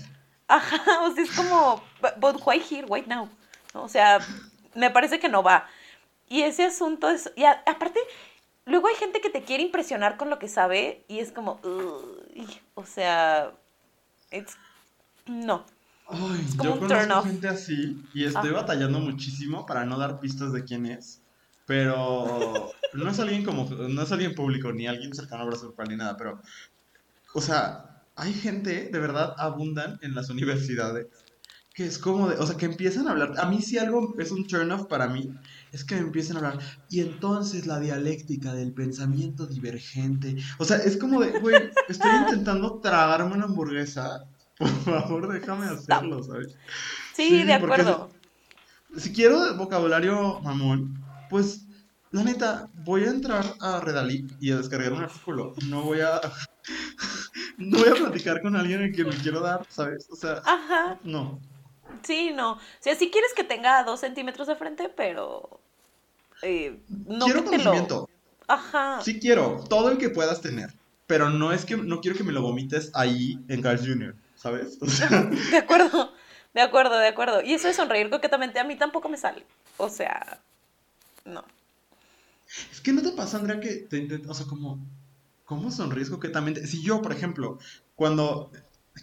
Ajá, 0.48 1.02
o 1.02 1.14
sea, 1.14 1.24
es 1.24 1.30
como, 1.32 1.82
"But- 2.20 2.40
why 2.46 2.60
here, 2.68 2.84
why 2.88 3.02
now? 3.06 3.28
¿No? 3.74 3.84
O 3.84 3.88
sea, 3.88 4.18
me 4.74 4.90
parece 4.90 5.18
que 5.20 5.28
no 5.28 5.42
va. 5.42 5.66
Y 6.28 6.42
ese 6.42 6.64
asunto 6.64 7.08
es, 7.08 7.30
y 7.36 7.44
a- 7.44 7.62
aparte, 7.66 7.98
luego 8.70 8.88
hay 8.88 8.94
gente 8.94 9.20
que 9.20 9.30
te 9.30 9.42
quiere 9.42 9.62
impresionar 9.62 10.16
con 10.16 10.30
lo 10.30 10.38
que 10.38 10.48
sabe 10.48 11.04
y 11.08 11.18
es 11.20 11.32
como, 11.32 11.60
o 12.74 12.84
sea, 12.84 13.52
it's- 14.30 14.56
no. 15.26 15.64
Ay, 16.06 16.44
Es 16.44 16.54
como 16.56 16.70
yo 16.70 16.74
un 16.74 16.80
conozco 16.80 17.02
turn 17.02 17.12
off. 17.12 17.26
gente 17.26 17.48
así 17.48 18.02
y 18.12 18.24
estoy 18.24 18.50
Ajá. 18.50 18.60
batallando 18.62 18.98
muchísimo 19.00 19.64
para 19.66 19.84
no 19.84 19.98
dar 19.98 20.18
pistas 20.20 20.52
de 20.52 20.64
quién 20.64 20.86
es. 20.86 21.22
Pero 21.66 22.70
no 22.94 23.08
es 23.10 23.20
alguien 23.20 23.44
como, 23.44 23.64
no 23.70 24.02
es 24.02 24.10
alguien 24.12 24.34
público, 24.34 24.72
ni 24.72 24.88
alguien 24.88 25.14
cercano 25.14 25.42
a 25.44 25.46
Brazo 25.46 25.66
Grupal, 25.66 25.88
ni 25.88 25.96
nada, 25.96 26.16
pero, 26.16 26.40
o 27.34 27.40
sea, 27.40 28.04
hay 28.16 28.32
gente, 28.34 28.90
de 28.92 28.98
verdad, 29.00 29.34
abundan 29.38 29.98
en 30.02 30.14
las 30.14 30.30
universidades, 30.30 31.26
que 31.74 31.86
es 31.86 31.98
como 31.98 32.28
de, 32.28 32.36
o 32.38 32.46
sea, 32.46 32.56
que 32.56 32.66
empiezan 32.66 33.08
a 33.08 33.12
hablar, 33.12 33.34
a 33.38 33.46
mí 33.48 33.62
si 33.62 33.78
algo 33.78 34.14
es 34.18 34.30
un 34.32 34.46
turn 34.46 34.70
off 34.72 34.86
para 34.88 35.08
mí, 35.08 35.34
es 35.72 35.84
que 35.84 35.94
me 35.94 36.02
empiecen 36.02 36.36
a 36.36 36.40
hablar, 36.40 36.58
y 36.88 37.00
entonces 37.00 37.66
la 37.66 37.80
dialéctica 37.80 38.52
del 38.52 38.72
pensamiento 38.72 39.46
divergente, 39.46 40.36
o 40.58 40.64
sea, 40.64 40.78
es 40.78 40.96
como 40.96 41.20
de, 41.20 41.38
güey, 41.38 41.70
estoy 41.88 42.10
intentando 42.22 42.80
tragarme 42.80 43.34
una 43.34 43.44
hamburguesa, 43.44 44.24
por 44.58 44.68
favor, 44.84 45.32
déjame 45.32 45.66
hacerlo, 45.66 46.22
¿sabes? 46.22 46.56
Sí, 47.14 47.28
Sí, 47.28 47.44
de 47.44 47.52
acuerdo. 47.54 48.10
Si 48.96 49.12
quiero 49.12 49.56
vocabulario 49.56 50.40
mamón, 50.40 51.02
pues 51.28 51.66
la 52.12 52.24
neta, 52.24 52.68
voy 52.74 53.04
a 53.04 53.10
entrar 53.10 53.44
a 53.60 53.80
Redalí 53.80 54.26
y 54.40 54.50
a 54.50 54.56
descargar 54.56 54.92
un 54.92 55.02
artículo. 55.02 55.54
No 55.66 55.82
voy 55.82 56.00
a. 56.00 56.20
No 57.56 57.78
voy 57.78 57.90
a 57.90 57.94
platicar 57.94 58.40
con 58.40 58.56
alguien 58.56 58.80
en 58.80 58.92
quien 58.92 59.06
me 59.08 59.14
quiero 59.16 59.40
dar, 59.40 59.66
¿sabes? 59.68 60.08
O 60.10 60.16
sea, 60.16 60.40
Ajá, 60.46 60.98
no. 61.04 61.38
Sí, 62.02 62.32
no. 62.34 62.52
O 62.52 62.60
sea, 62.80 62.94
si 62.94 63.10
quieres 63.10 63.32
que 63.34 63.44
tenga 63.44 63.82
dos 63.84 64.00
centímetros 64.00 64.48
de 64.48 64.56
frente, 64.56 64.88
pero 64.88 65.60
eh, 66.42 66.80
no 66.88 67.24
quiero 67.26 67.44
que 67.44 67.50
te 67.50 67.58
lo... 67.58 67.64
conocimiento. 67.64 68.08
Ajá, 68.48 69.00
Sí 69.02 69.20
quiero, 69.20 69.64
todo 69.68 69.90
el 69.90 69.98
que 69.98 70.10
puedas 70.10 70.40
tener. 70.40 70.72
Pero 71.06 71.30
no 71.30 71.52
es 71.52 71.64
que 71.64 71.76
no 71.76 72.00
quiero 72.00 72.16
que 72.16 72.24
me 72.24 72.32
lo 72.32 72.42
vomites 72.42 72.90
ahí 72.94 73.38
en 73.48 73.62
Carl 73.62 73.78
Jr., 73.78 74.14
¿sabes? 74.36 74.78
O 74.80 74.86
sea, 74.86 75.08
de 75.50 75.56
acuerdo, 75.56 76.12
de 76.54 76.60
acuerdo, 76.60 76.98
de 76.98 77.08
acuerdo. 77.08 77.42
Y 77.42 77.54
eso 77.54 77.68
de 77.68 77.74
sonreír 77.74 78.10
coquetamente 78.10 78.58
a 78.58 78.64
mí 78.64 78.76
tampoco 78.76 79.08
me 79.08 79.16
sale. 79.16 79.44
O 79.76 79.88
sea, 79.88 80.40
no. 81.24 81.44
es 82.72 82.80
que 82.80 82.92
no 82.92 83.02
te 83.02 83.10
pasa, 83.10 83.38
Andrea, 83.38 83.60
que 83.60 83.86
te 83.88 84.22
o 84.28 84.34
sea, 84.34 84.46
como, 84.46 84.78
¿cómo 85.44 85.70
sonríes 85.70 86.10
coquetamente? 86.10 86.66
Si 86.66 86.82
yo, 86.82 87.02
por 87.02 87.12
ejemplo, 87.12 87.58
cuando 87.96 88.50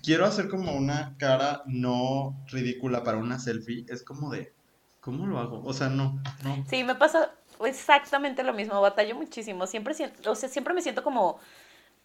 quiero 0.04 0.26
hacer 0.26 0.48
como 0.50 0.76
una 0.76 1.16
cara 1.18 1.64
no 1.66 2.36
ridícula 2.48 3.04
para 3.04 3.18
una 3.18 3.40
selfie, 3.40 3.86
es 3.90 4.04
como 4.04 4.30
de, 4.32 4.54
¿cómo 5.00 5.26
lo 5.26 5.40
hago? 5.40 5.64
O 5.64 5.74
sea, 5.74 5.90
no, 5.90 6.22
no. 6.44 6.66
Sí, 6.70 6.84
me 6.84 6.96
pasa 6.96 7.32
exactamente 7.66 8.44
lo 8.44 8.54
mismo, 8.54 8.80
batallo 8.82 9.16
muchísimo. 9.16 9.68
Siempre 9.68 9.94
siento, 9.94 10.32
o 10.32 10.36
sea, 10.36 10.50
siempre 10.50 10.74
me 10.74 10.82
siento 10.82 11.04
como, 11.04 11.40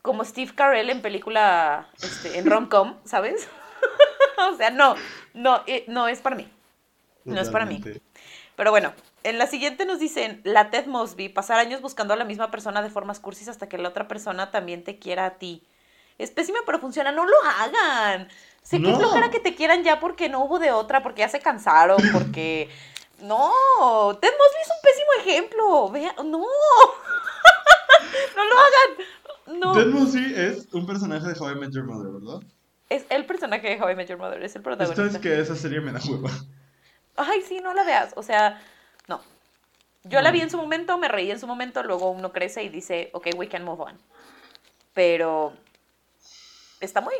como 0.03 0.25
Steve 0.25 0.53
Carell 0.55 0.91
en 0.91 1.03
película, 1.03 1.89
este, 2.03 2.39
en 2.39 2.51
rom-com, 2.51 2.97
¿sabes? 3.05 3.49
o 4.53 4.57
sea, 4.57 4.71
no, 4.71 4.95
no, 5.35 5.63
eh, 5.67 5.85
no 5.89 6.09
es 6.09 6.21
para 6.21 6.37
mí. 6.37 6.49
No 7.25 7.41
es 7.41 7.51
para 7.51 7.67
mí. 7.67 7.83
Pero 8.57 8.71
bueno, 8.71 8.93
en 9.23 9.39
la 9.39 9.47
siguiente 9.47 9.87
nos 9.87 9.99
dicen, 9.99 10.41
la 10.45 10.71
Ted 10.71 10.87
Mosby, 10.87 11.29
pasar 11.29 11.59
años 11.59 11.81
buscando 11.81 12.15
a 12.15 12.17
la 12.17 12.25
misma 12.25 12.51
persona 12.51 12.83
de 12.83 12.91
formas 12.91 13.21
cursis 13.21 13.49
hasta 13.49 13.69
que 13.69 13.79
la 13.79 13.89
otra 13.89 14.09
persona 14.09 14.51
también 14.51 14.83
te 14.83 14.99
quiera 14.99 15.27
a 15.27 15.39
ti. 15.39 15.63
Es 16.19 16.31
pésima, 16.31 16.59
pero 16.67 16.79
funciona, 16.79 17.11
no 17.13 17.25
lo 17.27 17.37
hagan. 17.59 18.29
Sé 18.63 18.81
que 18.81 18.87
es 18.91 18.93
No. 18.93 18.99
flojera 18.99 19.31
que 19.31 19.41
te 19.41 19.55
quieran 19.55 19.83
ya 19.83 19.99
porque 20.01 20.29
no 20.29 20.45
hubo 20.45 20.59
de 20.59 20.71
otra, 20.73 21.03
porque 21.03 21.21
ya 21.21 21.29
se 21.29 21.41
cansaron, 21.41 21.99
porque... 22.13 22.69
No, 23.21 23.53
Ted 24.21 24.31
Mosby 24.31 24.61
es 24.63 24.69
un 24.69 24.83
pésimo 24.83 25.13
ejemplo. 25.21 25.91
Vea, 25.91 26.13
no. 26.25 26.39
no 28.37 28.45
lo 28.45 28.59
hagan. 28.59 29.61
No. 29.61 29.73
Ted 29.75 29.87
Mosby 29.87 30.35
es 30.37 30.69
un 30.73 30.87
personaje 30.87 31.29
de 31.29 31.35
How 31.39 31.53
I 31.53 31.55
Met 31.57 31.71
Your 31.73 31.85
Mother, 31.85 32.13
¿verdad? 32.13 32.41
Es 32.89 33.05
el 33.11 33.25
personaje 33.25 33.69
de 33.77 33.81
How 33.83 33.91
I 33.91 33.95
Met 33.95 34.09
Your 34.09 34.19
Mother, 34.19 34.43
es 34.43 34.55
el 34.57 34.61
Esto 34.61 34.63
protagonista. 34.63 35.07
es 35.07 35.19
que 35.19 35.41
esa 35.41 35.55
serie 35.57 35.81
me 35.81 35.93
da 35.93 36.01
hueva. 36.09 36.31
Ay, 37.17 37.43
sí, 37.43 37.61
no 37.61 37.75
la 37.75 37.85
veas. 37.85 38.13
O 38.17 38.23
sea, 38.23 38.61
no. 39.07 39.21
Yo 40.05 40.21
la 40.21 40.31
vi 40.33 40.41
en 40.41 40.51
su 40.51 40.57
momento, 40.57 40.99
me 40.99 41.07
reí 41.09 41.31
en 41.31 41.39
su 41.39 41.47
momento, 41.47 41.83
luego 41.85 42.11
uno 42.11 42.33
crece 42.33 42.65
y 42.65 42.69
dice, 42.69 43.11
ok, 43.13 43.29
we 43.37 43.49
can 43.49 43.65
move 43.65 43.83
on. 43.83 43.99
Pero 44.95 45.53
está 46.87 47.01
muy... 47.01 47.15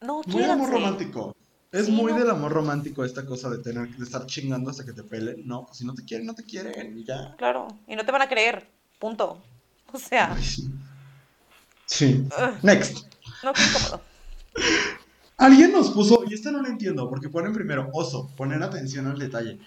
No, 0.00 0.22
Muy 0.26 0.44
amor 0.44 0.70
romántico. 0.70 1.36
Es 1.72 1.86
Sí, 1.86 1.92
muy 1.92 2.12
no. 2.12 2.18
del 2.18 2.30
amor 2.30 2.52
romántico 2.52 3.04
esta 3.04 3.24
cosa 3.26 3.48
de 3.50 3.58
tener 3.58 3.88
de 3.96 4.04
estar 4.04 4.26
chingando 4.26 4.70
hasta 4.70 4.84
que 4.84 4.92
te 4.92 5.02
pelen. 5.04 5.46
No, 5.46 5.66
pues 5.66 5.78
si 5.78 5.84
no 5.84 5.94
te 5.94 6.04
quieren, 6.04 6.26
no 6.26 6.34
te 6.34 6.42
quieren 6.44 6.98
y 6.98 7.04
ya. 7.04 7.34
Claro, 7.36 7.68
y 7.86 7.94
no 7.96 8.04
te 8.04 8.10
van 8.12 8.22
a 8.22 8.28
creer. 8.28 8.66
Punto. 8.98 9.40
O 9.92 9.98
sea, 9.98 10.32
Ay, 10.34 10.42
sí. 11.86 12.26
Next. 12.62 13.06
no, 13.44 13.52
qué 13.52 13.62
incómodo. 13.62 14.00
Alguien 15.36 15.72
nos 15.72 15.90
puso, 15.90 16.22
y 16.28 16.34
esta 16.34 16.50
no 16.50 16.60
la 16.62 16.68
entiendo, 16.68 17.08
porque 17.08 17.28
ponen 17.30 17.52
primero 17.54 17.88
oso, 17.94 18.30
poner 18.36 18.62
atención 18.62 19.06
al 19.06 19.18
detalle. 19.18 19.58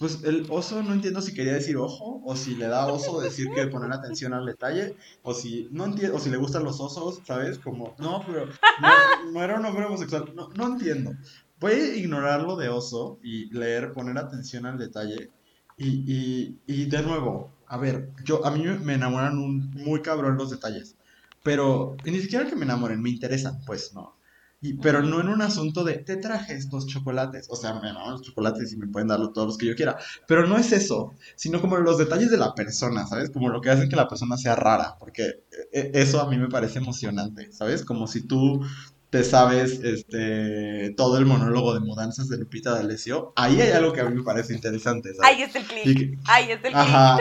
Pues 0.00 0.24
el 0.24 0.46
oso 0.48 0.82
no 0.82 0.94
entiendo 0.94 1.20
si 1.20 1.34
quería 1.34 1.52
decir 1.52 1.76
ojo, 1.76 2.22
o 2.24 2.34
si 2.34 2.54
le 2.54 2.68
da 2.68 2.86
oso 2.86 3.20
decir 3.20 3.50
que 3.54 3.66
poner 3.66 3.92
atención 3.92 4.32
al 4.32 4.46
detalle, 4.46 4.96
o 5.22 5.34
si 5.34 5.68
no 5.72 5.84
entiendo, 5.84 6.16
o 6.16 6.18
si 6.18 6.30
le 6.30 6.38
gustan 6.38 6.64
los 6.64 6.80
osos, 6.80 7.20
¿sabes? 7.26 7.58
Como, 7.58 7.94
no, 7.98 8.24
pero 8.26 8.46
no, 8.46 9.30
no 9.30 9.44
era 9.44 9.58
un 9.58 9.64
hombre 9.66 9.84
homosexual, 9.84 10.32
no, 10.34 10.48
no 10.56 10.68
entiendo. 10.68 11.12
Voy 11.58 11.72
a 11.72 11.94
ignorar 11.96 12.40
lo 12.40 12.56
de 12.56 12.70
oso 12.70 13.18
y 13.22 13.50
leer, 13.50 13.92
poner 13.92 14.16
atención 14.16 14.64
al 14.64 14.78
detalle. 14.78 15.30
Y, 15.76 15.88
y, 16.10 16.58
y 16.66 16.86
de 16.86 17.02
nuevo, 17.02 17.52
a 17.66 17.76
ver, 17.76 18.08
yo, 18.24 18.42
a 18.46 18.50
mí 18.52 18.64
me 18.82 18.94
enamoran 18.94 19.36
un, 19.38 19.70
muy 19.72 20.00
cabrón 20.00 20.38
los 20.38 20.48
detalles. 20.48 20.96
Pero 21.42 21.98
ni 22.06 22.20
siquiera 22.20 22.48
que 22.48 22.56
me 22.56 22.64
enamoren, 22.64 23.02
me 23.02 23.10
interesan, 23.10 23.60
pues, 23.66 23.92
¿no? 23.92 24.16
Y, 24.62 24.74
pero 24.74 25.02
no 25.02 25.20
en 25.20 25.28
un 25.28 25.40
asunto 25.40 25.84
de, 25.84 25.94
te 25.98 26.16
traje 26.16 26.54
estos 26.54 26.86
chocolates. 26.86 27.46
O 27.50 27.56
sea, 27.56 27.72
me 27.74 27.88
enamoran 27.88 28.12
los 28.12 28.22
chocolates 28.22 28.72
y 28.72 28.76
me 28.76 28.88
pueden 28.88 29.08
dar 29.08 29.18
todos 29.32 29.46
los 29.46 29.56
que 29.58 29.66
yo 29.66 29.74
quiera. 29.74 29.96
Pero 30.28 30.46
no 30.46 30.58
es 30.58 30.72
eso, 30.72 31.14
sino 31.34 31.60
como 31.62 31.78
los 31.78 31.96
detalles 31.96 32.30
de 32.30 32.36
la 32.36 32.54
persona, 32.54 33.06
¿sabes? 33.06 33.30
Como 33.30 33.48
lo 33.48 33.60
que 33.62 33.70
hace 33.70 33.88
que 33.88 33.96
la 33.96 34.06
persona 34.08 34.36
sea 34.36 34.54
rara. 34.56 34.96
Porque 35.00 35.44
eh, 35.72 35.90
eso 35.94 36.20
a 36.20 36.28
mí 36.28 36.36
me 36.36 36.48
parece 36.48 36.78
emocionante, 36.78 37.50
¿sabes? 37.52 37.84
Como 37.86 38.06
si 38.06 38.26
tú 38.26 38.60
te 39.08 39.24
sabes 39.24 39.80
este, 39.82 40.92
todo 40.96 41.16
el 41.18 41.26
monólogo 41.26 41.74
de 41.74 41.80
mudanzas 41.80 42.28
de 42.28 42.36
Lupita 42.38 42.72
D'Alessio. 42.74 43.32
Ahí 43.36 43.60
hay 43.60 43.70
algo 43.72 43.92
que 43.92 44.00
a 44.02 44.08
mí 44.08 44.14
me 44.14 44.22
parece 44.22 44.52
interesante, 44.54 45.14
¿sabes? 45.14 45.36
Ahí 45.36 45.42
está 45.42 45.58
el 45.58 45.64
Y 45.64 45.68
clic. 45.94 45.98
que- 45.98 46.18
Ahí 46.26 46.50
está 46.52 46.68
el 46.68 46.74
clic. 46.74 46.86
Ajá. 46.86 47.16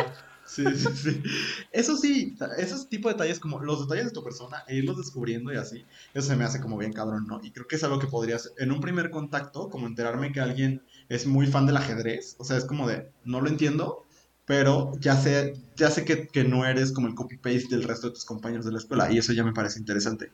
Sí, 0.50 0.64
sí, 0.76 0.88
sí. 0.96 1.24
Eso 1.72 1.96
sí, 1.96 2.36
esos 2.58 2.90
tipos 2.90 3.12
de 3.12 3.14
detalles 3.14 3.40
como 3.40 3.60
los 3.60 3.88
detalles 3.88 4.06
de 4.06 4.12
tu 4.12 4.24
persona 4.24 4.64
e 4.68 4.78
irlos 4.78 4.98
descubriendo 4.98 5.54
y 5.54 5.58
así, 5.58 5.86
eso 6.14 6.28
se 6.28 6.36
me 6.36 6.44
hace 6.44 6.60
como 6.60 6.78
bien 6.78 6.92
cabrón, 6.92 7.28
¿no? 7.28 7.40
Y 7.44 7.52
creo 7.52 7.68
que 7.68 7.76
es 7.76 7.84
algo 7.84 8.00
que 8.00 8.08
podría 8.08 8.40
ser, 8.40 8.54
en 8.58 8.72
un 8.72 8.82
primer 8.82 9.12
contacto, 9.12 9.70
como 9.70 9.86
enterarme 9.86 10.32
que 10.32 10.40
alguien 10.40 10.82
es 11.08 11.28
muy 11.28 11.46
fan 11.46 11.68
del 11.68 11.78
ajedrez, 11.78 12.36
o 12.40 12.44
sea, 12.44 12.58
es 12.58 12.66
como 12.66 12.88
de, 12.88 13.12
no 13.24 13.42
lo 13.42 13.48
entiendo, 13.48 14.08
pero 14.46 14.92
ya 15.00 15.16
sé, 15.16 15.54
ya 15.76 15.92
sé 15.92 16.04
que, 16.04 16.28
que 16.28 16.44
no 16.44 16.66
eres 16.66 16.92
como 16.92 17.08
el 17.08 17.14
copy-paste 17.14 17.68
del 17.70 17.84
resto 17.84 18.08
de 18.08 18.14
tus 18.14 18.26
compañeros 18.26 18.66
de 18.66 18.72
la 18.72 18.80
escuela, 18.80 19.12
y 19.12 19.20
eso 19.20 19.34
ya 19.34 19.44
me 19.44 19.54
parece 19.54 19.78
interesante. 19.78 20.32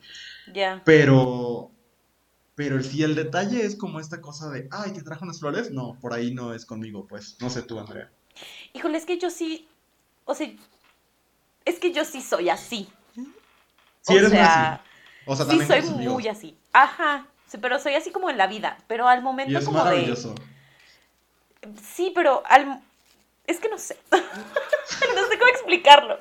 Ya. 0.54 0.82
Pero, 0.86 1.72
pero 2.54 2.82
si 2.82 3.02
el 3.02 3.14
detalle 3.14 3.66
es 3.66 3.76
como 3.76 4.00
esta 4.00 4.22
cosa 4.22 4.48
de, 4.48 4.66
ay, 4.70 4.92
te 4.92 5.02
trajo 5.02 5.24
unas 5.26 5.40
flores, 5.40 5.70
no, 5.70 5.98
por 6.00 6.14
ahí 6.14 6.32
no 6.32 6.54
es 6.54 6.64
conmigo, 6.64 7.06
pues, 7.06 7.36
no 7.40 7.50
sé 7.50 7.60
tú, 7.60 7.78
Andrea. 7.78 8.10
Híjole, 8.72 8.96
es 8.96 9.04
que 9.04 9.18
yo 9.18 9.30
sí, 9.30 9.68
o 10.26 10.34
sea, 10.34 10.48
es 11.64 11.78
que 11.78 11.92
yo 11.92 12.04
sí 12.04 12.20
soy 12.20 12.50
así. 12.50 12.88
O 14.08 14.12
eres 14.12 14.30
sea, 14.30 14.74
así. 14.74 14.82
O 15.24 15.34
sea, 15.36 15.46
sí 15.46 15.60
soy 15.64 15.78
amigos. 15.78 16.14
muy 16.14 16.28
así. 16.28 16.56
Ajá. 16.72 17.26
Sí, 17.46 17.58
pero 17.58 17.78
soy 17.78 17.94
así 17.94 18.10
como 18.10 18.28
en 18.28 18.36
la 18.38 18.46
vida. 18.46 18.78
Pero 18.88 19.08
al 19.08 19.20
Y 19.20 19.22
momento 19.22 19.58
es 19.58 19.64
como 19.64 19.78
de. 19.78 19.84
maravilloso. 19.84 20.34
Sí, 21.82 22.12
pero 22.14 22.42
al. 22.46 22.80
Es 23.46 23.58
que 23.60 23.68
no 23.68 23.78
sé. 23.78 23.96
no 24.10 24.18
sé 25.28 25.38
cómo 25.38 25.50
explicarlo. 25.50 26.18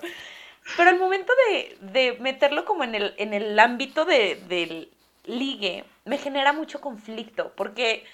Pero 0.77 0.89
al 0.89 0.99
momento 0.99 1.33
de, 1.49 1.77
de 1.81 2.17
meterlo 2.19 2.65
como 2.65 2.83
en 2.83 2.95
el, 2.95 3.13
en 3.17 3.33
el 3.33 3.59
ámbito 3.59 4.05
de, 4.05 4.35
del 4.47 4.91
ligue, 5.25 5.85
me 6.05 6.17
genera 6.17 6.53
mucho 6.53 6.81
conflicto. 6.81 7.53
Porque. 7.55 8.05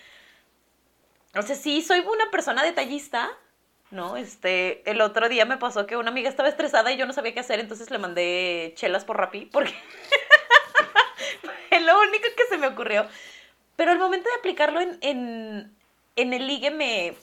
O 1.36 1.42
sea, 1.42 1.56
sí, 1.56 1.82
soy 1.82 2.00
una 2.00 2.30
persona 2.32 2.64
detallista, 2.64 3.30
¿no? 3.92 4.18
Este, 4.18 4.90
el 4.90 5.02
otro 5.02 5.30
día 5.30 5.46
me 5.46 5.58
pasó 5.58 5.86
que 5.86 5.98
una 5.98 6.10
amiga 6.10 6.30
estaba 6.30 6.50
estresada 6.50 6.92
y 6.92 6.98
yo 6.98 7.06
no 7.06 7.14
sabía 7.14 7.34
qué 7.34 7.42
hacer, 7.42 7.60
entonces 7.60 7.92
le 7.92 7.98
mandé 7.98 8.74
chelas 8.76 9.06
por 9.06 9.18
Rappi, 9.18 9.46
porque 9.46 9.74
es 11.72 11.82
lo 11.84 12.00
único 12.00 12.28
que 12.36 12.48
se 12.50 12.58
me 12.58 12.68
ocurrió. 12.68 13.08
Pero 13.76 13.92
al 13.92 14.00
momento 14.00 14.30
de 14.30 14.36
aplicarlo 14.36 14.80
en, 14.80 14.98
en, 15.02 15.76
en 16.16 16.34
el 16.34 16.48
ligue 16.48 16.72
me, 16.72 17.16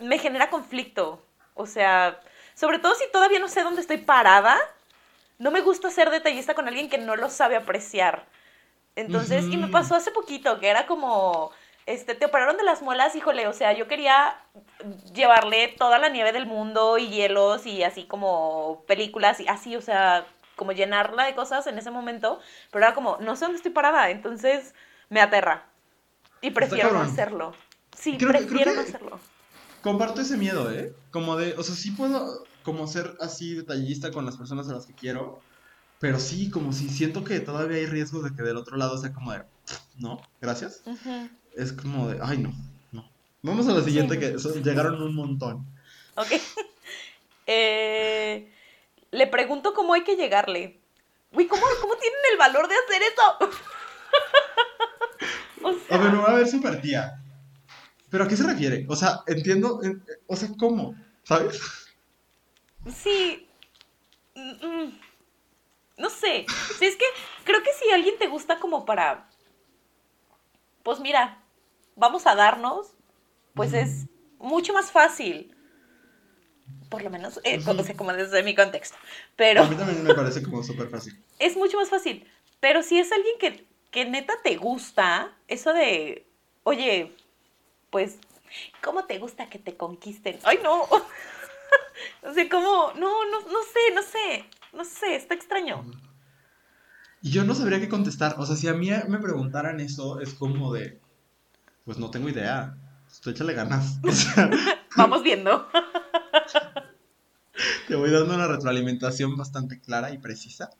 me 0.00 0.18
genera 0.18 0.50
conflicto. 0.50 1.22
O 1.54 1.66
sea, 1.66 2.20
sobre 2.54 2.78
todo 2.78 2.94
si 2.94 3.10
todavía 3.10 3.38
no 3.38 3.48
sé 3.48 3.62
dónde 3.62 3.80
estoy 3.80 3.98
parada, 3.98 4.58
no 5.38 5.50
me 5.50 5.60
gusta 5.60 5.90
ser 5.90 6.10
detallista 6.10 6.54
con 6.54 6.68
alguien 6.68 6.88
que 6.88 6.98
no 6.98 7.16
lo 7.16 7.30
sabe 7.30 7.56
apreciar. 7.56 8.26
Entonces, 8.96 9.46
y 9.50 9.56
me 9.56 9.68
pasó 9.68 9.94
hace 9.94 10.10
poquito, 10.10 10.58
que 10.58 10.68
era 10.68 10.86
como, 10.86 11.52
este, 11.90 12.14
te 12.14 12.26
operaron 12.26 12.56
de 12.56 12.62
las 12.62 12.82
muelas, 12.82 13.16
híjole, 13.16 13.46
o 13.46 13.52
sea, 13.52 13.72
yo 13.72 13.88
quería 13.88 14.36
llevarle 15.12 15.74
toda 15.76 15.98
la 15.98 16.08
nieve 16.08 16.32
del 16.32 16.46
mundo 16.46 16.98
y 16.98 17.08
hielos 17.08 17.66
y 17.66 17.82
así 17.82 18.04
como 18.04 18.84
películas 18.86 19.40
y 19.40 19.48
así, 19.48 19.76
o 19.76 19.82
sea, 19.82 20.26
como 20.56 20.72
llenarla 20.72 21.24
de 21.24 21.34
cosas 21.34 21.66
en 21.66 21.78
ese 21.78 21.90
momento, 21.90 22.38
pero 22.70 22.84
era 22.84 22.94
como, 22.94 23.16
no 23.20 23.34
sé 23.34 23.44
dónde 23.44 23.56
estoy 23.56 23.72
parada, 23.72 24.10
entonces 24.10 24.74
me 25.08 25.20
aterra. 25.20 25.66
Y 26.40 26.50
prefiero 26.50 26.92
no 26.92 27.00
hacerlo. 27.00 27.54
Sí, 27.96 28.12
prefiero 28.14 28.74
no 28.74 28.80
hacerlo. 28.80 29.20
Comparto 29.82 30.20
ese 30.20 30.36
miedo, 30.36 30.70
¿eh? 30.70 30.94
Como 31.10 31.36
de, 31.36 31.54
o 31.54 31.62
sea, 31.62 31.74
sí 31.74 31.90
puedo 31.90 32.44
como 32.62 32.86
ser 32.86 33.16
así 33.20 33.54
detallista 33.54 34.10
con 34.10 34.26
las 34.26 34.36
personas 34.36 34.68
a 34.68 34.74
las 34.74 34.86
que 34.86 34.94
quiero, 34.94 35.40
pero 35.98 36.18
sí, 36.18 36.50
como 36.50 36.72
si 36.72 36.88
siento 36.88 37.24
que 37.24 37.40
todavía 37.40 37.78
hay 37.78 37.86
riesgo 37.86 38.22
de 38.22 38.34
que 38.34 38.42
del 38.42 38.56
otro 38.56 38.76
lado 38.76 38.96
sea 38.98 39.12
como 39.12 39.32
de, 39.32 39.44
no, 39.96 40.20
gracias. 40.40 40.82
Es 41.56 41.72
como 41.72 42.08
de, 42.08 42.18
ay, 42.22 42.38
no, 42.38 42.52
no. 42.92 43.08
Vamos 43.42 43.68
a 43.68 43.72
la 43.72 43.82
siguiente, 43.82 44.18
que 44.18 44.36
llegaron 44.62 45.02
un 45.02 45.14
montón. 45.14 45.66
Ok. 46.16 46.28
eh, 47.46 48.52
le 49.10 49.26
pregunto 49.26 49.74
cómo 49.74 49.94
hay 49.94 50.04
que 50.04 50.16
llegarle. 50.16 50.78
Uy, 51.32 51.46
¿cómo, 51.46 51.62
¿cómo 51.80 51.96
tienen 51.96 52.20
el 52.32 52.38
valor 52.38 52.68
de 52.68 52.74
hacer 52.74 53.02
eso? 53.02 53.56
A 55.90 55.98
ver, 55.98 56.12
me 56.12 56.18
voy 56.18 56.30
a 56.30 56.34
ver 56.34 56.48
super 56.48 56.80
tía. 56.80 57.20
¿Pero 58.08 58.24
a 58.24 58.28
qué 58.28 58.36
se 58.36 58.46
refiere? 58.46 58.86
O 58.88 58.96
sea, 58.96 59.22
entiendo, 59.26 59.80
o 60.26 60.36
sea, 60.36 60.48
¿cómo? 60.58 60.94
¿Sabes? 61.22 61.60
Sí. 62.94 63.46
Mm, 64.34 64.66
mm. 64.66 65.00
No 65.98 66.10
sé. 66.10 66.46
Sí, 66.78 66.86
es 66.86 66.96
que 66.96 67.04
creo 67.44 67.62
que 67.62 67.72
si 67.72 67.90
alguien 67.90 68.18
te 68.18 68.26
gusta 68.26 68.58
como 68.58 68.84
para... 68.84 69.28
Pues 70.82 70.98
mira, 70.98 71.39
vamos 72.00 72.26
a 72.26 72.34
darnos, 72.34 72.96
pues 73.54 73.72
es 73.74 74.06
mucho 74.38 74.72
más 74.72 74.90
fácil. 74.90 75.54
Por 76.88 77.02
lo 77.02 77.10
menos, 77.10 77.38
eh, 77.44 77.62
como, 77.62 77.84
como 77.96 78.12
desde 78.12 78.42
mi 78.42 78.56
contexto. 78.56 78.96
Pero... 79.36 79.62
A 79.62 79.68
mí 79.68 79.76
también 79.76 80.02
me 80.02 80.14
parece 80.14 80.42
como 80.42 80.64
súper 80.64 80.88
fácil. 80.88 81.22
Es 81.38 81.56
mucho 81.56 81.76
más 81.78 81.88
fácil. 81.88 82.26
Pero 82.58 82.82
si 82.82 82.98
es 82.98 83.12
alguien 83.12 83.34
que, 83.38 83.66
que 83.90 84.04
neta 84.04 84.34
te 84.42 84.56
gusta, 84.56 85.32
eso 85.48 85.72
de, 85.72 86.26
oye, 86.64 87.14
pues, 87.90 88.18
¿cómo 88.82 89.04
te 89.04 89.18
gusta 89.18 89.48
que 89.48 89.58
te 89.58 89.76
conquisten? 89.76 90.38
Ay, 90.42 90.58
no. 90.62 90.82
o 92.22 92.34
sea, 92.34 92.48
¿cómo? 92.48 92.92
No, 92.96 93.24
no, 93.24 93.40
no 93.40 93.62
sé, 93.62 93.94
no 93.94 94.02
sé, 94.02 94.44
no 94.72 94.84
sé, 94.84 95.16
está 95.16 95.34
extraño. 95.34 95.84
Y 97.22 97.30
yo 97.30 97.44
no 97.44 97.54
sabría 97.54 97.80
qué 97.80 97.88
contestar. 97.88 98.34
O 98.38 98.44
sea, 98.44 98.56
si 98.56 98.68
a 98.68 98.74
mí 98.74 98.90
me 99.08 99.18
preguntaran 99.18 99.80
eso, 99.80 100.20
es 100.20 100.34
como 100.34 100.72
de, 100.72 100.99
pues 101.84 101.98
no 101.98 102.10
tengo 102.10 102.28
idea. 102.28 102.76
Estoy 103.10 103.32
échale 103.32 103.54
ganas. 103.54 103.98
Vamos 104.96 105.22
viendo. 105.22 105.68
Te 107.88 107.94
voy 107.96 108.10
dando 108.10 108.34
una 108.34 108.46
retroalimentación 108.46 109.36
bastante 109.36 109.80
clara 109.80 110.12
y 110.12 110.18
precisa. 110.18 110.70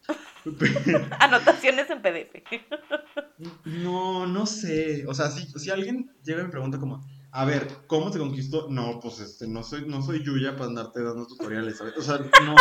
Anotaciones 1.19 1.91
en 1.91 2.01
PDF. 2.01 2.43
No, 3.65 4.27
no 4.27 4.47
sé. 4.47 5.05
O 5.07 5.15
sea, 5.15 5.29
si, 5.29 5.47
si 5.59 5.71
alguien 5.71 6.11
llega 6.23 6.41
y 6.41 6.45
me 6.45 6.51
pregunta 6.51 6.79
como, 6.79 7.05
a 7.33 7.45
ver, 7.45 7.69
¿cómo 7.87 8.11
te 8.11 8.19
conquisto? 8.19 8.69
No, 8.71 8.99
pues 9.01 9.21
este, 9.21 9.47
no 9.47 9.63
soy, 9.63 9.87
no 9.87 10.03
soy 10.03 10.23
Yuya 10.25 10.53
para 10.53 10.67
andarte 10.67 11.03
dando 11.03 11.27
tutoriales, 11.27 11.79
¿sabes? 11.79 11.97
O 11.99 12.03
sea, 12.03 12.19
no, 12.45 12.55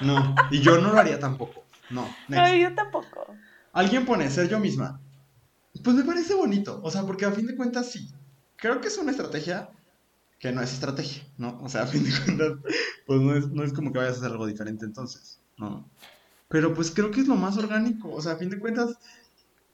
no. 0.00 0.34
Y 0.50 0.60
yo 0.60 0.78
no 0.78 0.92
lo 0.92 0.98
haría 0.98 1.18
tampoco. 1.18 1.64
No. 1.90 2.08
No, 2.28 2.54
yo 2.54 2.74
tampoco. 2.74 3.26
Alguien 3.72 4.06
pone 4.06 4.30
ser 4.30 4.48
yo 4.48 4.58
misma. 4.58 5.00
Pues 5.82 5.96
me 5.96 6.04
parece 6.04 6.34
bonito. 6.34 6.80
O 6.82 6.90
sea, 6.90 7.02
porque 7.02 7.24
a 7.24 7.32
fin 7.32 7.46
de 7.46 7.56
cuentas 7.56 7.90
sí. 7.90 8.10
Creo 8.56 8.80
que 8.80 8.88
es 8.88 8.98
una 8.98 9.12
estrategia 9.12 9.70
que 10.38 10.52
no 10.52 10.62
es 10.62 10.72
estrategia, 10.72 11.22
¿no? 11.36 11.58
O 11.62 11.68
sea, 11.68 11.82
a 11.82 11.86
fin 11.86 12.04
de 12.04 12.10
cuentas, 12.24 12.52
pues 13.06 13.20
no 13.20 13.34
es, 13.34 13.48
no 13.48 13.64
es 13.64 13.72
como 13.72 13.92
que 13.92 13.98
vayas 13.98 14.14
a 14.14 14.18
hacer 14.18 14.32
algo 14.32 14.46
diferente 14.46 14.84
entonces, 14.84 15.40
¿no? 15.56 15.88
Pero 16.48 16.74
pues 16.74 16.90
creo 16.90 17.10
que 17.10 17.20
es 17.20 17.28
lo 17.28 17.34
más 17.34 17.56
orgánico. 17.56 18.10
O 18.10 18.22
sea, 18.22 18.32
a 18.32 18.36
fin 18.36 18.50
de 18.50 18.58
cuentas, 18.58 18.96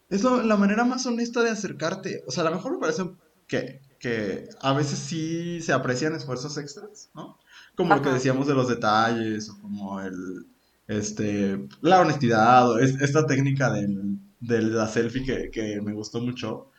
es 0.09 0.23
la 0.23 0.57
manera 0.57 0.85
más 0.85 1.07
honesta 1.07 1.43
de 1.43 1.51
acercarte. 1.51 2.25
O 2.27 2.31
sea, 2.31 2.43
a 2.45 2.51
lo 2.51 2.57
mejor 2.57 2.73
me 2.73 2.79
parece 2.79 3.11
que, 3.47 3.81
que 3.99 4.49
a 4.61 4.73
veces 4.73 4.99
sí 4.99 5.61
se 5.61 5.73
aprecian 5.73 6.15
esfuerzos 6.15 6.57
extras, 6.59 7.11
¿no? 7.15 7.39
Como 7.77 7.95
lo 7.95 8.03
que 8.03 8.11
decíamos 8.11 8.47
de 8.47 8.55
los 8.55 8.69
detalles, 8.69 9.49
o 9.51 9.61
como 9.61 10.01
el, 10.01 10.47
este, 10.87 11.67
la 11.81 12.01
honestidad, 12.01 12.71
o 12.71 12.79
esta 12.79 13.27
técnica 13.27 13.73
del, 13.73 14.19
de 14.47 14.63
la 14.63 14.87
selfie 14.87 15.25
que, 15.25 15.51
que 15.51 15.81
me 15.81 15.93
gustó 15.93 16.21
mucho. 16.21 16.71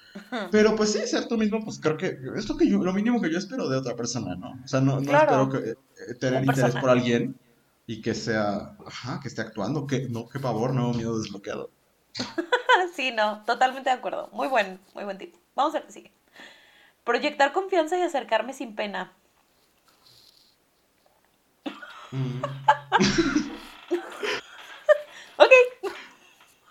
Pero 0.51 0.75
pues 0.75 0.93
sí, 0.93 1.05
ser 1.07 1.27
tú 1.27 1.37
mismo, 1.37 1.63
pues 1.63 1.79
creo 1.79 1.97
que 1.97 2.17
es 2.35 2.47
lo, 2.47 2.55
que 2.55 2.69
yo, 2.69 2.77
lo 2.77 2.93
mínimo 2.93 3.21
que 3.21 3.31
yo 3.31 3.37
espero 3.37 3.67
de 3.67 3.77
otra 3.77 3.95
persona, 3.95 4.35
¿no? 4.35 4.51
O 4.63 4.67
sea, 4.67 4.79
no, 4.79 5.01
no 5.01 5.17
espero 5.17 5.49
que, 5.49 5.71
eh, 5.71 6.13
tener 6.19 6.45
interés 6.45 6.75
por 6.75 6.89
alguien 6.89 7.37
y 7.85 8.01
que 8.01 8.13
sea, 8.13 8.77
ajá, 8.85 9.19
que 9.21 9.27
esté 9.27 9.41
actuando, 9.41 9.85
que 9.85 10.07
no, 10.09 10.29
qué 10.29 10.39
pavor, 10.39 10.73
no, 10.73 10.93
miedo 10.93 11.19
desbloqueado. 11.19 11.69
sí, 12.95 13.11
no, 13.11 13.43
totalmente 13.45 13.89
de 13.89 13.95
acuerdo. 13.95 14.29
Muy 14.31 14.47
buen, 14.47 14.79
muy 14.93 15.03
buen 15.03 15.17
tip. 15.17 15.35
Vamos 15.53 15.75
a 15.75 15.79
ver 15.79 15.87
qué 15.87 15.93
sigue. 15.93 16.11
Proyectar 17.03 17.51
confianza 17.51 17.97
y 17.97 18.01
acercarme 18.01 18.53
sin 18.53 18.75
pena. 18.75 19.11
Mm. 22.11 22.41
ok. 25.37 25.51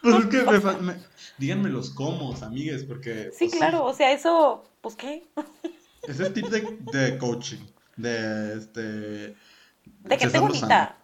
Pues 0.04 0.16
es 0.16 0.26
que 0.26 0.42
me, 0.82 0.96
díganme 1.38 1.70
los 1.70 1.90
cómo, 1.90 2.34
amigues, 2.42 2.84
porque... 2.84 3.30
Sí, 3.32 3.46
pues, 3.46 3.58
claro, 3.58 3.84
o 3.84 3.94
sea, 3.94 4.12
eso, 4.12 4.62
pues 4.82 4.96
qué. 4.96 5.26
Ese 6.02 6.24
es 6.24 6.34
tip 6.34 6.48
de, 6.48 6.76
de 6.92 7.16
coaching, 7.16 7.64
de 7.96 8.58
este... 8.58 9.34
De 9.84 10.18
gente 10.18 10.38
bonita. 10.38 10.98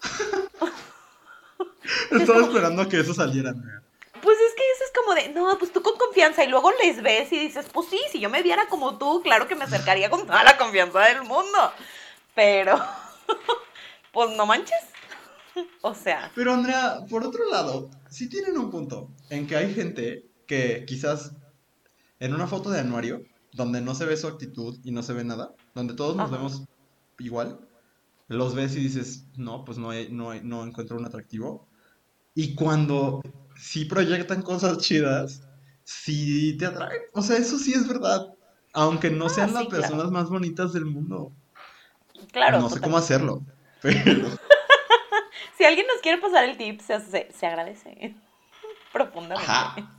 Estaba 2.10 2.40
esperando 2.40 2.82
a 2.82 2.88
que 2.88 3.00
eso 3.00 3.12
saliera. 3.12 3.52
Pues 3.52 4.38
es 4.38 4.54
que 4.54 4.72
eso 4.72 4.84
es 4.84 4.92
como 4.96 5.14
de, 5.14 5.28
no, 5.30 5.58
pues 5.58 5.72
tú 5.72 5.82
con 5.82 5.98
confianza 5.98 6.42
y 6.42 6.48
luego 6.48 6.70
les 6.82 7.02
ves 7.02 7.30
y 7.32 7.38
dices, 7.38 7.66
pues 7.70 7.88
sí, 7.88 8.00
si 8.10 8.20
yo 8.20 8.30
me 8.30 8.42
viera 8.42 8.68
como 8.68 8.96
tú, 8.96 9.20
claro 9.22 9.46
que 9.46 9.54
me 9.54 9.64
acercaría 9.64 10.08
con 10.08 10.26
toda 10.26 10.42
la 10.44 10.56
confianza 10.56 11.00
del 11.00 11.24
mundo. 11.24 11.72
Pero, 12.34 12.82
pues 14.12 14.30
no 14.30 14.46
manches. 14.46 14.89
O 15.82 15.94
sea. 15.94 16.30
Pero 16.34 16.52
Andrea, 16.52 17.00
por 17.08 17.24
otro 17.24 17.48
lado, 17.50 17.90
sí 18.08 18.28
tienen 18.28 18.58
un 18.58 18.70
punto 18.70 19.10
en 19.30 19.46
que 19.46 19.56
hay 19.56 19.72
gente 19.74 20.26
que 20.46 20.84
quizás 20.86 21.34
en 22.18 22.34
una 22.34 22.46
foto 22.46 22.70
de 22.70 22.80
anuario, 22.80 23.22
donde 23.52 23.80
no 23.80 23.94
se 23.94 24.04
ve 24.04 24.16
su 24.16 24.26
actitud 24.26 24.78
y 24.84 24.92
no 24.92 25.02
se 25.02 25.12
ve 25.12 25.24
nada, 25.24 25.54
donde 25.74 25.94
todos 25.94 26.16
nos 26.16 26.30
vemos 26.30 26.64
igual, 27.18 27.60
los 28.28 28.54
ves 28.54 28.76
y 28.76 28.80
dices, 28.80 29.26
no, 29.36 29.64
pues 29.64 29.78
no, 29.78 29.90
no, 30.10 30.34
no 30.42 30.64
encuentro 30.64 30.96
un 30.96 31.06
atractivo. 31.06 31.66
Y 32.34 32.54
cuando 32.54 33.22
sí 33.56 33.86
proyectan 33.86 34.42
cosas 34.42 34.78
chidas, 34.78 35.42
sí 35.82 36.56
te 36.58 36.66
atraen. 36.66 37.02
O 37.12 37.22
sea, 37.22 37.38
eso 37.38 37.58
sí 37.58 37.72
es 37.72 37.88
verdad. 37.88 38.28
Aunque 38.72 39.10
no 39.10 39.26
ah, 39.26 39.30
sean 39.30 39.52
las 39.52 39.66
personas 39.66 40.10
más 40.12 40.28
bonitas 40.28 40.72
del 40.72 40.84
mundo. 40.84 41.32
Claro. 42.30 42.60
No 42.60 42.70
sé 42.70 42.80
cómo 42.80 42.96
hacerlo. 42.96 43.42
Pero... 43.82 44.28
si 45.60 45.66
alguien 45.66 45.86
nos 45.86 46.00
quiere 46.00 46.18
pasar 46.18 46.48
el 46.48 46.56
tip, 46.56 46.80
se, 46.80 46.98
se, 47.30 47.46
agradece. 47.46 48.16
Profundamente. 48.94 49.52
Ajá. 49.52 49.92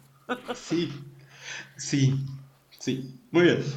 Sí. 0.55 0.91
Sí. 1.77 2.15
Sí. 2.79 3.19
Muy 3.31 3.43
bien. 3.43 3.63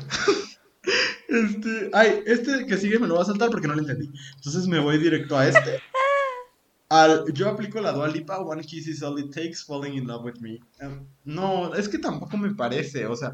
Este, 1.26 1.91
ay, 1.95 2.22
este 2.26 2.66
que 2.66 2.76
sigue 2.76 2.99
me 2.99 3.09
lo 3.09 3.16
va 3.16 3.22
a 3.22 3.24
saltar 3.24 3.51
porque 3.51 3.66
no 3.66 3.74
lo 3.74 3.80
entendí. 3.80 4.09
Entonces 4.37 4.68
me 4.68 4.78
voy 4.78 4.99
directo 4.99 5.37
a 5.37 5.49
este. 5.49 5.80
Al, 6.91 7.24
yo 7.32 7.49
aplico 7.49 7.80
la 7.80 7.91
dual 7.91 8.12
lipa, 8.12 8.39
one 8.39 8.62
kiss 8.62 8.87
is 8.87 9.03
all 9.03 9.18
it 9.18 9.32
takes, 9.35 9.64
falling 9.64 9.95
in 9.95 10.07
love 10.07 10.22
with 10.22 10.39
me. 10.41 10.61
Em, 10.78 11.05
no, 11.24 11.74
es 11.74 11.89
que 11.89 11.99
tampoco 11.99 12.37
me 12.37 12.55
parece, 12.55 13.07
o 13.07 13.16
sea, 13.16 13.32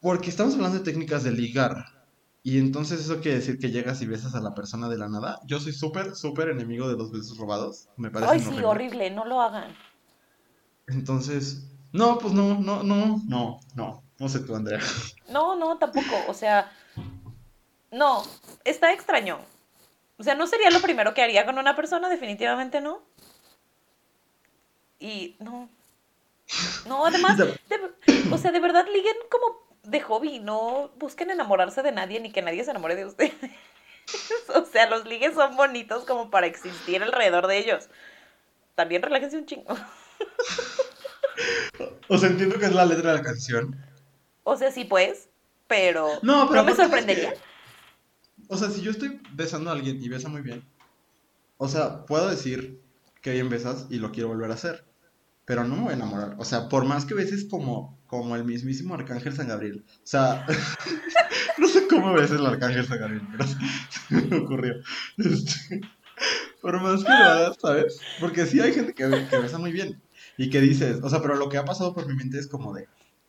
porque 0.00 0.28
estamos 0.28 0.54
hablando 0.54 0.78
de 0.78 0.84
técnicas 0.84 1.24
de 1.24 1.32
ligar. 1.32 2.01
Y 2.44 2.58
entonces 2.58 3.00
eso 3.00 3.20
quiere 3.20 3.38
decir 3.38 3.58
que 3.58 3.70
llegas 3.70 4.02
y 4.02 4.06
besas 4.06 4.34
a 4.34 4.40
la 4.40 4.54
persona 4.54 4.88
de 4.88 4.98
la 4.98 5.08
nada. 5.08 5.40
Yo 5.46 5.60
soy 5.60 5.72
súper, 5.72 6.16
súper 6.16 6.48
enemigo 6.48 6.88
de 6.88 6.96
los 6.96 7.12
besos 7.12 7.38
robados. 7.38 7.88
Me 7.96 8.10
parece 8.10 8.32
Ay, 8.32 8.40
sí, 8.40 8.64
horrible, 8.64 9.10
no 9.10 9.24
lo 9.24 9.40
hagan. 9.40 9.76
Entonces, 10.88 11.68
no, 11.92 12.18
pues 12.18 12.34
no, 12.34 12.58
no, 12.58 12.82
no, 12.82 13.20
no, 13.28 13.60
no. 13.76 14.02
No 14.18 14.28
sé 14.28 14.40
tú, 14.40 14.54
Andrea. 14.56 14.80
No, 15.28 15.56
no, 15.56 15.78
tampoco. 15.78 16.16
O 16.28 16.34
sea, 16.34 16.70
no, 17.90 18.22
está 18.64 18.92
extraño. 18.92 19.38
O 20.18 20.22
sea, 20.22 20.34
no 20.34 20.46
sería 20.46 20.70
lo 20.70 20.80
primero 20.80 21.14
que 21.14 21.22
haría 21.22 21.46
con 21.46 21.58
una 21.58 21.76
persona, 21.76 22.08
definitivamente 22.08 22.80
no. 22.80 23.02
Y 24.98 25.36
no. 25.38 25.68
No, 26.86 27.06
además, 27.06 27.38
o 28.32 28.38
sea, 28.38 28.50
de 28.52 28.60
verdad 28.60 28.86
liguen 28.92 29.16
como 29.30 29.61
de 29.92 30.00
hobby, 30.00 30.40
no 30.40 30.90
busquen 30.98 31.30
enamorarse 31.30 31.82
de 31.82 31.92
nadie 31.92 32.18
ni 32.18 32.32
que 32.32 32.42
nadie 32.42 32.64
se 32.64 32.70
enamore 32.72 32.96
de 32.96 33.06
ustedes. 33.06 33.32
O 34.54 34.64
sea, 34.66 34.90
los 34.90 35.06
ligues 35.06 35.34
son 35.34 35.56
bonitos 35.56 36.04
como 36.04 36.28
para 36.28 36.46
existir 36.48 37.00
alrededor 37.02 37.46
de 37.46 37.58
ellos. 37.58 37.88
También 38.74 39.00
relájense 39.00 39.38
un 39.38 39.46
chingo. 39.46 39.74
O 42.08 42.18
sea, 42.18 42.28
entiendo 42.28 42.58
que 42.58 42.66
es 42.66 42.74
la 42.74 42.84
letra 42.84 43.12
de 43.12 43.18
la 43.18 43.22
canción. 43.24 43.76
O 44.44 44.56
sea, 44.56 44.70
sí, 44.72 44.84
pues, 44.84 45.28
pero 45.68 46.08
No, 46.22 46.48
pero 46.48 46.60
no 46.60 46.64
me 46.64 46.72
es 46.72 46.76
sorprendería. 46.76 47.32
que- 47.32 47.38
O 48.48 48.56
sea, 48.56 48.70
si 48.70 48.82
yo 48.82 48.90
estoy 48.90 49.20
besando 49.32 49.70
a 49.70 49.74
alguien 49.74 50.02
y 50.02 50.08
besa 50.08 50.28
muy 50.28 50.42
bien, 50.42 50.64
o 51.58 51.68
sea, 51.68 52.04
puedo 52.04 52.28
decir 52.28 52.80
que 53.22 53.30
bien 53.30 53.48
besas 53.48 53.86
y 53.88 53.96
lo 53.98 54.10
quiero 54.10 54.28
volver 54.28 54.50
a 54.50 54.54
hacer, 54.54 54.84
pero 55.44 55.64
no 55.64 55.76
me 55.76 55.82
voy 55.82 55.90
a 55.92 55.96
enamorar. 55.96 56.34
O 56.38 56.44
sea, 56.44 56.68
por 56.68 56.84
más 56.84 57.04
que 57.06 57.14
beses 57.14 57.46
como, 57.48 57.96
como 58.12 58.36
el 58.36 58.44
mismísimo 58.44 58.92
Arcángel 58.92 59.34
San 59.34 59.48
Gabriel. 59.48 59.82
O 59.88 60.00
sea, 60.06 60.44
no 61.56 61.66
sé 61.66 61.88
cómo 61.88 62.12
beses 62.12 62.38
el 62.38 62.44
Arcángel 62.44 62.86
San 62.86 62.98
Gabriel, 62.98 63.26
pero 63.32 63.46
se 63.48 64.26
me 64.26 64.36
ocurrió. 64.36 64.74
Este, 65.16 65.80
por 66.60 66.78
más 66.82 67.02
que 67.02 67.08
lo 67.08 67.14
hagas, 67.14 67.56
¿sabes? 67.58 68.00
Porque 68.20 68.44
sí 68.44 68.60
hay 68.60 68.74
gente 68.74 68.92
que, 68.92 69.08
que 69.30 69.38
besa 69.38 69.56
muy 69.56 69.72
bien 69.72 70.02
y 70.36 70.50
que 70.50 70.60
dices, 70.60 70.98
o 71.02 71.08
sea, 71.08 71.22
pero 71.22 71.36
lo 71.36 71.48
que 71.48 71.56
ha 71.56 71.64
pasado 71.64 71.94
por 71.94 72.06
mi 72.06 72.14
mente 72.14 72.38
es 72.38 72.48
como 72.48 72.74
de, 72.74 72.86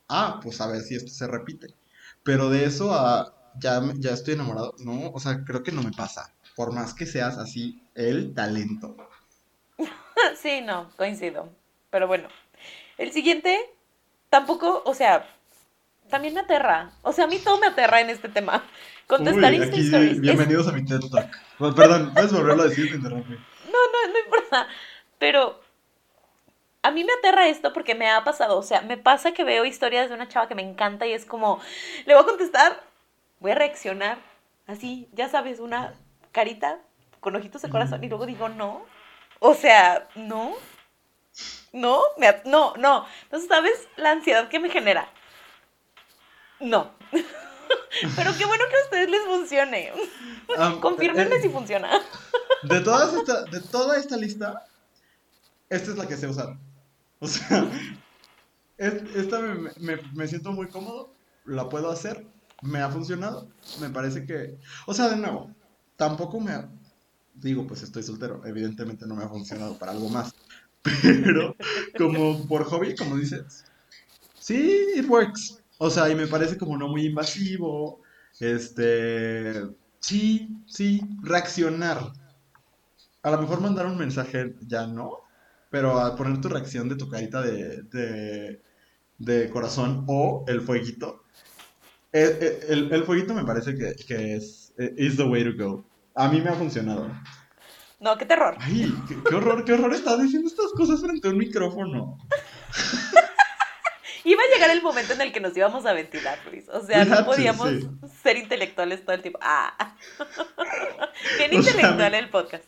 ah, 0.09 0.41
pues 0.43 0.59
a 0.59 0.67
ver 0.67 0.81
si 0.81 0.95
esto 0.95 1.13
se 1.13 1.27
repite. 1.27 1.67
Pero 2.21 2.49
de 2.49 2.65
eso 2.65 2.93
a 2.93 3.33
ya, 3.61 3.81
ya 3.95 4.11
estoy 4.11 4.33
enamorado, 4.33 4.75
no, 4.79 5.11
o 5.11 5.19
sea, 5.21 5.45
creo 5.45 5.63
que 5.63 5.71
no 5.71 5.81
me 5.81 5.93
pasa. 5.93 6.33
Por 6.57 6.73
más 6.73 6.93
que 6.93 7.05
seas 7.05 7.37
así, 7.37 7.81
el 7.95 8.33
talento. 8.33 8.97
Sí, 10.41 10.61
no, 10.61 10.89
coincido. 10.97 11.49
Pero 11.89 12.07
bueno, 12.07 12.27
el 12.97 13.11
siguiente 13.11 13.59
tampoco, 14.33 14.81
o 14.83 14.95
sea, 14.95 15.27
también 16.09 16.33
me 16.33 16.39
aterra. 16.39 16.89
O 17.03 17.13
sea, 17.13 17.25
a 17.25 17.27
mí 17.27 17.37
todo 17.37 17.59
me 17.59 17.67
aterra 17.67 18.01
en 18.01 18.09
este 18.09 18.29
tema. 18.29 18.63
Contestar 19.05 19.51
Uy, 19.51 19.57
Insta 19.57 19.75
aquí, 19.75 19.85
Stories. 19.85 20.11
es- 20.13 20.21
bienvenidos 20.21 20.67
a 20.67 20.71
mi 20.71 20.83
TED 20.83 21.01
Talk. 21.11 21.29
Bueno, 21.59 21.75
perdón, 21.75 22.13
puedes 22.15 22.33
volverlo 22.33 22.63
a 22.63 22.65
decir, 22.65 22.89
te 22.89 22.95
interrumpí. 22.95 23.33
No, 23.33 23.77
no, 23.93 24.11
no 24.11 24.19
importa. 24.25 24.67
Pero 25.19 25.61
a 26.81 26.89
mí 26.89 27.03
me 27.03 27.13
aterra 27.13 27.47
esto 27.47 27.73
porque 27.73 27.93
me 27.93 28.09
ha 28.09 28.23
pasado. 28.23 28.57
O 28.57 28.63
sea, 28.63 28.81
me 28.81 28.97
pasa 28.97 29.33
que 29.33 29.43
veo 29.43 29.65
historias 29.65 30.09
de 30.09 30.15
una 30.15 30.27
chava 30.27 30.47
que 30.47 30.55
me 30.55 30.63
encanta 30.63 31.05
y 31.05 31.13
es 31.13 31.25
como, 31.25 31.59
le 32.07 32.15
voy 32.15 32.23
a 32.23 32.25
contestar, 32.25 32.81
voy 33.39 33.51
a 33.51 33.55
reaccionar. 33.55 34.17
Así, 34.65 35.07
ya 35.13 35.29
sabes, 35.29 35.59
una 35.59 35.93
carita 36.31 36.79
con 37.19 37.35
ojitos 37.35 37.61
de 37.61 37.69
corazón 37.69 38.03
y 38.03 38.09
luego 38.09 38.25
digo, 38.25 38.49
no. 38.49 38.83
O 39.37 39.53
sea, 39.53 40.07
no. 40.15 40.55
No, 41.73 42.01
me 42.17 42.41
no, 42.45 42.73
no. 42.77 43.05
Entonces, 43.23 43.49
¿sabes 43.49 43.87
la 43.97 44.11
ansiedad 44.11 44.47
que 44.49 44.59
me 44.59 44.69
genera? 44.69 45.09
No. 46.59 46.91
Pero 48.15 48.31
qué 48.37 48.45
bueno 48.45 48.63
que 48.69 48.75
a 48.77 48.83
ustedes 48.83 49.09
les 49.09 49.21
funcione. 49.25 49.91
Am, 50.57 50.79
Confírmenme 50.81 51.35
eh, 51.35 51.41
si 51.41 51.49
funciona. 51.49 51.89
De, 52.63 52.79
todas 52.79 53.13
esta, 53.13 53.43
de 53.43 53.59
toda 53.59 53.97
esta 53.97 54.15
lista, 54.15 54.65
esta 55.69 55.91
es 55.91 55.97
la 55.97 56.07
que 56.07 56.15
sé 56.15 56.27
usar. 56.27 56.57
O 57.19 57.27
sea, 57.27 57.65
es- 58.77 59.15
esta 59.15 59.39
me, 59.39 59.71
me- 59.79 60.01
me 60.13 60.27
siento 60.27 60.51
muy 60.53 60.69
cómodo, 60.69 61.13
la 61.45 61.67
puedo 61.67 61.91
hacer, 61.91 62.25
me 62.61 62.79
ha 62.79 62.89
funcionado, 62.89 63.49
me 63.81 63.89
parece 63.89 64.25
que... 64.25 64.57
O 64.85 64.93
sea, 64.93 65.09
de 65.09 65.17
nuevo, 65.17 65.51
tampoco 65.97 66.39
me... 66.39 66.51
ha- 66.53 66.69
Digo, 67.33 67.65
pues 67.67 67.81
estoy 67.83 68.03
soltero, 68.03 68.41
evidentemente 68.45 69.05
no 69.07 69.15
me 69.15 69.23
ha 69.23 69.27
funcionado 69.29 69.77
para 69.79 69.91
algo 69.91 70.07
más. 70.07 70.33
Pero 71.23 71.55
como 71.97 72.47
por 72.47 72.63
hobby, 72.65 72.95
como 72.95 73.17
dices, 73.17 73.65
sí, 74.39 74.87
it 74.95 75.07
works. 75.09 75.61
O 75.79 75.89
sea, 75.89 76.09
y 76.09 76.15
me 76.15 76.27
parece 76.27 76.57
como 76.57 76.77
no 76.77 76.87
muy 76.89 77.07
invasivo. 77.07 78.01
Este, 78.39 79.53
sí, 79.99 80.49
sí, 80.67 81.01
reaccionar. 81.23 82.13
A 83.23 83.31
lo 83.31 83.37
mejor 83.41 83.61
mandar 83.61 83.85
un 83.85 83.97
mensaje 83.97 84.55
ya 84.67 84.85
no, 84.87 85.19
pero 85.69 85.99
a 85.99 86.15
poner 86.15 86.41
tu 86.41 86.49
reacción 86.49 86.89
de 86.89 86.95
tu 86.95 87.09
carita 87.09 87.41
de, 87.41 87.83
de, 87.83 88.61
de 89.19 89.49
corazón 89.49 90.05
o 90.07 90.45
el 90.47 90.61
fueguito. 90.61 91.23
eh, 92.13 92.37
eh, 92.41 92.59
El, 92.69 92.93
el 92.93 93.03
fueguito 93.05 93.33
me 93.35 93.45
parece 93.45 93.75
que, 93.75 93.95
que 94.07 94.35
es 94.35 94.73
eh, 94.77 94.93
is 94.97 95.17
the 95.17 95.23
way 95.23 95.43
to 95.45 95.53
go. 95.63 95.85
A 96.15 96.29
mí 96.29 96.41
me 96.41 96.49
ha 96.51 96.55
funcionado. 96.55 97.11
No, 98.03 98.17
qué 98.17 98.25
terror. 98.25 98.55
Ay, 98.59 98.93
qué, 99.07 99.15
qué 99.27 99.35
horror, 99.35 99.63
qué 99.63 99.73
horror 99.73 99.93
estar 99.93 100.19
diciendo 100.19 100.49
estas 100.49 100.71
cosas 100.75 100.99
frente 101.01 101.27
a 101.27 101.31
un 101.31 101.37
micrófono. 101.37 102.17
Iba 104.25 104.41
a 104.41 104.53
llegar 104.53 104.69
el 104.71 104.81
momento 104.81 105.13
en 105.13 105.21
el 105.21 105.31
que 105.33 105.39
nos 105.39 105.55
íbamos 105.55 105.85
a 105.85 105.93
ventilar, 105.93 106.39
Luis. 106.49 106.67
O 106.69 106.85
sea, 106.85 107.03
no 107.05 107.25
podíamos 107.25 107.69
sí. 107.69 107.89
ser 108.21 108.37
intelectuales 108.37 109.03
todo 109.03 109.15
el 109.15 109.21
tiempo. 109.21 109.39
Ah. 109.41 109.95
Bien 111.37 111.57
O 111.57 111.61
sea, 111.63 111.73
intelectual 111.73 112.13
el 112.13 112.29
podcast. 112.29 112.63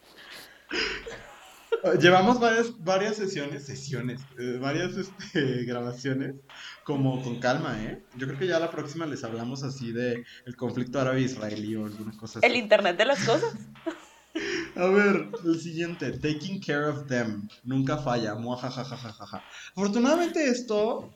Llevamos 2.00 2.40
varias, 2.40 2.84
varias 2.84 3.16
sesiones, 3.16 3.66
sesiones, 3.66 4.22
eh, 4.40 4.58
varias 4.60 4.98
este, 4.98 5.64
grabaciones, 5.66 6.36
como 6.84 7.22
con 7.22 7.40
calma, 7.40 7.78
¿eh? 7.84 8.02
Yo 8.16 8.28
creo 8.28 8.40
que 8.40 8.48
ya 8.48 8.60
la 8.60 8.72
próxima 8.72 9.06
les 9.06 9.24
hablamos 9.24 9.64
así 9.64 9.92
de 9.92 10.24
el 10.46 10.56
conflicto 10.56 11.00
árabe-israelí 11.00 11.76
o 11.76 11.86
alguna 11.86 12.18
cosa 12.18 12.40
El 12.42 12.52
así. 12.54 12.60
internet 12.60 12.98
de 12.98 13.06
las 13.06 13.24
cosas. 13.24 13.54
A 14.76 14.88
ver, 14.88 15.32
el 15.46 15.60
siguiente, 15.60 16.12
taking 16.20 16.60
care 16.60 16.86
of 16.86 17.08
them, 17.08 17.48
nunca 17.64 17.98
falla, 17.98 18.36
muajajajajaja. 18.36 19.46
Afortunadamente 19.76 20.50
esto 20.50 21.16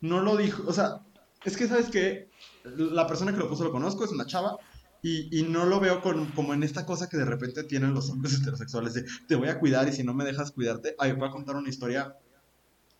no 0.00 0.20
lo 0.20 0.36
dijo, 0.36 0.64
o 0.66 0.72
sea, 0.72 1.00
es 1.42 1.56
que 1.56 1.68
sabes 1.68 1.88
que 1.88 2.30
la 2.62 3.06
persona 3.06 3.32
que 3.32 3.38
lo 3.38 3.48
puso 3.48 3.64
lo 3.64 3.72
conozco, 3.72 4.04
es 4.04 4.12
una 4.12 4.26
chava, 4.26 4.56
y, 5.00 5.40
y 5.40 5.42
no 5.44 5.64
lo 5.64 5.80
veo 5.80 6.02
con, 6.02 6.32
como 6.32 6.52
en 6.52 6.62
esta 6.62 6.84
cosa 6.84 7.08
que 7.08 7.16
de 7.16 7.24
repente 7.24 7.64
tienen 7.64 7.94
los 7.94 8.10
hombres 8.10 8.34
heterosexuales 8.40 8.94
de 8.94 9.04
te 9.26 9.36
voy 9.36 9.48
a 9.48 9.58
cuidar 9.58 9.88
y 9.88 9.92
si 9.92 10.04
no 10.04 10.12
me 10.12 10.24
dejas 10.24 10.52
cuidarte, 10.52 10.94
ay, 10.98 11.12
voy 11.12 11.28
a 11.28 11.32
contar 11.32 11.56
una 11.56 11.70
historia 11.70 12.14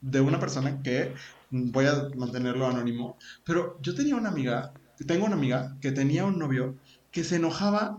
de 0.00 0.20
una 0.20 0.40
persona 0.40 0.80
que 0.82 1.14
voy 1.50 1.86
a 1.86 2.08
mantenerlo 2.16 2.66
anónimo, 2.66 3.18
pero 3.44 3.78
yo 3.82 3.94
tenía 3.94 4.16
una 4.16 4.30
amiga, 4.30 4.72
tengo 5.06 5.26
una 5.26 5.36
amiga 5.36 5.76
que 5.80 5.92
tenía 5.92 6.24
un 6.24 6.38
novio 6.38 6.78
que 7.10 7.24
se 7.24 7.36
enojaba 7.36 7.98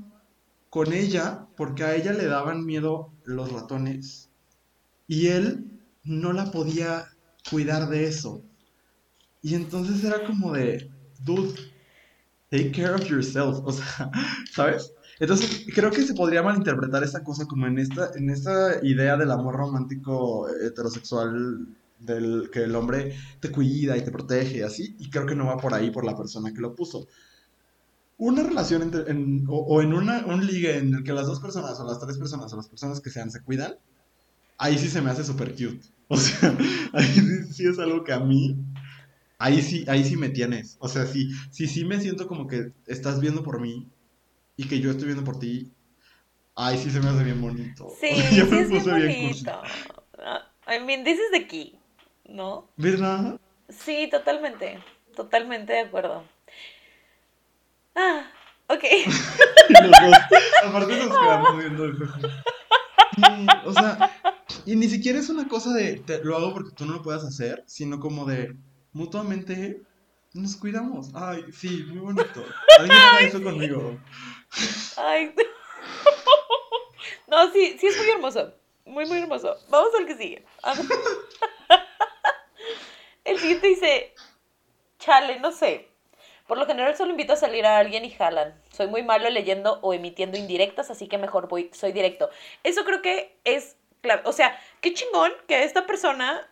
con 0.69 0.93
ella 0.93 1.47
porque 1.57 1.83
a 1.83 1.95
ella 1.95 2.13
le 2.13 2.25
daban 2.25 2.65
miedo 2.65 3.11
los 3.23 3.51
ratones 3.51 4.29
y 5.07 5.27
él 5.27 5.65
no 6.03 6.33
la 6.33 6.51
podía 6.51 7.07
cuidar 7.49 7.89
de 7.89 8.05
eso. 8.05 8.43
Y 9.41 9.55
entonces 9.55 10.03
era 10.03 10.25
como 10.25 10.53
de, 10.53 10.91
dude, 11.23 11.55
take 12.49 12.71
care 12.71 12.93
of 12.93 13.03
yourself, 13.05 13.59
o 13.63 13.71
sea, 13.71 14.11
¿sabes? 14.51 14.93
Entonces 15.19 15.65
creo 15.73 15.91
que 15.91 16.03
se 16.03 16.13
podría 16.13 16.43
malinterpretar 16.43 17.03
esta 17.03 17.23
cosa 17.23 17.45
como 17.45 17.67
en 17.67 17.79
esta, 17.79 18.11
en 18.15 18.29
esta 18.29 18.85
idea 18.85 19.17
del 19.17 19.31
amor 19.31 19.55
romántico 19.55 20.47
heterosexual 20.49 21.67
del 21.99 22.49
que 22.51 22.63
el 22.63 22.75
hombre 22.75 23.15
te 23.41 23.51
cuida 23.51 23.97
y 23.97 24.03
te 24.03 24.11
protege 24.11 24.59
y 24.59 24.61
así, 24.61 24.95
y 24.99 25.09
creo 25.09 25.25
que 25.25 25.35
no 25.35 25.47
va 25.47 25.57
por 25.57 25.73
ahí 25.73 25.91
por 25.91 26.05
la 26.05 26.15
persona 26.15 26.53
que 26.53 26.61
lo 26.61 26.73
puso 26.73 27.07
una 28.19 28.43
relación 28.43 28.83
entre, 28.83 29.09
en- 29.11 29.45
o, 29.49 29.57
o 29.57 29.81
en 29.81 29.93
una, 29.93 30.25
un 30.27 30.45
ligue 30.45 30.77
en 30.77 30.93
el 30.93 31.03
que 31.03 31.13
las 31.13 31.25
dos 31.25 31.39
personas 31.39 31.79
o 31.79 31.87
las 31.87 31.99
tres 31.99 32.19
personas 32.19 32.53
o 32.53 32.57
las 32.57 32.69
personas 32.69 33.01
que 33.01 33.09
sean 33.09 33.31
se 33.31 33.41
cuidan, 33.43 33.75
ahí 34.57 34.77
sí 34.77 34.89
se 34.89 35.01
me 35.01 35.09
hace 35.11 35.23
súper 35.23 35.51
cute. 35.53 35.81
O 36.11 36.17
sea, 36.17 36.55
ahí 36.93 37.05
sí, 37.05 37.53
sí 37.53 37.67
es 37.67 37.79
algo 37.79 38.03
que 38.03 38.13
a 38.13 38.19
mí, 38.19 38.57
ahí 39.37 39.61
sí, 39.61 39.85
ahí 39.87 40.03
sí 40.03 40.17
me 40.17 40.29
tienes. 40.29 40.75
O 40.79 40.87
sea, 40.87 41.05
sí, 41.05 41.29
sí, 41.51 41.67
sí 41.67 41.85
me 41.85 41.99
siento 42.01 42.27
como 42.27 42.47
que 42.47 42.73
estás 42.87 43.19
viendo 43.21 43.43
por 43.43 43.61
mí 43.61 43.87
y 44.57 44.67
que 44.67 44.79
yo 44.79 44.91
estoy 44.91 45.05
viendo 45.05 45.23
por 45.23 45.39
ti. 45.39 45.71
Ahí 46.55 46.77
sí 46.77 46.91
se 46.91 46.99
me 46.99 47.09
hace 47.09 47.23
bien 47.23 47.39
bonito. 47.41 47.87
Sí, 48.01 48.07
O 48.11 48.15
sea, 48.15 48.45
sí 48.45 48.51
me 48.51 48.59
es 48.61 48.69
bien 48.69 48.69
puse 48.69 48.93
bien 48.95 49.21
bonito. 49.21 49.51
Ah, 50.19 50.51
I 50.67 50.79
mean, 50.83 51.03
this 51.03 51.19
is 51.19 51.31
the 51.31 51.47
key, 51.47 51.79
¿no? 52.27 52.67
¿Verdad? 52.75 53.39
Sí, 53.69 54.07
totalmente. 54.11 54.79
Totalmente 55.15 55.73
de 55.73 55.79
acuerdo. 55.81 56.23
Ah, 58.01 58.23
ok. 58.67 58.83
Y 58.83 59.73
los 59.83 59.91
dos, 59.91 60.17
aparte 60.65 60.95
nos 61.05 61.17
quedamos 61.19 61.57
viendo 61.57 61.83
el. 61.85 61.97
Sí, 63.15 63.47
o 63.65 63.73
sea, 63.73 64.09
y 64.65 64.75
ni 64.77 64.87
siquiera 64.87 65.19
es 65.19 65.27
una 65.29 65.47
cosa 65.49 65.73
de 65.73 65.97
te- 65.99 66.23
lo 66.23 66.37
hago 66.37 66.53
porque 66.53 66.71
tú 66.75 66.85
no 66.85 66.93
lo 66.93 67.01
puedas 67.01 67.25
hacer, 67.25 67.63
sino 67.67 67.99
como 67.99 68.25
de 68.25 68.55
mutuamente 68.93 69.81
nos 70.33 70.55
cuidamos. 70.55 71.09
Ay, 71.13 71.43
sí, 71.51 71.83
muy 71.89 71.99
bonito. 71.99 72.45
Alguien 72.79 72.97
haga 72.97 73.19
eso 73.19 73.43
conmigo. 73.43 73.99
Ay. 74.97 75.33
No, 77.27 77.51
sí, 77.53 77.77
sí 77.79 77.85
es 77.85 77.95
muy 77.97 78.09
hermoso. 78.09 78.53
Muy, 78.85 79.05
muy 79.05 79.19
hermoso. 79.19 79.55
Vamos 79.69 79.89
al 79.99 80.07
que 80.07 80.15
sigue. 80.17 80.43
El 83.23 83.37
siguiente 83.37 83.67
dice, 83.67 84.13
chale, 84.97 85.39
no 85.39 85.51
sé. 85.51 85.88
Por 86.49 86.57
lo 86.57 86.65
general 86.65 86.97
solo 86.97 87.11
invito 87.11 87.31
a 87.33 87.37
salir 87.37 87.65
a 87.65 87.77
alguien 87.77 88.03
y 88.03 88.09
jalan. 88.11 88.53
Soy 88.75 88.87
muy 88.87 89.03
malo 89.03 89.29
leyendo 89.29 89.79
o 89.83 89.93
emitiendo 89.93 90.35
indirectas, 90.37 90.89
así 90.89 91.07
que 91.07 91.17
mejor 91.17 91.47
voy, 91.47 91.69
soy 91.73 91.91
directo. 91.93 92.29
Eso 92.63 92.83
creo 92.83 93.01
que 93.01 93.37
es 93.45 93.77
clave. 94.01 94.23
O 94.25 94.33
sea, 94.33 94.59
qué 94.81 94.93
chingón 94.93 95.31
que 95.47 95.63
esta 95.63 95.85
persona 95.85 96.49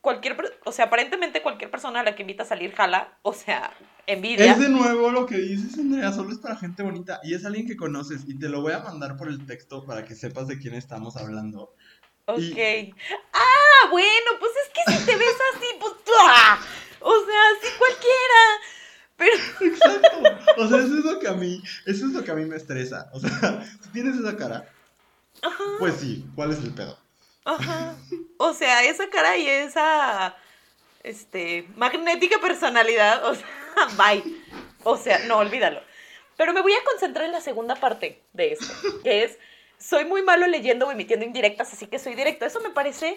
cualquier, 0.00 0.36
o 0.64 0.72
sea, 0.72 0.84
aparentemente 0.86 1.42
cualquier 1.42 1.70
persona 1.70 2.00
a 2.00 2.02
la 2.04 2.14
que 2.14 2.22
invita 2.22 2.44
a 2.44 2.46
salir 2.46 2.72
jala, 2.74 3.18
o 3.22 3.32
sea, 3.32 3.72
envidia. 4.06 4.52
Es 4.52 4.58
de 4.60 4.68
nuevo 4.68 5.10
lo 5.10 5.26
que 5.26 5.36
dices, 5.38 5.76
Andrea, 5.78 6.12
solo 6.12 6.30
es 6.30 6.38
para 6.38 6.56
gente 6.56 6.82
bonita 6.84 7.20
y 7.24 7.34
es 7.34 7.44
alguien 7.44 7.66
que 7.66 7.76
conoces 7.76 8.22
y 8.28 8.38
te 8.38 8.48
lo 8.48 8.62
voy 8.62 8.72
a 8.74 8.78
mandar 8.78 9.16
por 9.16 9.28
el 9.28 9.44
texto 9.46 9.84
para 9.84 10.04
que 10.04 10.14
sepas 10.14 10.46
de 10.48 10.58
quién 10.58 10.74
estamos 10.74 11.16
hablando. 11.16 11.74
Ok. 12.26 12.38
y- 12.38 12.94
Ah, 13.32 13.88
bueno, 13.90 14.30
pues 14.38 14.52
es 14.64 14.68
que 14.72 14.92
si 14.92 15.04
te 15.04 15.16
ves 15.16 15.36
así, 15.56 15.66
pues, 15.80 15.92
¡ah! 16.28 16.60
o 17.00 17.12
sea, 17.26 17.42
sí 17.60 17.68
cualquiera. 17.76 18.42
Pero, 19.22 19.70
Exacto. 19.72 20.18
O 20.56 20.68
sea, 20.68 20.78
eso 20.78 20.98
es 20.98 21.04
lo 21.04 21.18
que 21.20 21.28
a 21.28 21.34
mí, 21.34 21.62
eso 21.86 22.06
es 22.06 22.12
lo 22.12 22.24
que 22.24 22.30
a 22.30 22.34
mí 22.34 22.44
me 22.44 22.56
estresa. 22.56 23.08
O 23.12 23.20
sea, 23.20 23.64
si 23.82 23.88
tienes 23.90 24.16
esa 24.16 24.36
cara, 24.36 24.68
ajá, 25.42 25.64
pues 25.78 25.94
sí, 25.96 26.24
¿cuál 26.34 26.50
es 26.50 26.58
el 26.58 26.74
pedo? 26.74 26.98
ajá. 27.44 27.94
O 28.38 28.52
sea, 28.54 28.84
esa 28.84 29.08
cara 29.08 29.36
y 29.36 29.46
esa, 29.46 30.36
este, 31.02 31.68
magnética 31.76 32.40
personalidad, 32.40 33.24
o 33.24 33.34
sea, 33.34 33.46
bye. 33.96 34.22
O 34.84 34.96
sea, 34.96 35.20
no, 35.26 35.38
olvídalo. 35.38 35.80
Pero 36.36 36.52
me 36.52 36.60
voy 36.60 36.72
a 36.72 36.84
concentrar 36.84 37.26
en 37.26 37.32
la 37.32 37.40
segunda 37.40 37.76
parte 37.76 38.20
de 38.32 38.52
esto, 38.52 38.66
que 39.04 39.24
es, 39.24 39.38
soy 39.78 40.04
muy 40.04 40.22
malo 40.22 40.46
leyendo 40.46 40.86
o 40.86 40.90
emitiendo 40.90 41.24
indirectas, 41.24 41.72
así 41.72 41.86
que 41.86 42.00
soy 42.00 42.16
directo. 42.16 42.44
Eso 42.44 42.60
me 42.60 42.70
parece 42.70 43.16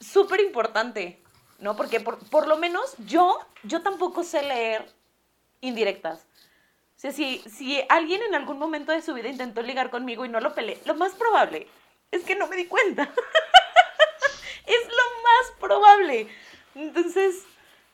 súper 0.00 0.40
importante, 0.40 1.22
¿no? 1.60 1.76
Porque 1.76 2.00
por, 2.00 2.18
por 2.30 2.48
lo 2.48 2.56
menos 2.56 2.94
yo, 3.06 3.38
yo 3.62 3.82
tampoco 3.82 4.24
sé 4.24 4.42
leer 4.42 4.97
indirectas. 5.60 6.26
O 6.96 7.00
sea, 7.00 7.12
si, 7.12 7.38
si 7.48 7.80
alguien 7.88 8.22
en 8.22 8.34
algún 8.34 8.58
momento 8.58 8.92
de 8.92 9.02
su 9.02 9.14
vida 9.14 9.28
intentó 9.28 9.62
ligar 9.62 9.90
conmigo 9.90 10.24
y 10.24 10.28
no 10.28 10.40
lo 10.40 10.54
peleé, 10.54 10.80
lo 10.84 10.94
más 10.94 11.12
probable 11.12 11.68
es 12.10 12.24
que 12.24 12.34
no 12.34 12.48
me 12.48 12.56
di 12.56 12.66
cuenta. 12.66 13.02
es 14.66 14.86
lo 14.86 15.22
más 15.22 15.60
probable. 15.60 16.28
Entonces, 16.74 17.44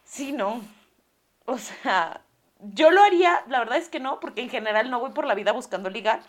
sí, 0.04 0.32
no. 0.32 0.62
O 1.46 1.58
sea, 1.58 2.22
yo 2.60 2.90
lo 2.90 3.02
haría, 3.02 3.44
la 3.48 3.58
verdad 3.58 3.78
es 3.78 3.88
que 3.88 4.00
no, 4.00 4.20
porque 4.20 4.40
en 4.40 4.50
general 4.50 4.90
no 4.90 5.00
voy 5.00 5.10
por 5.10 5.26
la 5.26 5.34
vida 5.34 5.52
buscando 5.52 5.90
ligar. 5.90 6.22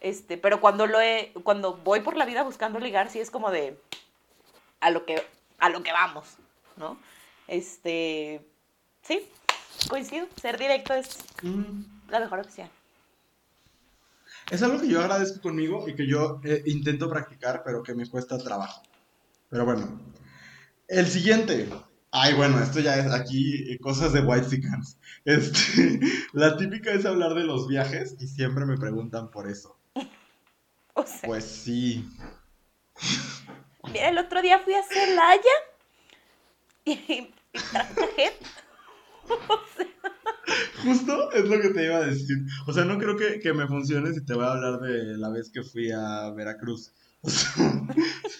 Este, 0.00 0.36
pero 0.36 0.60
cuando 0.60 0.86
lo 0.86 0.98
cuando 1.42 1.74
voy 1.78 2.00
por 2.00 2.16
la 2.16 2.26
vida 2.26 2.42
buscando 2.42 2.78
ligar, 2.78 3.08
sí 3.08 3.20
es 3.20 3.30
como 3.30 3.50
de 3.50 3.80
a 4.80 4.90
lo 4.90 5.06
que, 5.06 5.26
a 5.58 5.68
lo 5.68 5.82
que 5.82 5.92
vamos, 5.92 6.36
¿no? 6.76 6.98
Este, 7.48 8.44
sí, 9.02 9.28
coincido. 9.88 10.26
Ser 10.40 10.58
directo 10.58 10.94
es 10.94 11.18
Mm, 11.42 11.82
la 12.08 12.20
mejor 12.20 12.40
opción. 12.40 12.70
Es 14.50 14.62
algo 14.62 14.80
que 14.80 14.88
yo 14.88 15.00
agradezco 15.00 15.40
conmigo 15.40 15.88
y 15.88 15.94
que 15.94 16.06
yo 16.06 16.40
eh, 16.44 16.62
intento 16.66 17.08
practicar, 17.08 17.62
pero 17.64 17.82
que 17.82 17.94
me 17.94 18.08
cuesta 18.08 18.38
trabajo. 18.38 18.82
Pero 19.50 19.64
bueno, 19.64 20.00
el 20.88 21.06
siguiente. 21.06 21.68
Ay, 22.12 22.34
bueno, 22.34 22.60
esto 22.62 22.80
ya 22.80 22.96
es 22.96 23.12
aquí 23.12 23.70
eh, 23.72 23.78
cosas 23.80 24.12
de 24.12 24.20
White 24.20 24.60
Este, 25.24 26.00
la 26.32 26.56
típica 26.56 26.92
es 26.92 27.04
hablar 27.04 27.34
de 27.34 27.44
los 27.44 27.68
viajes 27.68 28.16
y 28.20 28.26
siempre 28.28 28.64
me 28.66 28.78
preguntan 28.78 29.30
por 29.30 29.48
eso. 29.50 29.78
O 30.94 31.04
sea, 31.06 31.28
Pues 31.28 31.44
sí. 31.44 32.08
mira, 33.92 34.08
el 34.08 34.18
otro 34.18 34.40
día 34.42 34.58
fui 34.60 34.74
a 34.74 34.82
Celaya 34.82 35.56
y, 36.84 36.92
y 37.52 37.60
traje 37.70 38.32
Justo 40.84 41.32
es 41.32 41.48
lo 41.48 41.60
que 41.60 41.70
te 41.70 41.84
iba 41.84 41.96
a 41.96 42.06
decir. 42.06 42.38
O 42.66 42.72
sea, 42.72 42.84
no 42.84 42.98
creo 42.98 43.16
que, 43.16 43.40
que 43.40 43.52
me 43.52 43.66
funcione 43.66 44.12
si 44.12 44.24
te 44.24 44.34
voy 44.34 44.44
a 44.44 44.52
hablar 44.52 44.80
de 44.80 45.16
la 45.18 45.28
vez 45.30 45.50
que 45.50 45.62
fui 45.62 45.90
a 45.90 46.30
Veracruz. 46.30 46.92
O 47.22 47.30
sea, 47.30 47.56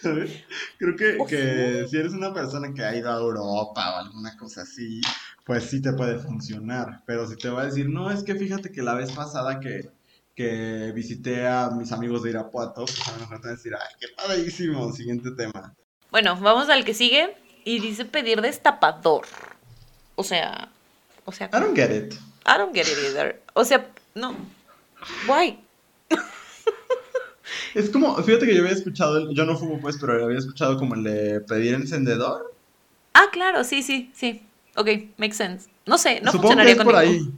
¿sabes? 0.03 0.45
Creo 0.79 0.95
que, 0.95 1.19
que 1.29 1.87
si 1.91 1.97
eres 1.97 2.13
una 2.13 2.33
persona 2.33 2.73
que 2.73 2.85
ha 2.85 2.95
ido 2.95 3.11
a 3.11 3.19
Europa 3.19 3.97
o 3.97 4.05
alguna 4.05 4.37
cosa 4.37 4.63
así, 4.63 5.01
pues 5.45 5.65
sí 5.65 5.83
te 5.83 5.93
puede 5.93 6.19
funcionar. 6.21 7.03
Pero 7.05 7.27
si 7.27 7.37
te 7.37 7.49
voy 7.49 7.63
a 7.63 7.67
decir, 7.67 7.89
no, 7.89 8.11
es 8.11 8.23
que 8.23 8.37
fíjate 8.37 8.71
que 8.71 8.83
la 8.83 8.95
vez 8.95 9.11
pasada 9.11 9.59
que, 9.59 9.91
que 10.37 10.93
visité 10.95 11.49
a 11.49 11.71
mis 11.71 11.91
amigos 11.91 12.23
de 12.23 12.31
Irapuato, 12.31 12.85
pues 12.85 13.09
a 13.09 13.13
lo 13.13 13.19
mejor 13.21 13.41
te 13.41 13.49
van 13.49 13.55
a 13.55 13.57
decir, 13.57 13.73
ay, 13.75 13.95
qué 13.99 14.07
padrísimo, 14.17 14.93
siguiente 14.93 15.31
tema. 15.33 15.75
Bueno, 16.13 16.37
vamos 16.41 16.69
al 16.69 16.85
que 16.85 16.95
sigue. 16.95 17.35
Y 17.65 17.81
dice 17.81 18.05
pedir 18.05 18.41
destapador. 18.41 19.27
O 20.15 20.23
sea, 20.23 20.71
o 21.27 21.33
sea, 21.33 21.49
I 21.53 21.61
don't 21.61 21.77
get 21.77 21.91
it. 21.91 22.15
I 22.47 22.57
don't 22.59 22.75
get 22.75 22.87
it 22.87 22.97
either. 23.11 23.43
O 23.55 23.65
sea, 23.65 23.87
no. 24.15 24.35
Why? 25.29 25.59
Es 27.75 27.91
como, 27.91 28.17
fíjate 28.23 28.47
que 28.47 28.55
yo 28.55 28.63
había 28.63 28.73
escuchado, 28.75 29.19
el- 29.19 29.35
yo 29.35 29.45
no 29.45 29.57
fumo 29.57 29.79
pues, 29.81 29.99
pero 30.01 30.25
había 30.25 30.39
escuchado 30.39 30.79
como 30.79 30.95
el 30.95 31.05
de 31.05 31.41
pedir 31.43 31.75
encendedor. 31.75 32.55
Ah, 33.15 33.27
claro, 33.31 33.65
sí, 33.65 33.83
sí, 33.83 34.11
sí. 34.15 34.43
Ok, 34.77 34.89
makes 35.19 35.35
sense. 35.37 35.69
No 35.87 35.97
sé, 35.99 36.21
no 36.23 36.33
Supongo 36.33 36.33
que 36.33 36.65
funcionaría 36.65 36.73
es 36.73 36.83
por 36.83 36.97
ahí. 36.97 37.31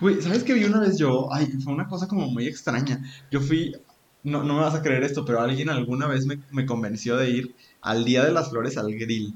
Güey, 0.00 0.22
¿sabes 0.22 0.44
qué 0.44 0.54
vi 0.54 0.64
una 0.64 0.80
vez 0.80 0.96
yo? 0.98 1.32
Ay, 1.32 1.46
fue 1.62 1.72
una 1.72 1.86
cosa 1.88 2.06
como 2.06 2.28
muy 2.28 2.46
extraña. 2.46 3.00
Yo 3.30 3.40
fui, 3.40 3.74
no, 4.22 4.42
no 4.44 4.54
me 4.54 4.60
vas 4.60 4.74
a 4.74 4.82
creer 4.82 5.02
esto, 5.04 5.24
pero 5.24 5.40
alguien 5.40 5.68
alguna 5.68 6.06
vez 6.06 6.24
me, 6.26 6.38
me 6.50 6.64
convenció 6.64 7.16
de 7.16 7.30
ir 7.30 7.54
al 7.82 8.04
Día 8.04 8.24
de 8.24 8.32
las 8.32 8.50
Flores 8.50 8.76
al 8.78 8.92
grill. 8.94 9.34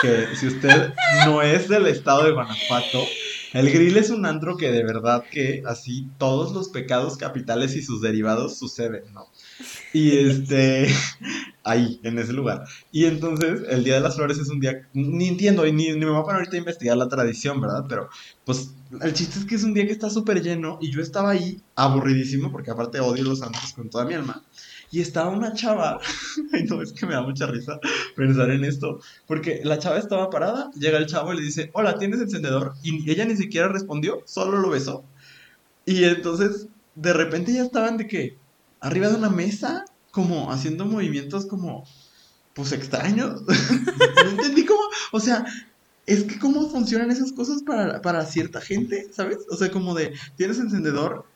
Que 0.00 0.28
si 0.36 0.46
usted 0.46 0.92
no 1.26 1.42
es 1.42 1.68
del 1.68 1.86
estado 1.88 2.24
de 2.24 2.30
Guanajuato, 2.32 3.04
el 3.58 3.72
grill 3.72 3.96
es 3.96 4.10
un 4.10 4.24
antro 4.24 4.56
que 4.56 4.70
de 4.70 4.84
verdad 4.84 5.24
que 5.30 5.64
así 5.66 6.08
todos 6.16 6.52
los 6.52 6.68
pecados 6.68 7.16
capitales 7.16 7.74
y 7.74 7.82
sus 7.82 8.00
derivados 8.00 8.56
suceden, 8.56 9.02
¿no? 9.12 9.26
Y 9.92 10.16
este, 10.28 10.86
ahí, 11.64 12.00
en 12.04 12.18
ese 12.18 12.32
lugar. 12.32 12.64
Y 12.92 13.06
entonces, 13.06 13.62
el 13.68 13.82
Día 13.82 13.94
de 13.94 14.00
las 14.00 14.14
Flores 14.14 14.38
es 14.38 14.48
un 14.48 14.60
día, 14.60 14.88
ni 14.92 15.28
entiendo, 15.28 15.66
y 15.66 15.72
ni, 15.72 15.90
ni 15.90 15.98
me 15.98 16.10
voy 16.10 16.20
a 16.20 16.22
poner 16.22 16.36
ahorita 16.36 16.56
a 16.56 16.60
investigar 16.60 16.96
la 16.96 17.08
tradición, 17.08 17.60
¿verdad? 17.60 17.84
Pero, 17.88 18.08
pues, 18.44 18.74
el 19.00 19.12
chiste 19.12 19.40
es 19.40 19.44
que 19.44 19.56
es 19.56 19.64
un 19.64 19.74
día 19.74 19.86
que 19.86 19.92
está 19.92 20.08
súper 20.08 20.40
lleno, 20.40 20.78
y 20.80 20.92
yo 20.92 21.02
estaba 21.02 21.30
ahí 21.30 21.60
aburridísimo, 21.74 22.52
porque 22.52 22.70
aparte 22.70 23.00
odio 23.00 23.24
los 23.24 23.40
santos 23.40 23.72
con 23.74 23.90
toda 23.90 24.04
mi 24.04 24.14
alma. 24.14 24.44
Y 24.90 25.00
estaba 25.00 25.30
una 25.30 25.52
chava, 25.52 26.00
ay 26.52 26.64
no, 26.64 26.80
es 26.80 26.92
que 26.92 27.06
me 27.06 27.14
da 27.14 27.22
mucha 27.22 27.46
risa 27.46 27.78
pensar 28.16 28.50
en 28.50 28.64
esto, 28.64 29.00
porque 29.26 29.60
la 29.64 29.78
chava 29.78 29.98
estaba 29.98 30.30
parada, 30.30 30.70
llega 30.74 30.98
el 30.98 31.06
chavo 31.06 31.32
y 31.32 31.36
le 31.36 31.42
dice, 31.42 31.70
hola, 31.74 31.98
¿tienes 31.98 32.20
encendedor? 32.20 32.74
Y 32.82 33.10
ella 33.10 33.24
ni 33.24 33.36
siquiera 33.36 33.68
respondió, 33.68 34.22
solo 34.24 34.58
lo 34.58 34.70
besó. 34.70 35.04
Y 35.84 36.04
entonces, 36.04 36.68
de 36.94 37.12
repente 37.12 37.52
ya 37.52 37.62
estaban 37.62 37.96
de 37.96 38.06
que, 38.06 38.38
arriba 38.80 39.08
de 39.08 39.16
una 39.16 39.30
mesa, 39.30 39.84
como 40.10 40.50
haciendo 40.50 40.86
movimientos 40.86 41.46
como, 41.46 41.84
pues 42.54 42.72
extraños. 42.72 43.42
no 44.24 44.30
entendí 44.30 44.64
cómo, 44.64 44.80
o 45.12 45.20
sea, 45.20 45.44
es 46.06 46.24
que 46.24 46.38
cómo 46.38 46.68
funcionan 46.70 47.10
esas 47.10 47.32
cosas 47.32 47.62
para, 47.62 48.00
para 48.00 48.24
cierta 48.24 48.60
gente, 48.60 49.08
¿sabes? 49.12 49.38
O 49.50 49.56
sea, 49.56 49.70
como 49.70 49.94
de, 49.94 50.14
¿tienes 50.36 50.58
encendedor? 50.58 51.26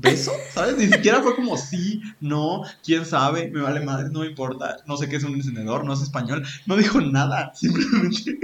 ¿Beso? 0.00 0.32
¿Sabes? 0.52 0.76
Ni 0.76 0.86
siquiera 0.88 1.22
fue 1.22 1.34
como 1.36 1.56
sí, 1.56 2.00
no, 2.20 2.62
quién 2.84 3.04
sabe, 3.04 3.48
me 3.50 3.60
vale 3.60 3.80
madre, 3.80 4.08
no 4.10 4.20
me 4.20 4.26
importa, 4.26 4.78
no 4.86 4.96
sé 4.96 5.08
qué 5.08 5.16
es 5.16 5.24
un 5.24 5.34
encendedor, 5.34 5.84
no 5.84 5.92
es 5.92 6.00
español, 6.02 6.44
no 6.66 6.76
dijo 6.76 7.00
nada, 7.00 7.52
simplemente. 7.54 8.38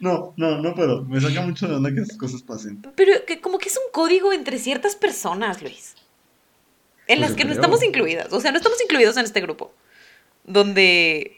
No, 0.00 0.34
no, 0.36 0.58
no 0.60 0.74
puedo, 0.74 1.04
me 1.04 1.20
saca 1.20 1.40
mucho 1.42 1.66
de 1.68 1.74
onda 1.76 1.92
que 1.92 2.00
esas 2.00 2.16
cosas 2.16 2.42
pasen. 2.42 2.82
Pero 2.96 3.24
que 3.26 3.40
como 3.40 3.58
que 3.58 3.68
es 3.68 3.76
un 3.76 3.90
código 3.92 4.32
entre 4.32 4.58
ciertas 4.58 4.94
personas, 4.96 5.62
Luis. 5.62 5.94
En 7.06 7.18
Pues 7.18 7.20
las 7.20 7.36
que 7.36 7.44
no 7.44 7.50
creo. 7.50 7.60
estamos 7.60 7.82
incluidas. 7.82 8.32
O 8.32 8.40
sea, 8.40 8.50
no 8.50 8.56
estamos 8.58 8.80
incluidos 8.80 9.16
en 9.16 9.24
este 9.24 9.40
grupo. 9.40 9.74
Donde 10.44 11.36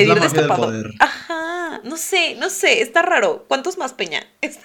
Es 0.00 0.06
pedir 0.06 0.08
la 0.08 0.14
mafia 0.16 0.42
del 0.42 0.48
destapado. 0.48 0.66
poder. 0.66 0.90
Ajá. 0.98 1.80
No 1.84 1.96
sé, 1.96 2.34
no 2.36 2.50
sé. 2.50 2.80
Está 2.82 3.02
raro. 3.02 3.44
¿Cuántos 3.48 3.78
más, 3.78 3.92
Peña? 3.92 4.26
Está 4.40 4.60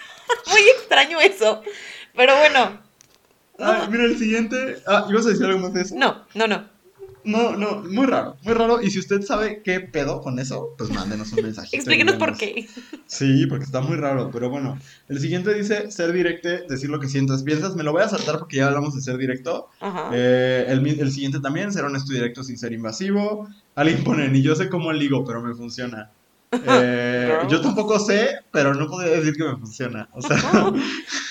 muy 0.51 0.62
extraño 0.62 1.20
eso. 1.22 1.62
Pero 2.16 2.38
bueno. 2.39 2.82
Ay, 3.64 3.88
mira 3.89 4.05
el 4.05 4.18
siguiente. 4.18 4.78
Ah, 4.88 5.05
¿ibas 5.09 5.26
a 5.26 5.30
decir 5.30 5.45
algo 5.45 5.59
más 5.59 5.74
de 5.74 5.82
eso? 5.82 5.95
no, 5.95 6.24
no, 6.36 6.47
no. 6.47 6.82
No, 7.24 7.55
no, 7.55 7.84
muy 7.84 8.07
raro, 8.07 8.38
muy 8.41 8.53
raro. 8.55 8.82
Y 8.82 8.89
si 8.89 8.97
usted 8.97 9.22
sabe 9.22 9.62
qué 9.64 9.80
pedo 9.80 10.22
con 10.22 10.39
eso, 10.39 10.70
pues 10.76 10.89
mándenos 10.89 11.32
un 11.34 11.43
mensajito. 11.43 11.76
y 11.76 11.78
Explíquenos 11.78 12.16
por 12.16 12.36
qué. 12.36 12.68
Sí, 13.05 13.45
porque 13.45 13.66
está 13.66 13.80
muy 13.80 13.95
raro, 13.97 14.32
pero 14.34 14.49
bueno. 14.49 14.80
El 15.07 15.20
siguiente 15.20 15.53
dice 15.53 15.91
ser 15.91 16.14
directe, 16.14 16.64
decir 16.68 16.89
lo 16.89 16.99
que 16.99 17.07
sientas, 17.07 17.43
piensas. 17.43 17.76
Me 17.76 17.84
lo 17.84 17.91
voy 17.91 18.01
a 18.01 18.09
saltar 18.09 18.39
porque 18.39 18.57
ya 18.57 18.68
hablamos 18.68 18.95
de 18.95 19.01
ser 19.01 19.18
directo. 19.18 19.68
Ajá. 19.82 20.09
Eh, 20.14 20.66
el, 20.70 20.84
el 20.88 21.12
siguiente 21.12 21.39
también, 21.39 21.72
ser 21.72 21.86
honesto 21.86 22.12
y 22.12 22.16
directo 22.16 22.43
sin 22.43 22.57
ser 22.57 22.74
invasivo. 22.74 23.47
Alguien 23.76 24.03
pone, 24.03 24.28
ni 24.28 24.41
yo 24.41 24.55
sé 24.55 24.68
cómo 24.70 24.91
ligo, 24.91 25.24
pero 25.24 25.41
me 25.43 25.53
funciona. 25.53 26.09
Eh, 26.68 27.34
yo 27.47 27.62
tampoco 27.62 27.97
sé, 27.97 28.39
pero 28.51 28.74
no 28.74 28.86
podría 28.88 29.14
decir 29.14 29.34
que 29.36 29.43
me 29.45 29.55
funciona. 29.55 30.09
O 30.12 30.22
sea, 30.22 30.38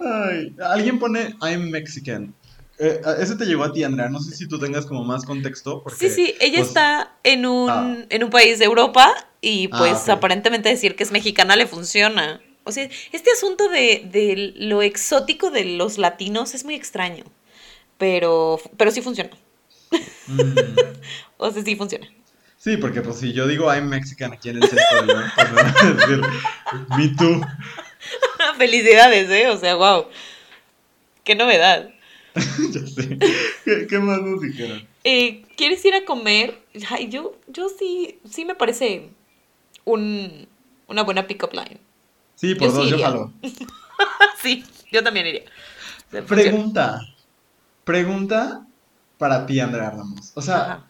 ay, 0.00 0.54
alguien 0.62 0.98
pone, 0.98 1.34
I'm 1.42 1.70
Mexican. 1.70 2.34
Eh, 2.78 3.00
ese 3.18 3.36
te 3.36 3.44
llegó 3.44 3.64
a 3.64 3.72
ti, 3.72 3.84
Andrea. 3.84 4.08
No 4.08 4.20
sé 4.20 4.34
si 4.34 4.48
tú 4.48 4.58
tengas 4.58 4.86
como 4.86 5.04
más 5.04 5.24
contexto. 5.26 5.82
Porque, 5.82 6.08
Sí, 6.08 6.10
sí, 6.10 6.34
ella 6.40 6.58
pues, 6.58 6.68
está 6.68 7.14
en 7.24 7.44
un, 7.44 7.70
ah. 7.70 7.96
en 8.08 8.24
un 8.24 8.30
país 8.30 8.58
de 8.58 8.64
Europa 8.64 9.12
y 9.42 9.68
Ah, 9.72 9.78
pues 9.78 10.08
aparentemente 10.08 10.70
decir 10.70 10.96
que 10.96 11.02
es 11.02 11.12
mexicana 11.12 11.56
le 11.56 11.66
funciona. 11.66 12.40
O 12.64 12.72
sea, 12.72 12.88
este 13.12 13.30
asunto 13.32 13.68
de, 13.68 14.08
de 14.10 14.54
lo 14.56 14.80
exótico 14.82 15.50
de 15.50 15.64
los 15.64 15.98
latinos 15.98 16.54
es 16.54 16.64
muy 16.64 16.74
extraño, 16.74 17.24
pero, 17.98 18.58
pero 18.76 18.90
sí 18.90 19.02
funciona. 19.02 19.30
mm, 20.26 20.40
O 21.36 21.50
sea, 21.50 21.62
sí 21.62 21.76
funciona. 21.76 22.06
Sí, 22.56 22.76
porque 22.76 23.00
pues 23.00 23.16
si 23.16 23.32
yo 23.32 23.46
digo 23.46 23.72
I'm 23.72 23.88
Mexican 23.88 24.32
aquí 24.32 24.50
en 24.50 24.56
el 24.62 24.68
centro 24.68 24.96
del 24.96 25.06
León, 25.06 25.24
pues 25.34 25.50
me 25.50 25.56
van 25.56 25.66
a 25.66 25.92
decir, 25.92 26.20
me 26.96 27.08
too. 27.16 27.40
Felicidades, 28.58 29.28
¿eh? 29.30 29.48
O 29.48 29.58
sea, 29.58 29.74
wow. 29.76 30.06
Qué 31.24 31.34
novedad. 31.34 31.90
ya 32.34 32.86
sé. 32.86 33.18
¿Qué, 33.64 33.86
qué 33.88 33.98
más 33.98 34.20
nos 34.20 34.40
dijeron? 34.40 34.86
Eh, 35.04 35.42
¿Quieres 35.56 35.84
ir 35.84 35.94
a 35.94 36.04
comer? 36.04 36.58
Ay, 36.90 37.08
yo, 37.08 37.36
yo 37.46 37.68
sí, 37.68 38.18
sí 38.28 38.44
me 38.44 38.54
parece 38.54 39.10
un, 39.84 40.46
una 40.86 41.02
buena 41.02 41.26
pick-up 41.26 41.52
line. 41.52 41.80
Sí, 42.36 42.54
por 42.54 42.68
Yo 42.68 42.74
sí 42.74 42.78
dos, 42.78 42.90
yo 42.90 42.98
jalo. 42.98 43.32
sí, 44.42 44.64
yo 44.90 45.02
también 45.02 45.26
iría. 45.26 45.42
Se 46.10 46.22
funciona. 46.22 46.42
Pregunta. 46.42 47.00
Pregunta 47.84 48.66
para 49.18 49.46
ti, 49.46 49.60
Andrea 49.60 49.90
Ramos. 49.90 50.32
O 50.34 50.42
sea, 50.42 50.56
Ajá. 50.56 50.86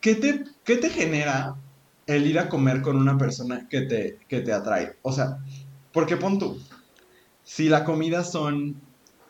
¿qué 0.00 0.14
te, 0.14 0.44
qué 0.64 0.76
te 0.76 0.90
genera 0.90 1.56
el 2.06 2.26
ir 2.26 2.38
a 2.38 2.48
comer 2.48 2.82
con 2.82 2.96
una 2.96 3.18
persona 3.18 3.66
que 3.68 3.82
te, 3.82 4.18
que 4.28 4.40
te 4.40 4.52
atrae? 4.52 4.96
O 5.02 5.12
sea, 5.12 5.38
porque 5.92 6.16
pon 6.16 6.38
tú, 6.38 6.60
si 7.44 7.68
la 7.68 7.84
comida 7.84 8.24
son 8.24 8.80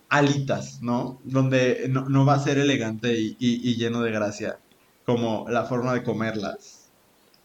alitas, 0.08 0.80
¿no? 0.82 1.20
Donde 1.24 1.86
no, 1.88 2.24
va 2.26 2.34
a 2.34 2.38
ser 2.42 2.58
elegante 2.58 3.18
y, 3.18 3.36
y- 3.38 3.70
y 3.70 3.76
lleno 3.76 4.02
de 4.02 4.11
gracia, 4.11 4.58
como 5.06 5.46
la 5.48 5.64
forma 5.64 5.94
de 5.94 6.02
comerlas, 6.02 6.88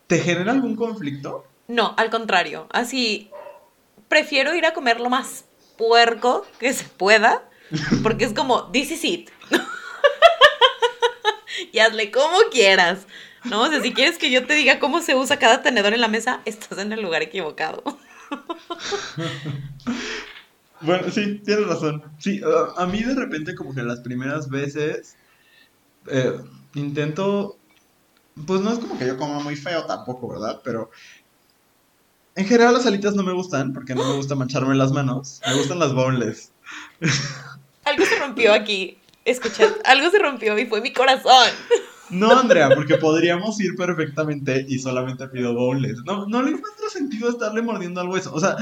¿te 0.08 0.20
genera 0.20 0.52
algún 0.52 0.76
conflicto? 0.76 1.46
No, 1.68 1.94
al 1.98 2.10
contrario. 2.10 2.68
Así, 2.72 3.30
prefiero 4.08 4.56
ir 4.56 4.66
a 4.66 4.74
comer 4.74 5.00
lo 5.00 5.10
más 5.10 5.46
puerco 5.78 6.46
que 6.60 6.74
se 6.74 6.86
pueda, 6.86 7.48
porque 8.04 8.26
es 8.26 8.34
como, 8.34 8.72
this 8.72 8.92
is 8.92 9.04
it. 9.04 9.30
y 11.72 11.80
hazle 11.80 12.12
como 12.12 12.38
quieras. 12.52 13.06
¿No? 13.46 13.62
O 13.62 13.68
sea, 13.68 13.80
si 13.82 13.94
quieres 13.94 14.18
que 14.18 14.32
yo 14.32 14.48
te 14.48 14.56
diga 14.56 14.80
cómo 14.80 15.02
se 15.02 15.16
usa 15.16 15.38
cada 15.38 15.62
tenedor 15.62 15.94
en 15.94 16.02
la 16.02 16.08
mesa, 16.08 16.42
estás 16.46 16.80
en 16.80 16.92
el 16.94 17.02
lugar 17.02 17.22
equivocado. 17.22 17.84
Bueno, 20.82 21.10
sí, 21.10 21.42
tienes 21.44 21.68
razón. 21.68 22.04
Sí, 22.20 22.42
a- 22.44 22.84
a 22.84 22.86
mí 22.86 23.02
de 23.02 23.16
repente 23.16 23.56
como 23.56 23.74
que 23.74 23.82
las 23.82 24.02
primeras 24.02 24.50
veces 24.50 25.16
eh, 26.12 26.34
intento, 26.76 27.58
pues 28.46 28.62
no 28.62 28.72
es 28.74 28.80
como 28.80 28.98
que 28.98 29.08
yo 29.08 29.18
coma 29.18 29.40
muy 29.40 29.56
feo 29.56 29.86
tampoco, 29.86 30.28
¿verdad? 30.30 30.60
Pero 30.64 30.90
en 32.36 32.46
general 32.46 32.74
las 32.74 32.86
alitas 32.86 33.16
no 33.16 33.24
me 33.24 33.34
gustan 33.34 33.72
porque 33.74 33.96
no 33.96 34.04
me 34.04 34.16
gusta 34.16 34.36
mancharme 34.36 34.76
las 34.76 34.92
manos. 34.92 35.42
Me 35.48 35.56
gustan 35.56 35.80
las 35.80 35.94
boneless. 35.94 36.52
Algo 37.86 38.06
se 38.06 38.20
rompió 38.20 38.54
aquí. 38.54 38.98
Escucha, 39.24 39.74
algo 39.86 40.12
se 40.12 40.20
rompió 40.20 40.60
y 40.60 40.66
fue 40.66 40.82
mi 40.82 40.92
corazón. 40.94 41.50
No, 42.10 42.32
Andrea, 42.38 42.70
porque 42.76 42.98
podríamos 42.98 43.60
ir 43.60 43.76
perfectamente 43.76 44.66
y 44.68 44.80
solamente 44.80 45.28
pido 45.28 45.54
boneless. 45.54 46.04
No, 46.06 46.28
no 46.28 46.42
le 46.44 46.52
encuentro 46.52 46.90
sentido 46.90 47.30
estarle 47.30 47.62
mordiendo 47.62 48.02
al 48.02 48.10
hueso. 48.10 48.34
O 48.34 48.40
sea, 48.40 48.56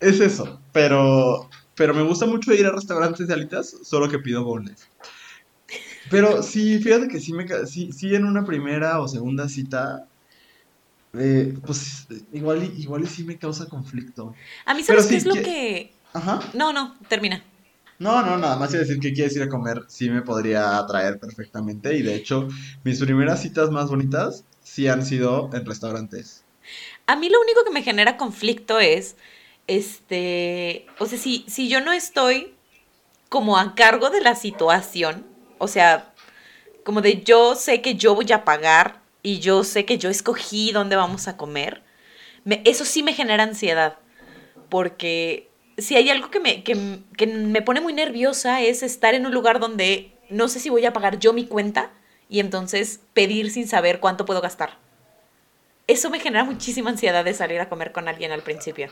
es 0.00 0.20
eso. 0.20 0.60
Pero, 0.72 1.48
pero 1.74 1.94
me 1.94 2.02
gusta 2.02 2.26
mucho 2.26 2.52
ir 2.54 2.66
a 2.66 2.72
restaurantes 2.72 3.26
de 3.28 3.34
alitas, 3.34 3.76
solo 3.82 4.08
que 4.08 4.18
pido 4.18 4.44
boneless. 4.44 4.88
Pero 6.10 6.42
sí, 6.42 6.78
fíjate 6.80 7.08
que 7.08 7.20
sí, 7.20 7.32
me, 7.32 7.44
ca- 7.46 7.66
sí, 7.66 7.92
sí 7.92 8.14
en 8.14 8.24
una 8.24 8.44
primera 8.44 9.00
o 9.00 9.06
segunda 9.06 9.48
cita, 9.48 10.06
eh, 11.12 11.54
pues 11.66 12.06
igual 12.32 12.62
igual 12.78 13.06
sí 13.06 13.22
me 13.24 13.36
causa 13.36 13.66
conflicto. 13.68 14.34
A 14.64 14.74
mí, 14.74 14.82
Pero 14.86 15.00
¿sabes 15.02 15.06
qué 15.06 15.10
sí, 15.10 15.16
es 15.18 15.26
lo 15.26 15.34
que- 15.34 15.42
que...? 15.42 15.92
Ajá. 16.12 16.40
No, 16.54 16.72
no, 16.72 16.96
termina. 17.08 17.44
No, 18.00 18.20
no, 18.22 18.36
nada 18.36 18.56
más 18.56 18.70
iba 18.72 18.78
a 18.82 18.84
decir 18.84 18.98
que 18.98 19.12
quieres 19.12 19.36
ir 19.36 19.42
a 19.42 19.48
comer, 19.48 19.84
sí 19.86 20.10
me 20.10 20.22
podría 20.22 20.76
atraer 20.78 21.20
perfectamente. 21.20 21.96
Y 21.96 22.02
de 22.02 22.16
hecho, 22.16 22.48
mis 22.82 22.98
primeras 22.98 23.42
citas 23.42 23.70
más 23.70 23.88
bonitas 23.90 24.44
sí 24.62 24.88
han 24.88 25.04
sido 25.06 25.50
en 25.52 25.64
restaurantes. 25.66 26.44
A 27.06 27.16
mí 27.16 27.28
lo 27.28 27.40
único 27.40 27.64
que 27.64 27.70
me 27.72 27.82
genera 27.82 28.16
conflicto 28.16 28.78
es, 28.80 29.16
este, 29.66 30.86
o 30.98 31.06
sea, 31.06 31.18
si, 31.18 31.44
si 31.48 31.68
yo 31.68 31.80
no 31.80 31.92
estoy 31.92 32.54
como 33.28 33.58
a 33.58 33.74
cargo 33.74 34.10
de 34.10 34.20
la 34.20 34.34
situación, 34.36 35.26
o 35.58 35.68
sea, 35.68 36.14
como 36.84 37.02
de 37.02 37.22
yo 37.22 37.54
sé 37.56 37.82
que 37.82 37.94
yo 37.96 38.14
voy 38.14 38.30
a 38.32 38.44
pagar 38.44 39.02
y 39.22 39.40
yo 39.40 39.64
sé 39.64 39.84
que 39.86 39.98
yo 39.98 40.10
escogí 40.10 40.72
dónde 40.72 40.96
vamos 40.96 41.28
a 41.28 41.36
comer, 41.36 41.82
me- 42.44 42.62
eso 42.66 42.84
sí 42.84 43.02
me 43.02 43.14
genera 43.14 43.44
ansiedad, 43.44 43.98
porque 44.70 45.49
si 45.80 45.96
hay 45.96 46.10
algo 46.10 46.30
que 46.30 46.40
me, 46.40 46.62
que, 46.62 47.00
que 47.16 47.26
me 47.26 47.62
pone 47.62 47.80
muy 47.80 47.92
nerviosa 47.92 48.60
es 48.62 48.82
estar 48.82 49.14
en 49.14 49.26
un 49.26 49.32
lugar 49.32 49.60
donde 49.60 50.12
no 50.28 50.48
sé 50.48 50.60
si 50.60 50.70
voy 50.70 50.84
a 50.86 50.92
pagar 50.92 51.18
yo 51.18 51.32
mi 51.32 51.46
cuenta 51.46 51.90
y 52.28 52.40
entonces 52.40 53.00
pedir 53.12 53.50
sin 53.50 53.66
saber 53.66 54.00
cuánto 54.00 54.24
puedo 54.24 54.40
gastar. 54.40 54.78
Eso 55.86 56.08
me 56.10 56.20
genera 56.20 56.44
muchísima 56.44 56.90
ansiedad 56.90 57.24
de 57.24 57.34
salir 57.34 57.60
a 57.60 57.68
comer 57.68 57.90
con 57.92 58.06
alguien 58.08 58.30
al 58.30 58.42
principio. 58.42 58.88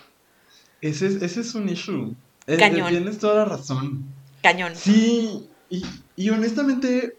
Ese 0.81 1.07
es, 1.07 1.23
ese 1.23 1.41
es 1.41 1.55
un 1.55 1.69
issue. 1.69 2.15
Eh, 2.47 2.55
eh, 2.55 2.57
Cañón. 2.57 2.89
tienes 2.89 3.19
toda 3.19 3.37
la 3.37 3.45
razón. 3.45 4.05
Cañón. 4.43 4.75
Sí, 4.75 5.49
y, 5.71 5.85
y 6.17 6.31
honestamente, 6.31 7.17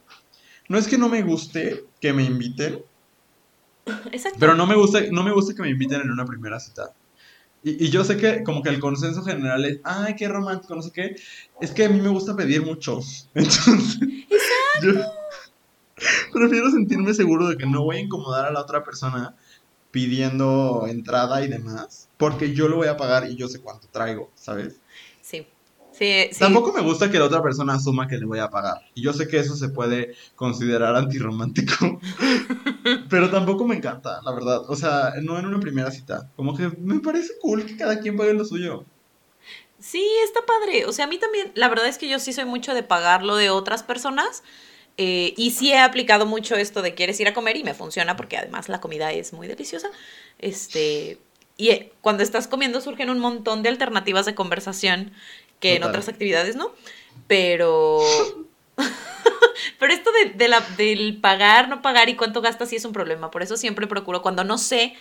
no 0.67 0.77
es 0.77 0.87
que 0.87 0.97
no 0.97 1.07
me 1.07 1.21
guste 1.21 1.85
que 2.01 2.11
me 2.11 2.23
inviten, 2.23 2.83
Exacto. 4.11 4.37
pero 4.39 4.55
no 4.55 4.67
me 4.67 4.75
gusta, 4.75 5.01
no 5.11 5.23
me 5.23 5.31
gusta 5.31 5.53
que 5.55 5.61
me 5.61 5.69
inviten 5.69 6.01
en 6.01 6.11
una 6.11 6.25
primera 6.25 6.59
cita. 6.59 6.93
Y, 7.63 7.85
y 7.85 7.89
yo 7.89 8.03
sé 8.03 8.17
que 8.17 8.43
como 8.43 8.61
que 8.63 8.69
el 8.69 8.79
consenso 8.79 9.23
general 9.23 9.65
es, 9.65 9.79
ay, 9.83 10.15
qué 10.15 10.27
romántico, 10.27 10.75
no 10.75 10.81
sé 10.81 10.91
qué. 10.91 11.15
Es 11.59 11.71
que 11.71 11.85
a 11.85 11.89
mí 11.89 11.99
me 11.99 12.09
gusta 12.09 12.35
pedir 12.35 12.65
muchos. 12.65 13.29
Entonces, 13.33 13.99
yo 14.81 14.93
prefiero 16.33 16.71
sentirme 16.71 17.13
seguro 17.13 17.47
de 17.47 17.57
que 17.57 17.65
no 17.65 17.83
voy 17.83 17.97
a 17.97 18.01
incomodar 18.01 18.45
a 18.45 18.51
la 18.51 18.61
otra 18.61 18.83
persona 18.83 19.35
pidiendo 19.91 20.85
entrada 20.87 21.43
y 21.43 21.47
demás, 21.47 22.09
porque 22.17 22.53
yo 22.53 22.67
lo 22.67 22.77
voy 22.77 22.87
a 22.87 22.97
pagar 22.97 23.29
y 23.29 23.35
yo 23.35 23.47
sé 23.47 23.59
cuánto 23.59 23.87
traigo, 23.87 24.31
¿sabes? 24.35 24.79
Sí. 25.21 25.45
Sí, 25.91 26.29
sí. 26.31 26.39
Tampoco 26.39 26.71
me 26.71 26.81
gusta 26.81 27.11
que 27.11 27.19
la 27.19 27.25
otra 27.25 27.41
persona 27.41 27.73
asuma 27.73 28.07
que 28.07 28.17
le 28.17 28.25
voy 28.25 28.39
a 28.39 28.49
pagar. 28.49 28.77
Y 28.93 29.01
yo 29.01 29.11
sé 29.11 29.27
que 29.27 29.39
eso 29.39 29.55
se 29.55 29.69
puede 29.69 30.13
considerar 30.35 30.95
antirromántico. 30.95 31.73
pero 33.09 33.29
tampoco 33.29 33.65
me 33.65 33.75
encanta, 33.75 34.21
la 34.23 34.31
verdad. 34.31 34.61
O 34.69 34.75
sea, 34.75 35.13
no 35.21 35.37
en 35.39 35.45
una 35.45 35.59
primera 35.59 35.91
cita. 35.91 36.29
Como 36.35 36.55
que 36.55 36.69
me 36.79 36.99
parece 36.99 37.33
cool 37.41 37.65
que 37.65 37.77
cada 37.77 37.99
quien 37.99 38.17
pague 38.17 38.33
lo 38.33 38.45
suyo. 38.45 38.85
Sí, 39.79 40.05
está 40.25 40.41
padre. 40.45 40.85
O 40.85 40.91
sea, 40.91 41.05
a 41.05 41.07
mí 41.07 41.17
también, 41.17 41.51
la 41.55 41.69
verdad 41.69 41.87
es 41.87 41.97
que 41.97 42.09
yo 42.09 42.19
sí 42.19 42.33
soy 42.33 42.45
mucho 42.45 42.73
de 42.73 42.83
pagar 42.83 43.23
lo 43.23 43.35
de 43.35 43.49
otras 43.49 43.83
personas. 43.83 44.43
eh, 44.97 45.33
y 45.37 45.51
sí 45.51 45.71
he 45.71 45.79
aplicado 45.79 46.25
mucho 46.25 46.55
esto 46.55 46.81
de 46.81 46.93
quieres 46.93 47.19
ir 47.21 47.27
a 47.29 47.33
comer 47.33 47.55
y 47.55 47.63
me 47.63 47.73
funciona 47.73 48.17
porque 48.17 48.37
además 48.37 48.67
la 48.67 48.81
comida 48.81 49.11
es 49.13 49.31
muy 49.33 49.47
deliciosa. 49.47 49.89
Este, 50.39 51.19
y 51.55 51.69
eh, 51.69 51.91
cuando 52.01 52.23
estás 52.23 52.47
comiendo 52.47 52.81
surgen 52.81 53.09
un 53.09 53.19
montón 53.19 53.63
de 53.63 53.69
alternativas 53.69 54.25
de 54.25 54.35
conversación 54.35 55.13
que 55.59 55.75
en 55.75 55.83
otras 55.83 56.09
actividades 56.09 56.55
no. 56.55 56.71
Pero. 57.27 58.01
Pero 59.79 59.93
esto 59.93 60.09
de, 60.35 60.47
la, 60.47 60.61
del 60.77 61.19
pagar, 61.21 61.69
no 61.69 61.81
pagar 61.81 62.09
y 62.09 62.15
cuánto 62.15 62.41
gastas 62.41 62.69
sí 62.69 62.75
es 62.75 62.85
un 62.85 62.93
problema. 62.93 63.31
Por 63.31 63.43
eso 63.43 63.57
siempre 63.57 63.87
procuro, 63.87 64.21
cuando 64.21 64.43
no 64.43 64.57
sé 64.57 64.93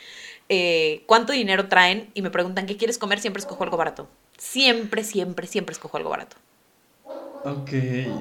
eh, 0.48 1.04
cuánto 1.06 1.32
dinero 1.32 1.68
traen 1.68 2.10
y 2.14 2.22
me 2.22 2.30
preguntan 2.30 2.66
qué 2.66 2.76
quieres 2.76 2.98
comer, 2.98 3.20
siempre 3.20 3.40
escojo 3.40 3.64
algo 3.64 3.76
barato. 3.76 4.08
Siempre, 4.38 5.04
siempre, 5.04 5.46
siempre 5.46 5.72
escojo 5.72 5.96
algo 5.96 6.10
barato. 6.10 6.36
Ok. 7.42 7.70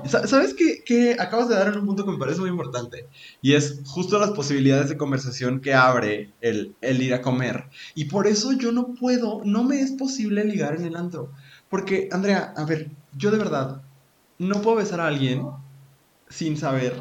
Sa- 0.06 0.28
¿Sabes 0.28 0.54
qué, 0.54 0.84
qué 0.86 1.16
acabas 1.20 1.50
de 1.50 1.56
dar 1.56 1.68
en 1.68 1.80
un 1.80 1.86
punto 1.88 2.06
que 2.06 2.12
me 2.12 2.18
parece 2.20 2.40
muy 2.40 2.50
importante? 2.50 3.10
Y 3.42 3.54
es 3.56 3.82
justo 3.86 4.20
las 4.20 4.32
posibilidades 4.32 4.90
de 4.90 4.98
conversación 4.98 5.60
que 5.60 5.74
abre 5.74 6.36
el, 6.40 6.78
el 6.82 7.02
ir 7.02 7.14
a 7.14 7.22
comer. 7.22 7.66
Y 7.96 8.06
por 8.06 8.28
eso 8.28 8.54
yo 8.54 8.72
no 8.72 8.94
puedo, 8.94 9.42
no 9.44 9.64
me 9.64 9.82
es 9.82 9.92
posible 9.94 10.46
ligar 10.46 10.76
en 10.76 10.86
el 10.86 10.96
antro. 10.96 11.32
Porque, 11.68 12.10
Andrea, 12.12 12.54
a 12.56 12.64
ver, 12.66 12.92
yo 13.12 13.32
de 13.32 13.38
verdad 13.40 13.82
no 14.40 14.62
puedo 14.62 14.78
besar 14.78 15.00
a 15.00 15.08
alguien 15.08 15.48
sin 16.30 16.58
saber 16.58 16.94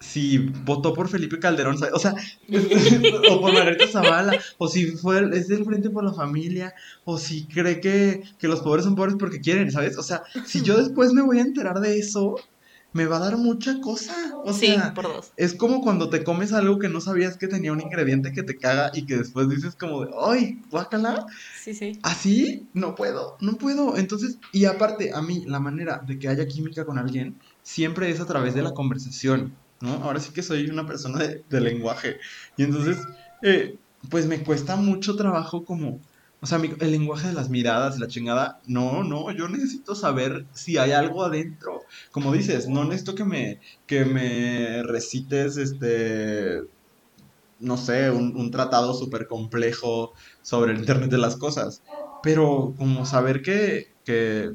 si 0.00 0.38
votó 0.38 0.94
por 0.94 1.08
Felipe 1.08 1.38
Calderón, 1.38 1.76
o 1.92 1.98
sea, 1.98 2.14
o 3.30 3.40
por 3.40 3.52
Margarita 3.52 3.86
Zavala, 3.86 4.32
o 4.58 4.66
si 4.66 4.86
fue, 4.86 5.28
es 5.36 5.48
del 5.48 5.64
Frente 5.64 5.90
por 5.90 6.04
la 6.04 6.14
Familia, 6.14 6.74
o 7.04 7.18
si 7.18 7.44
cree 7.46 7.80
que, 7.80 8.22
que 8.38 8.48
los 8.48 8.60
pobres 8.60 8.84
son 8.84 8.96
pobres 8.96 9.16
porque 9.18 9.40
quieren, 9.40 9.70
¿sabes? 9.70 9.98
O 9.98 10.02
sea, 10.02 10.22
si 10.46 10.62
yo 10.62 10.78
después 10.78 11.12
me 11.12 11.22
voy 11.22 11.38
a 11.38 11.42
enterar 11.42 11.80
de 11.80 11.98
eso, 11.98 12.36
me 12.92 13.06
va 13.06 13.16
a 13.16 13.20
dar 13.20 13.36
mucha 13.36 13.80
cosa. 13.80 14.14
O 14.44 14.52
sí, 14.52 14.66
sea, 14.66 14.94
por 14.94 15.04
dos. 15.04 15.32
es 15.36 15.54
como 15.54 15.80
cuando 15.80 16.10
te 16.10 16.24
comes 16.24 16.52
algo 16.52 16.78
que 16.78 16.88
no 16.88 17.00
sabías 17.00 17.36
que 17.36 17.46
tenía 17.48 17.72
un 17.72 17.80
ingrediente 17.80 18.32
que 18.32 18.42
te 18.42 18.56
caga 18.58 18.90
y 18.94 19.06
que 19.06 19.16
después 19.16 19.48
dices 19.48 19.76
como 19.76 20.04
de, 20.04 20.10
¡ay, 20.20 20.60
guácala! 20.70 21.26
Sí, 21.62 21.74
sí. 21.74 21.92
Así 22.02 22.68
no 22.72 22.94
puedo, 22.94 23.36
no 23.40 23.56
puedo. 23.58 23.96
Entonces, 23.96 24.38
y 24.52 24.64
aparte, 24.64 25.12
a 25.12 25.22
mí, 25.22 25.44
la 25.46 25.60
manera 25.60 26.02
de 26.06 26.18
que 26.18 26.28
haya 26.28 26.46
química 26.46 26.84
con 26.84 26.98
alguien 26.98 27.38
siempre 27.62 28.10
es 28.10 28.20
a 28.20 28.26
través 28.26 28.54
de 28.54 28.62
la 28.62 28.72
conversación, 28.72 29.54
¿no? 29.80 29.92
Ahora 30.02 30.20
sí 30.20 30.32
que 30.32 30.42
soy 30.42 30.68
una 30.68 30.86
persona 30.86 31.18
de, 31.18 31.44
de 31.48 31.60
lenguaje. 31.60 32.16
Y 32.56 32.64
entonces, 32.64 32.96
eh, 33.42 33.78
pues 34.10 34.26
me 34.26 34.42
cuesta 34.42 34.76
mucho 34.76 35.14
trabajo 35.16 35.64
como, 35.64 36.00
o 36.40 36.46
sea, 36.46 36.58
mi- 36.58 36.72
el 36.80 36.90
lenguaje 36.92 37.28
de 37.28 37.34
las 37.34 37.50
miradas, 37.50 37.98
la 37.98 38.08
chingada, 38.08 38.60
no, 38.66 39.04
no, 39.04 39.30
yo 39.32 39.48
necesito 39.48 39.94
saber 39.94 40.46
si 40.52 40.78
hay 40.78 40.92
algo 40.92 41.24
adentro. 41.24 41.82
Como 42.12 42.32
dices, 42.32 42.68
no 42.68 42.84
necesito 42.84 43.14
que 43.14 43.24
me, 43.24 43.60
que 43.86 44.04
me 44.04 44.82
recites, 44.84 45.56
este, 45.58 46.60
no 47.58 47.76
sé, 47.76 48.10
un, 48.10 48.36
un 48.36 48.50
tratado 48.50 48.94
súper 48.94 49.26
complejo 49.26 50.12
sobre 50.42 50.72
el 50.72 50.78
Internet 50.78 51.10
de 51.10 51.18
las 51.18 51.36
cosas. 51.36 51.82
Pero 52.22 52.74
como 52.76 53.04
saber 53.06 53.42
que, 53.42 53.96
que, 54.04 54.52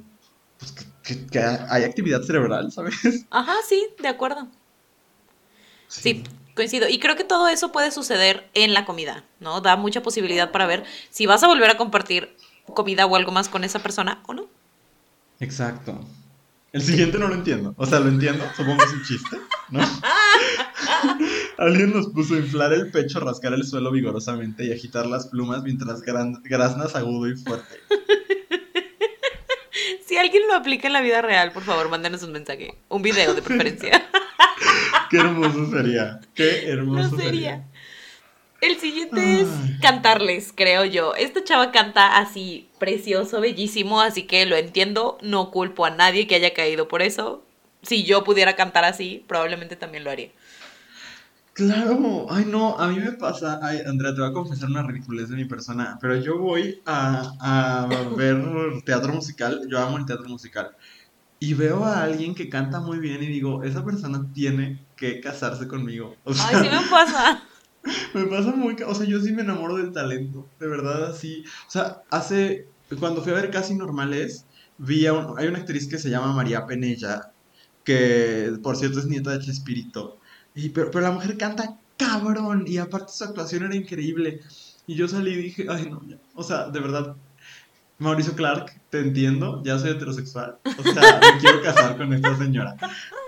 pues, 0.58 0.72
que, 0.72 0.86
que- 1.04 1.28
que 1.28 1.40
hay 1.40 1.84
actividad 1.84 2.22
cerebral, 2.24 2.72
¿sabes? 2.72 2.96
Ajá, 3.30 3.54
sí, 3.68 3.88
de 4.02 4.08
acuerdo. 4.08 4.48
Sí, 5.88 6.24
coincido. 6.56 6.90
Y 6.90 7.00
creo 7.00 7.16
que 7.16 7.24
todo 7.24 7.48
eso 7.48 7.72
puede 7.72 7.92
suceder 7.92 8.50
en 8.54 8.74
la 8.74 8.86
comida, 8.86 9.24
¿no? 9.40 9.62
Da 9.62 9.76
mucha 9.76 10.02
posibilidad 10.02 10.52
para 10.52 10.66
ver 10.66 10.84
si 11.12 11.26
vas 11.26 11.44
a 11.44 11.48
volver 11.48 11.70
a 11.70 11.78
compartir 11.78 12.36
comida 12.74 13.06
o 13.06 13.16
algo 13.16 13.32
más 13.32 13.50
con 13.50 13.64
esa 13.64 13.80
persona 13.80 14.24
o 14.26 14.34
no. 14.34 14.48
Exacto. 15.40 16.00
El 16.72 16.82
siguiente 16.82 17.20
no 17.20 17.28
lo 17.28 17.36
entiendo. 17.36 17.74
O 17.78 17.86
sea, 17.86 18.00
lo 18.00 18.10
entiendo, 18.10 18.44
supongo 18.56 18.80
que 18.80 18.84
es 18.86 18.94
un 18.94 19.04
chiste, 19.04 19.38
¿no? 19.70 19.80
Alguien 21.58 21.94
nos 21.94 22.08
puso 22.08 22.36
inflar 22.36 22.74
el 22.74 22.92
pecho, 22.92 23.22
rascar 23.22 23.54
el 23.54 23.66
suelo 23.66 23.92
vigorosamente 23.92 24.66
y 24.66 24.74
agitar 24.74 25.06
las 25.06 25.28
plumas 25.28 25.64
mientras 25.64 26.02
graznas 26.02 26.96
agudo 26.96 27.30
y 27.30 27.36
fuerte. 27.38 27.80
Si 30.06 30.18
alguien 30.18 30.44
lo 30.48 30.56
aplica 30.56 30.88
en 30.88 30.94
la 30.94 31.02
vida 31.02 31.22
real, 31.22 31.52
por 31.52 31.64
favor, 31.64 31.90
mándanos 31.90 32.24
un 32.24 32.32
mensaje. 32.32 32.78
Un 32.88 33.02
video 33.02 33.34
de 33.34 33.42
preferencia. 33.42 34.08
Qué 35.10 35.18
hermoso 35.18 35.70
sería. 35.72 36.20
Qué 36.34 36.70
hermoso 36.70 37.10
No 37.12 37.18
sería. 37.18 37.64
sería. 37.64 37.66
El 38.62 38.80
siguiente 38.80 39.42
es 39.42 39.50
cantarles, 39.82 40.52
creo 40.56 40.86
yo. 40.86 41.14
Esta 41.16 41.44
chava 41.44 41.72
canta 41.72 42.18
así, 42.18 42.70
precioso, 42.80 43.42
bellísimo, 43.42 44.02
así 44.02 44.24
que 44.24 44.46
lo 44.46 44.56
entiendo. 44.56 45.18
No 45.22 45.52
culpo 45.52 45.86
a 45.86 45.92
nadie 45.92 46.28
que 46.28 46.36
haya 46.36 46.54
caído 46.54 46.88
por 46.88 47.02
eso. 47.02 47.44
Si 47.84 48.04
yo 48.06 48.24
pudiera 48.24 48.56
cantar 48.56 48.84
así, 48.86 49.24
probablemente 49.28 49.76
también 49.76 50.04
lo 50.04 50.12
haría. 50.12 50.32
Claro, 51.54 52.28
ay 52.30 52.46
no, 52.46 52.78
a 52.78 52.90
mí 52.90 53.00
me 53.00 53.14
pasa, 53.14 53.60
ay 53.64 53.80
Andrea, 53.88 54.14
te 54.14 54.20
voy 54.20 54.30
a 54.30 54.34
confesar 54.34 54.70
una 54.70 54.84
ridiculez 54.84 55.30
de 55.30 55.38
mi 55.38 55.46
persona, 55.46 55.98
pero 56.02 56.18
yo 56.18 56.38
voy 56.38 56.82
a, 56.86 57.34
a 57.40 57.88
ver 58.18 58.44
teatro 58.86 59.14
musical, 59.14 59.62
yo 59.70 59.80
amo 59.80 59.98
el 59.98 60.06
teatro 60.06 60.28
musical, 60.28 60.76
y 61.40 61.54
veo 61.56 61.86
a 61.86 62.04
alguien 62.04 62.36
que 62.36 62.50
canta 62.50 62.82
muy 62.82 63.00
bien 63.00 63.24
y 63.24 63.28
digo, 63.28 63.64
esa 63.64 63.86
persona 63.86 64.32
tiene 64.34 64.85
que 64.96 65.20
casarse 65.22 65.68
conmigo. 65.68 66.16
O 66.24 66.34
sea, 66.34 66.48
Ay, 66.50 66.56
sí 66.70 66.70
me 66.76 66.90
pasa. 66.90 67.44
me 68.14 68.26
pasa 68.26 68.52
muy, 68.52 68.76
o 68.86 68.96
sea, 68.96 69.06
yo 69.06 69.20
sí 69.22 69.32
me 69.34 69.42
enamoro 69.44 69.76
del 69.78 69.92
talento, 69.92 70.48
de 70.60 70.68
verdad 70.68 71.06
así. 71.06 71.44
O 71.68 71.72
sea, 71.72 72.02
hace, 72.10 72.68
cuando 73.00 73.22
fui 73.22 73.32
a 73.32 73.36
ver 73.36 73.52
Casi 73.52 73.76
Normales, 73.76 74.46
vi 74.78 75.06
a 75.06 75.14
un- 75.14 75.38
hay 75.40 75.48
una 75.48 75.60
actriz 75.60 75.88
que 75.88 75.98
se 76.00 76.10
llama 76.10 76.34
María 76.34 76.66
Penella, 76.66 77.32
que 77.84 78.54
por 78.64 78.76
cierto 78.78 79.00
es 79.00 79.06
nieta 79.08 79.32
de 79.32 79.46
Chespirito, 79.46 80.20
y, 80.56 80.70
pero, 80.70 80.90
pero 80.92 81.04
la 81.06 81.12
mujer 81.12 81.38
canta 81.38 81.78
cabrón, 81.98 82.66
y 82.68 82.78
aparte 82.78 83.12
su 83.14 83.24
actuación 83.24 83.64
era 83.66 83.76
increíble. 83.76 84.42
Y 84.88 84.96
yo 84.96 85.08
salí 85.08 85.32
y 85.32 85.36
dije, 85.38 85.66
ay 85.70 85.88
no, 85.90 86.02
ya. 86.08 86.18
O 86.36 86.44
sea, 86.44 86.70
de 86.70 86.80
verdad, 86.80 87.16
Mauricio 87.98 88.36
Clark, 88.36 88.74
te 88.90 89.00
entiendo, 89.00 89.62
ya 89.64 89.80
soy 89.80 89.92
heterosexual, 89.92 90.58
o 90.66 90.84
sea, 90.84 91.20
me 91.34 91.40
quiero 91.40 91.62
casar 91.62 91.98
con 91.98 92.12
esta 92.14 92.38
señora. 92.38 92.76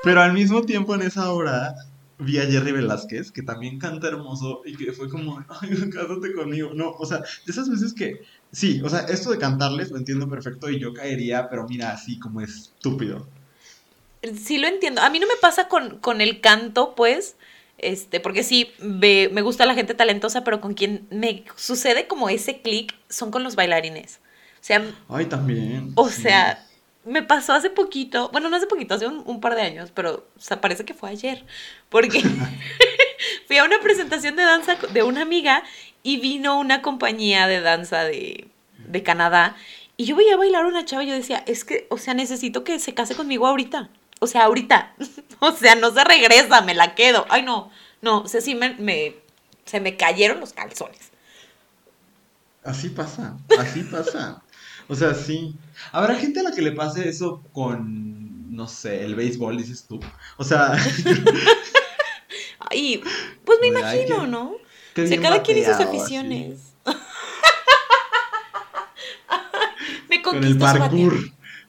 Pero 0.04 0.22
al 0.22 0.34
mismo 0.34 0.64
tiempo 0.64 0.94
en 0.96 1.04
esa 1.04 1.32
hora 1.32 1.74
vi 2.20 2.38
a 2.40 2.46
Jerry 2.46 2.72
Velázquez, 2.74 3.32
que 3.32 3.44
también 3.44 3.80
canta 3.80 4.08
hermoso 4.08 4.62
y 4.66 4.76
que 4.76 4.92
fue 4.92 5.10
como, 5.10 5.38
ay, 5.62 5.70
cásate 5.90 6.34
conmigo. 6.34 6.72
No, 6.74 6.92
o 6.92 7.06
sea, 7.06 7.20
de 7.20 7.52
esas 7.52 7.70
veces 7.70 7.94
que, 7.94 8.22
sí, 8.52 8.82
o 8.84 8.90
sea, 8.90 9.02
esto 9.02 9.32
de 9.32 9.38
cantarles 9.38 9.92
lo 9.92 9.98
entiendo 9.98 10.28
perfecto 10.30 10.70
y 10.70 10.80
yo 10.80 10.94
caería, 10.94 11.48
pero 11.50 11.66
mira, 11.68 11.92
así 11.92 12.20
como 12.20 12.42
estúpido. 12.42 13.28
Sí 14.36 14.58
lo 14.58 14.68
entiendo. 14.68 15.02
A 15.02 15.10
mí 15.10 15.20
no 15.20 15.28
me 15.28 15.36
pasa 15.40 15.68
con, 15.68 16.00
con 16.00 16.22
el 16.22 16.42
canto, 16.42 16.96
pues, 16.96 17.38
este, 17.78 18.20
porque 18.20 18.44
sí, 18.44 18.72
ve- 18.80 19.30
me 19.32 19.44
gusta 19.44 19.66
la 19.66 19.76
gente 19.76 19.94
talentosa, 19.94 20.44
pero 20.44 20.60
con 20.60 20.74
quien 20.74 21.08
me 21.12 21.46
sucede 21.56 22.08
como 22.08 22.28
ese 22.30 22.62
clic 22.62 22.96
son 23.10 23.32
con 23.32 23.44
los 23.44 23.56
bailarines. 23.56 24.20
Sea, 24.68 24.82
Ay, 25.08 25.26
también. 25.28 25.96
o 25.96 26.10
sí. 26.10 26.22
sea, 26.22 26.68
me 27.06 27.24
pasó 27.24 27.54
hace 27.54 27.70
poquito, 27.70 28.30
bueno, 28.32 28.50
no 28.50 28.58
hace 28.58 28.68
poquito, 28.68 28.96
hace 28.96 29.08
un, 29.08 29.24
un 29.26 29.42
par 29.42 29.56
de 29.56 29.62
años, 29.62 29.92
pero 29.94 30.28
o 30.38 30.40
sea, 30.42 30.62
parece 30.62 30.86
que 30.86 30.94
fue 30.94 31.10
ayer, 31.10 31.46
porque 31.90 32.22
fui 33.48 33.58
a 33.58 33.64
una 33.66 33.80
presentación 33.82 34.36
de 34.36 34.44
danza 34.44 34.76
de 34.92 35.04
una 35.04 35.22
amiga 35.22 35.64
y 36.04 36.20
vino 36.20 36.60
una 36.60 36.82
compañía 36.82 37.48
de 37.48 37.62
danza 37.62 38.04
de, 38.04 38.48
de 38.78 39.04
Canadá 39.04 39.56
y 39.98 40.06
yo 40.06 40.16
veía 40.16 40.38
bailar 40.38 40.66
a 40.66 40.68
una 40.68 40.86
chava 40.86 41.04
y 41.04 41.08
yo 41.08 41.14
decía, 41.14 41.44
es 41.48 41.66
que, 41.66 41.88
o 41.90 41.98
sea, 41.98 42.14
necesito 42.14 42.64
que 42.64 42.78
se 42.80 42.94
case 42.94 43.16
conmigo 43.16 43.48
ahorita. 43.48 43.90
O 44.20 44.28
sea, 44.28 44.44
ahorita. 44.46 44.94
o 45.40 45.52
sea, 45.54 45.76
no 45.76 45.92
se 45.92 46.04
regresa, 46.04 46.62
me 46.62 46.76
la 46.76 46.94
quedo. 46.96 47.26
Ay, 47.30 47.42
no, 47.44 47.72
no, 48.02 48.22
o 48.22 48.28
sea, 48.28 48.42
sí 48.42 48.54
me, 48.56 48.76
me- 48.76 49.16
se 49.66 49.80
me 49.80 49.98
cayeron 49.98 50.40
los 50.40 50.54
calzones. 50.54 51.12
Así 52.64 52.90
pasa, 52.90 53.42
así 53.56 53.84
pasa. 53.84 54.44
O 54.90 54.96
sea, 54.96 55.14
sí. 55.14 55.56
Habrá 55.92 56.16
gente 56.16 56.40
a 56.40 56.44
la 56.44 56.52
que 56.52 56.62
le 56.62 56.72
pase 56.72 57.08
eso 57.10 57.44
con, 57.52 58.56
no 58.56 58.68
sé, 58.68 59.04
el 59.04 59.16
béisbol, 59.16 59.58
dices 59.58 59.86
tú. 59.88 60.00
O 60.38 60.44
sea, 60.44 60.74
Ay, 62.72 63.02
pues 63.46 63.60
me 63.62 63.68
imagino, 63.68 64.28
¿no? 64.28 64.56
qué 64.94 65.04
O 65.04 65.08
sea, 65.08 65.18
bien 65.18 65.22
cada 65.22 65.44
quien 65.44 65.58
y 65.58 65.62
sus 65.62 65.72
bateado, 65.74 65.92
así. 65.92 66.00
aficiones. 66.00 66.60
me 70.10 70.22
Con 70.22 70.44
el 70.44 70.58
parkour. 70.58 71.14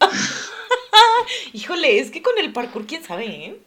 Híjole, 1.52 1.98
es 2.00 2.10
que 2.10 2.22
con 2.22 2.38
el 2.38 2.52
parkour, 2.52 2.86
quién 2.86 3.04
sabe, 3.04 3.26
¿eh? 3.26 3.60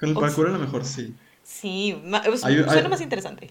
Con 0.00 0.10
el 0.10 0.16
O 0.16 0.20
parkour 0.20 0.48
a 0.48 0.52
lo 0.52 0.58
mejor 0.58 0.84
sí. 0.84 1.14
Sí, 1.42 1.96
Hay- 2.12 2.38
suena 2.38 2.72
hay- 2.72 2.88
más 2.88 3.00
interesante. 3.00 3.50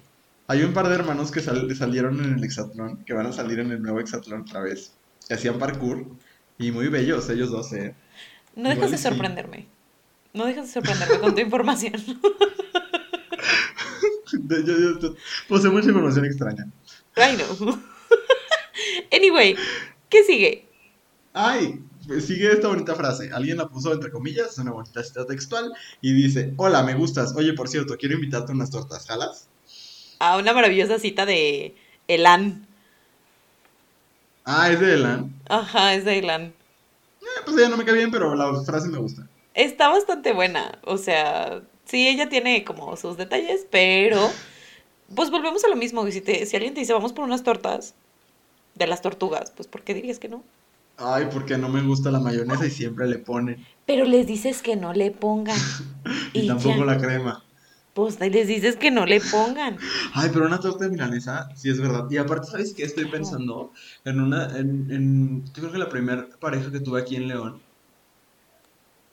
Hay 0.49 0.63
un 0.63 0.73
par 0.73 0.87
de 0.87 0.95
hermanos 0.95 1.29
que 1.31 1.41
sal- 1.41 1.75
salieron 1.75 2.23
en 2.23 2.35
el 2.37 2.43
hexatlón, 2.43 3.03
que 3.03 3.13
van 3.13 3.25
a 3.25 3.33
salir 3.33 3.59
en 3.59 3.69
el 3.71 3.81
nuevo 3.81 3.99
hexatlón 3.99 4.41
otra 4.41 4.61
vez. 4.61 4.93
Que 5.27 5.33
hacían 5.35 5.59
parkour. 5.59 6.05
Y 6.57 6.71
muy 6.71 6.87
bellos 6.87 7.29
ellos 7.29 7.51
dos, 7.51 7.71
¿eh? 7.73 7.95
No 8.55 8.63
dejas 8.69 8.77
Igual 8.77 8.91
de 8.91 8.97
sí. 8.97 9.03
sorprenderme. 9.03 9.67
No 10.33 10.45
dejas 10.45 10.67
de 10.67 10.73
sorprenderme 10.73 11.19
con 11.19 11.35
tu 11.35 11.41
información. 11.47 11.93
Yo, 14.49 14.57
yo- 14.59 14.99
yo 14.99 15.15
poseo 15.47 15.71
mucha 15.71 15.87
información 15.87 16.25
extraña. 16.25 16.67
Ay, 17.15 17.37
no. 17.37 17.81
anyway, 19.11 19.55
¿qué 20.09 20.23
sigue? 20.25 20.67
Ay, 21.33 21.79
pues 22.05 22.25
sigue 22.25 22.51
esta 22.51 22.67
bonita 22.67 22.93
frase. 22.95 23.29
Alguien 23.31 23.57
la 23.57 23.69
puso 23.69 23.93
entre 23.93 24.11
comillas, 24.11 24.51
es 24.51 24.57
una 24.57 24.71
bonita 24.71 25.01
cita 25.03 25.25
textual. 25.25 25.71
Y 26.01 26.11
dice: 26.13 26.53
Hola, 26.57 26.83
me 26.83 26.93
gustas. 26.95 27.33
Oye, 27.35 27.53
por 27.53 27.69
cierto, 27.69 27.95
quiero 27.97 28.15
invitarte 28.15 28.51
a 28.51 28.55
unas 28.55 28.69
tortas. 28.69 29.05
¿Jalas? 29.07 29.47
A 30.19 30.37
una 30.37 30.51
maravillosa 30.53 30.99
cita 30.99 31.25
de 31.25 31.75
Elan. 32.09 32.66
Ah, 34.49 34.71
es 34.71 34.79
de 34.79 34.93
Elan. 34.93 35.33
Ajá, 35.49 35.93
es 35.93 36.05
de 36.05 36.19
Elan. 36.19 36.53
Eh, 37.21 37.25
pues 37.45 37.57
ella 37.57 37.67
no 37.69 37.75
me 37.77 37.83
cae 37.85 37.95
bien, 37.95 38.11
pero 38.11 38.33
la 38.33 38.63
frase 38.63 38.87
me 38.87 38.97
gusta. 38.97 39.27
Está 39.53 39.89
bastante 39.89 40.31
buena. 40.31 40.79
O 40.85 40.97
sea, 40.97 41.61
sí, 41.85 42.07
ella 42.07 42.29
tiene 42.29 42.63
como 42.63 42.95
sus 42.95 43.17
detalles, 43.17 43.65
pero 43.69 44.29
pues 45.15 45.29
volvemos 45.31 45.63
a 45.65 45.67
lo 45.67 45.75
mismo. 45.75 46.09
Si, 46.11 46.21
te- 46.21 46.45
si 46.45 46.55
alguien 46.55 46.73
te 46.73 46.79
dice 46.79 46.93
vamos 46.93 47.11
por 47.13 47.25
unas 47.25 47.43
tortas 47.43 47.93
de 48.75 48.87
las 48.87 49.01
tortugas, 49.01 49.51
pues 49.51 49.67
¿por 49.67 49.81
qué 49.81 49.93
dirías 49.93 50.19
que 50.19 50.29
no? 50.29 50.43
Ay, 50.97 51.27
porque 51.31 51.57
no 51.57 51.69
me 51.69 51.81
gusta 51.81 52.09
la 52.09 52.19
mayonesa 52.19 52.65
y 52.65 52.71
siempre 52.71 53.07
le 53.07 53.19
ponen. 53.19 53.65
Pero 53.85 54.05
les 54.05 54.25
dices 54.27 54.61
que 54.61 54.75
no 54.75 54.93
le 54.93 55.11
pongan. 55.11 55.57
Y, 56.33 56.41
Y 56.41 56.47
tampoco 56.47 56.77
ya. 56.79 56.85
la 56.85 56.97
crema. 56.97 57.43
Pues 57.97 58.19
les 58.19 58.47
dices 58.47 58.75
que 58.75 58.91
no 58.91 59.07
le 59.07 59.19
pongan. 59.19 59.75
Ay, 60.13 60.29
pero 60.31 60.45
una 60.45 60.59
torta 60.59 60.85
de 60.85 60.91
milanesa, 60.91 61.49
sí 61.55 61.71
es 61.71 61.81
verdad. 61.81 62.05
Y 62.11 62.17
aparte, 62.17 62.45
¿sabes 62.51 62.75
qué? 62.75 62.83
Estoy 62.83 63.05
pensando 63.05 63.73
en 64.05 64.21
una, 64.21 64.55
en, 64.55 64.91
en, 64.91 65.45
yo 65.47 65.53
creo 65.53 65.71
que 65.71 65.77
la 65.79 65.89
primera 65.89 66.27
pareja 66.39 66.71
que 66.71 66.79
tuve 66.79 67.01
aquí 67.01 67.15
en 67.15 67.27
León, 67.27 67.59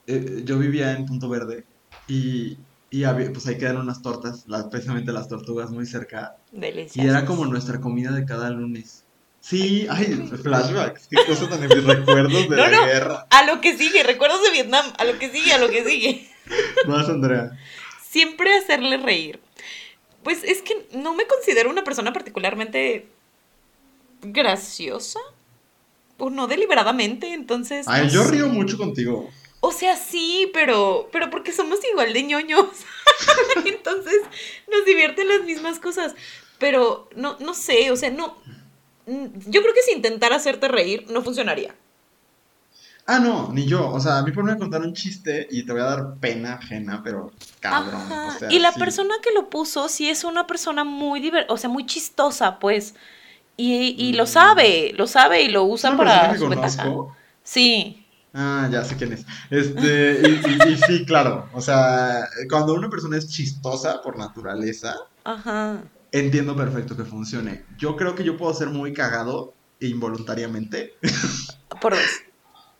eh, 0.06 0.42
yo 0.44 0.58
vivía 0.58 0.92
en 0.92 1.06
Punto 1.06 1.30
Verde 1.30 1.64
y, 2.08 2.58
y 2.90 3.04
había, 3.04 3.32
pues 3.32 3.46
ahí 3.46 3.56
quedan 3.56 3.78
unas 3.78 4.02
tortas, 4.02 4.44
las, 4.48 4.64
precisamente 4.64 5.12
las 5.12 5.28
tortugas 5.28 5.70
muy 5.70 5.86
cerca, 5.86 6.36
Delicioso. 6.52 7.06
y 7.06 7.10
era 7.10 7.24
como 7.24 7.46
nuestra 7.46 7.80
comida 7.80 8.10
de 8.12 8.26
cada 8.26 8.50
lunes. 8.50 9.04
Sí, 9.40 9.86
ay, 9.88 10.28
flashbacks, 10.42 11.06
qué 11.08 11.16
cosa 11.26 11.48
tan 11.48 11.60
mis 11.62 11.84
recuerdos 11.84 12.32
de 12.50 12.56
No, 12.56 12.56
la 12.56 12.70
no. 12.70 12.84
guerra. 12.84 13.26
A 13.30 13.46
lo 13.46 13.62
que 13.62 13.78
sigue, 13.78 14.02
recuerdos 14.02 14.42
de 14.42 14.50
Vietnam, 14.50 14.84
a 14.98 15.04
lo 15.06 15.18
que 15.18 15.30
sigue, 15.30 15.54
a 15.54 15.58
lo 15.58 15.70
que 15.70 15.84
sigue. 15.84 16.28
Más, 16.86 17.08
Andrea. 17.08 17.50
Siempre 18.14 18.54
hacerle 18.56 18.96
reír. 18.98 19.40
Pues 20.22 20.44
es 20.44 20.62
que 20.62 20.86
no 20.92 21.14
me 21.14 21.26
considero 21.26 21.68
una 21.68 21.82
persona 21.82 22.12
particularmente 22.12 23.08
graciosa. 24.22 25.18
O 26.16 26.30
no 26.30 26.46
deliberadamente, 26.46 27.32
entonces. 27.32 27.88
Ay, 27.88 28.06
no 28.06 28.12
yo 28.12 28.22
sé. 28.22 28.30
río 28.30 28.48
mucho 28.48 28.78
contigo. 28.78 29.28
O 29.58 29.72
sea, 29.72 29.96
sí, 29.96 30.48
pero, 30.54 31.08
pero 31.10 31.28
porque 31.28 31.50
somos 31.52 31.80
igual 31.90 32.12
de 32.12 32.22
ñoños. 32.22 32.68
Entonces 33.64 34.20
nos 34.70 34.84
divierten 34.84 35.26
las 35.26 35.42
mismas 35.42 35.80
cosas. 35.80 36.14
Pero 36.58 37.08
no, 37.16 37.36
no 37.40 37.52
sé, 37.54 37.90
o 37.90 37.96
sea, 37.96 38.10
no. 38.10 38.36
mm, 39.06 39.26
Yo 39.50 39.60
creo 39.62 39.74
que 39.74 39.82
si 39.82 39.90
intentara 39.92 40.36
hacerte 40.36 40.68
reír, 40.68 41.06
no 41.10 41.22
funcionaría. 41.24 41.74
Ah, 43.06 43.18
no, 43.18 43.52
ni 43.52 43.66
yo. 43.66 43.90
O 43.90 44.00
sea, 44.00 44.18
a 44.18 44.22
mí 44.22 44.32
por 44.32 44.48
a 44.50 44.56
contar 44.56 44.80
un 44.80 44.94
chiste 44.94 45.46
y 45.50 45.66
te 45.66 45.72
voy 45.72 45.82
a 45.82 45.84
dar 45.84 46.14
pena 46.20 46.54
ajena, 46.54 47.02
pero 47.04 47.32
cabrón. 47.60 48.00
O 48.10 48.38
sea, 48.38 48.50
y 48.50 48.58
la 48.58 48.72
persona 48.72 49.14
que 49.22 49.32
lo 49.32 49.50
puso 49.50 49.88
sí 49.88 50.08
es 50.08 50.24
una 50.24 50.46
persona 50.46 50.84
muy 50.84 51.20
diver 51.20 51.46
o 51.48 51.56
sea, 51.56 51.68
muy 51.68 51.84
chistosa, 51.84 52.58
pues. 52.58 52.94
Y, 53.56 53.94
y 53.98 54.14
lo 54.14 54.24
mm. 54.24 54.28
sabe, 54.28 54.92
lo 54.96 55.06
sabe 55.06 55.42
y 55.42 55.48
lo 55.48 55.64
usa 55.64 55.96
para 55.96 56.36
su 56.36 56.48
ventaja. 56.48 56.86
Sí. 57.42 58.04
Ah, 58.32 58.68
ya 58.70 58.82
sé 58.84 58.96
quién 58.96 59.12
es. 59.12 59.24
Este, 59.50 60.20
y, 60.68 60.76
sí, 60.76 61.04
claro. 61.06 61.48
O 61.52 61.60
sea, 61.60 62.26
cuando 62.50 62.74
una 62.74 62.90
persona 62.90 63.16
es 63.16 63.28
chistosa 63.28 64.02
por 64.02 64.18
naturaleza, 64.18 64.96
entiendo 66.10 66.56
perfecto 66.56 66.96
que 66.96 67.04
funcione. 67.04 67.64
Yo 67.78 67.96
creo 67.96 68.16
que 68.16 68.24
yo 68.24 68.36
puedo 68.36 68.52
ser 68.52 68.70
muy 68.70 68.92
cagado 68.92 69.54
involuntariamente. 69.78 70.94
Por 71.80 71.92
dos. 71.92 72.02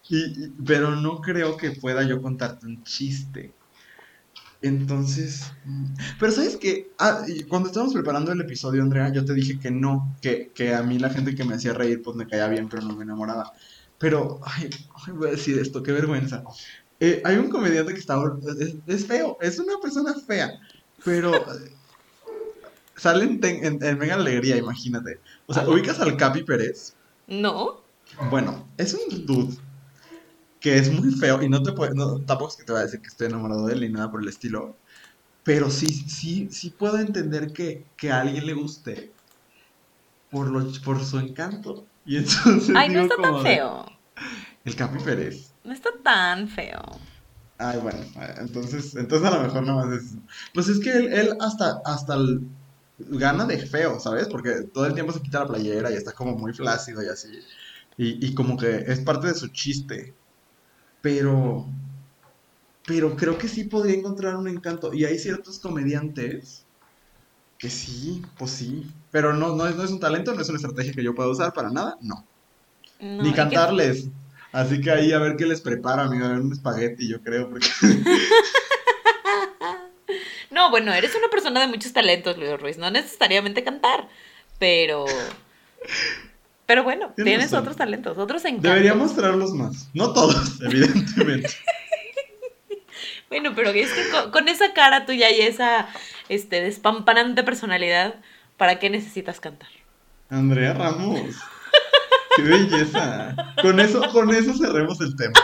Y, 0.08 0.48
pero 0.66 0.96
no 0.96 1.20
creo 1.20 1.56
que 1.56 1.72
pueda 1.72 2.02
yo 2.02 2.20
contarte 2.20 2.66
un 2.66 2.82
chiste. 2.84 3.52
Entonces, 4.64 5.52
mm, 5.64 5.94
pero 6.18 6.32
sabes 6.32 6.56
que 6.56 6.90
ah, 6.98 7.22
cuando 7.48 7.68
estábamos 7.68 7.92
preparando 7.92 8.32
el 8.32 8.40
episodio, 8.40 8.82
Andrea, 8.82 9.12
yo 9.12 9.24
te 9.24 9.34
dije 9.34 9.58
que 9.58 9.70
no, 9.70 10.16
que, 10.22 10.52
que, 10.54 10.74
a 10.74 10.82
mí 10.82 10.98
la 10.98 11.10
gente 11.10 11.34
que 11.34 11.44
me 11.44 11.54
hacía 11.54 11.74
reír 11.74 12.02
pues 12.02 12.16
me 12.16 12.26
caía 12.26 12.48
bien, 12.48 12.68
pero 12.68 12.82
no 12.82 12.96
me 12.96 13.04
enamoraba. 13.04 13.52
Pero, 13.98 14.40
ay, 14.42 14.70
voy 15.12 15.28
a 15.28 15.30
decir 15.32 15.58
esto, 15.58 15.82
qué 15.82 15.92
vergüenza. 15.92 16.44
Eh, 17.00 17.20
hay 17.24 17.36
un 17.36 17.50
comediante 17.50 17.92
que 17.92 18.00
está, 18.00 18.18
es, 18.86 19.06
feo, 19.06 19.36
es 19.40 19.58
una 19.58 19.74
persona 19.82 20.14
fea, 20.14 20.58
pero 21.04 21.32
sale 22.96 23.24
en, 23.24 23.40
en, 23.82 23.98
Mega 23.98 24.14
Alegría, 24.14 24.56
imagínate. 24.56 25.20
O 25.46 25.52
sea, 25.52 25.68
¿ubicas 25.68 26.00
al 26.00 26.16
Capi 26.16 26.42
Pérez? 26.42 26.94
No. 27.26 27.82
Bueno, 28.30 28.66
es 28.78 28.94
un 28.94 29.26
dude 29.26 29.56
que 30.64 30.78
es 30.78 30.90
muy 30.90 31.12
feo 31.12 31.42
y 31.42 31.48
no 31.50 31.62
te 31.62 31.72
puede, 31.72 31.94
no, 31.94 32.20
tampoco 32.20 32.52
es 32.52 32.56
que 32.56 32.64
te 32.64 32.72
va 32.72 32.78
a 32.78 32.84
decir 32.84 33.02
que 33.02 33.08
estoy 33.08 33.26
enamorado 33.26 33.66
de 33.66 33.74
él 33.74 33.80
ni 33.82 33.90
nada 33.90 34.10
por 34.10 34.22
el 34.22 34.28
estilo, 34.28 34.74
pero 35.42 35.68
sí, 35.68 35.92
sí, 35.92 36.48
sí 36.50 36.70
puedo 36.70 36.96
entender 36.96 37.52
que, 37.52 37.84
que 37.98 38.10
a 38.10 38.22
alguien 38.22 38.46
le 38.46 38.54
guste 38.54 39.12
por, 40.30 40.48
lo, 40.48 40.66
por 40.82 41.04
su 41.04 41.18
encanto. 41.18 41.84
Y 42.06 42.16
entonces. 42.16 42.74
Ay, 42.74 42.88
no 42.88 43.02
está 43.02 43.16
tan 43.20 43.42
feo. 43.42 43.84
El 44.64 44.74
Capi 44.74 45.00
Pérez. 45.00 45.52
No 45.64 45.74
está 45.74 45.90
tan 46.02 46.48
feo. 46.48 46.80
Ay, 47.58 47.78
bueno, 47.80 47.98
entonces, 48.38 48.94
entonces 48.94 49.28
a 49.28 49.36
lo 49.36 49.42
mejor 49.42 49.64
no 49.64 49.76
más 49.76 49.92
es. 49.92 50.14
Pues 50.54 50.68
es 50.68 50.80
que 50.80 50.92
él, 50.92 51.36
hasta, 51.40 51.82
hasta 51.84 52.16
gana 52.96 53.44
de 53.44 53.58
feo, 53.58 54.00
¿sabes? 54.00 54.28
Porque 54.28 54.62
todo 54.72 54.86
el 54.86 54.94
tiempo 54.94 55.12
se 55.12 55.20
quita 55.20 55.40
la 55.40 55.48
playera 55.48 55.90
y 55.90 55.94
está 55.96 56.12
como 56.12 56.38
muy 56.38 56.54
flácido 56.54 57.02
y 57.02 57.08
así. 57.08 57.28
Y, 57.98 58.26
y 58.26 58.34
como 58.34 58.56
que 58.56 58.76
es 58.86 59.00
parte 59.00 59.26
de 59.26 59.34
su 59.34 59.48
chiste. 59.48 60.14
Pero. 61.04 61.66
Pero 62.86 63.14
creo 63.14 63.36
que 63.36 63.46
sí 63.46 63.64
podría 63.64 63.94
encontrar 63.94 64.36
un 64.36 64.48
encanto. 64.48 64.94
Y 64.94 65.04
hay 65.04 65.18
ciertos 65.18 65.58
comediantes 65.58 66.64
que 67.58 67.68
sí, 67.68 68.22
pues 68.38 68.52
sí. 68.52 68.90
Pero 69.10 69.34
no, 69.34 69.54
no, 69.54 69.66
es, 69.66 69.76
no 69.76 69.84
es 69.84 69.90
un 69.90 70.00
talento, 70.00 70.34
no 70.34 70.40
es 70.40 70.48
una 70.48 70.56
estrategia 70.56 70.94
que 70.94 71.04
yo 71.04 71.14
pueda 71.14 71.28
usar 71.28 71.52
para 71.52 71.70
nada, 71.70 71.98
no. 72.00 72.24
Ni 73.00 73.34
cantarles. 73.34 74.08
Así 74.50 74.80
que 74.80 74.90
ahí 74.90 75.12
a 75.12 75.18
ver 75.18 75.36
qué 75.36 75.44
les 75.44 75.60
prepara, 75.60 76.04
amigo, 76.04 76.24
a 76.24 76.28
ver 76.28 76.40
un 76.40 76.52
espagueti, 76.52 77.06
yo 77.06 77.20
creo. 77.20 77.50
Porque... 77.50 77.68
no, 80.50 80.70
bueno, 80.70 80.90
eres 80.94 81.14
una 81.14 81.28
persona 81.28 81.60
de 81.60 81.66
muchos 81.66 81.92
talentos, 81.92 82.38
Luis 82.38 82.58
Ruiz. 82.58 82.78
No 82.78 82.90
necesariamente 82.90 83.62
cantar, 83.62 84.08
pero. 84.58 85.04
Pero 86.66 86.82
bueno, 86.82 87.12
tienes, 87.16 87.52
otros 87.52 87.76
talentos, 87.76 88.16
otros 88.16 88.44
encantos. 88.44 88.70
Debería 88.70 88.94
mostrarlos 88.94 89.52
más. 89.52 89.88
No 89.92 90.12
todos, 90.12 90.60
evidentemente. 90.62 91.50
bueno, 93.28 93.52
pero 93.54 93.70
es 93.70 93.90
que 93.92 94.30
con, 94.30 94.48
esa 94.48 94.72
cara 94.72 95.04
tuya 95.04 95.30
y 95.30 95.40
esa 95.42 95.88
este, 96.28 96.62
despampanante 96.62 97.42
personalidad, 97.42 98.14
¿para 98.56 98.78
qué 98.78 98.88
necesitas 98.88 99.40
cantar? 99.40 99.68
Andrea 100.30 100.72
Ramos. 100.72 101.36
¡Qué 102.36 102.42
belleza! 102.42 103.36
Con 103.60 103.78
eso, 103.78 104.00
con 104.10 104.34
eso 104.34 104.56
cerremos 104.56 105.00
el 105.00 105.14
tema. 105.16 105.38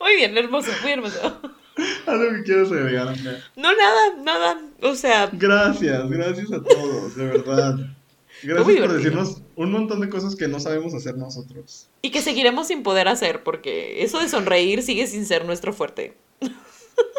Muy 0.00 0.16
bien, 0.16 0.36
hermoso, 0.36 0.70
muy 0.82 0.92
hermoso. 0.92 1.40
¿Algo 2.06 2.24
que 2.36 2.42
quieras 2.42 2.72
agregar, 2.72 3.08
Andrea? 3.08 3.44
No, 3.54 3.74
nada, 3.76 4.14
nada. 4.22 4.60
O 4.82 4.94
sea. 4.94 5.28
Gracias, 5.32 6.10
gracias 6.10 6.52
a 6.52 6.62
todos, 6.62 7.14
de 7.14 7.26
verdad. 7.26 7.76
Gracias 8.42 8.78
por 8.78 8.92
decirnos 8.92 9.42
un 9.56 9.72
montón 9.72 10.00
de 10.00 10.08
cosas 10.08 10.36
que 10.36 10.48
no 10.48 10.60
sabemos 10.60 10.94
hacer 10.94 11.16
nosotros. 11.16 11.88
Y 12.02 12.10
que 12.10 12.22
seguiremos 12.22 12.68
sin 12.68 12.82
poder 12.82 13.08
hacer, 13.08 13.42
porque 13.42 14.02
eso 14.02 14.18
de 14.20 14.28
sonreír 14.28 14.82
sigue 14.82 15.06
sin 15.06 15.26
ser 15.26 15.44
nuestro 15.44 15.72
fuerte. 15.72 16.16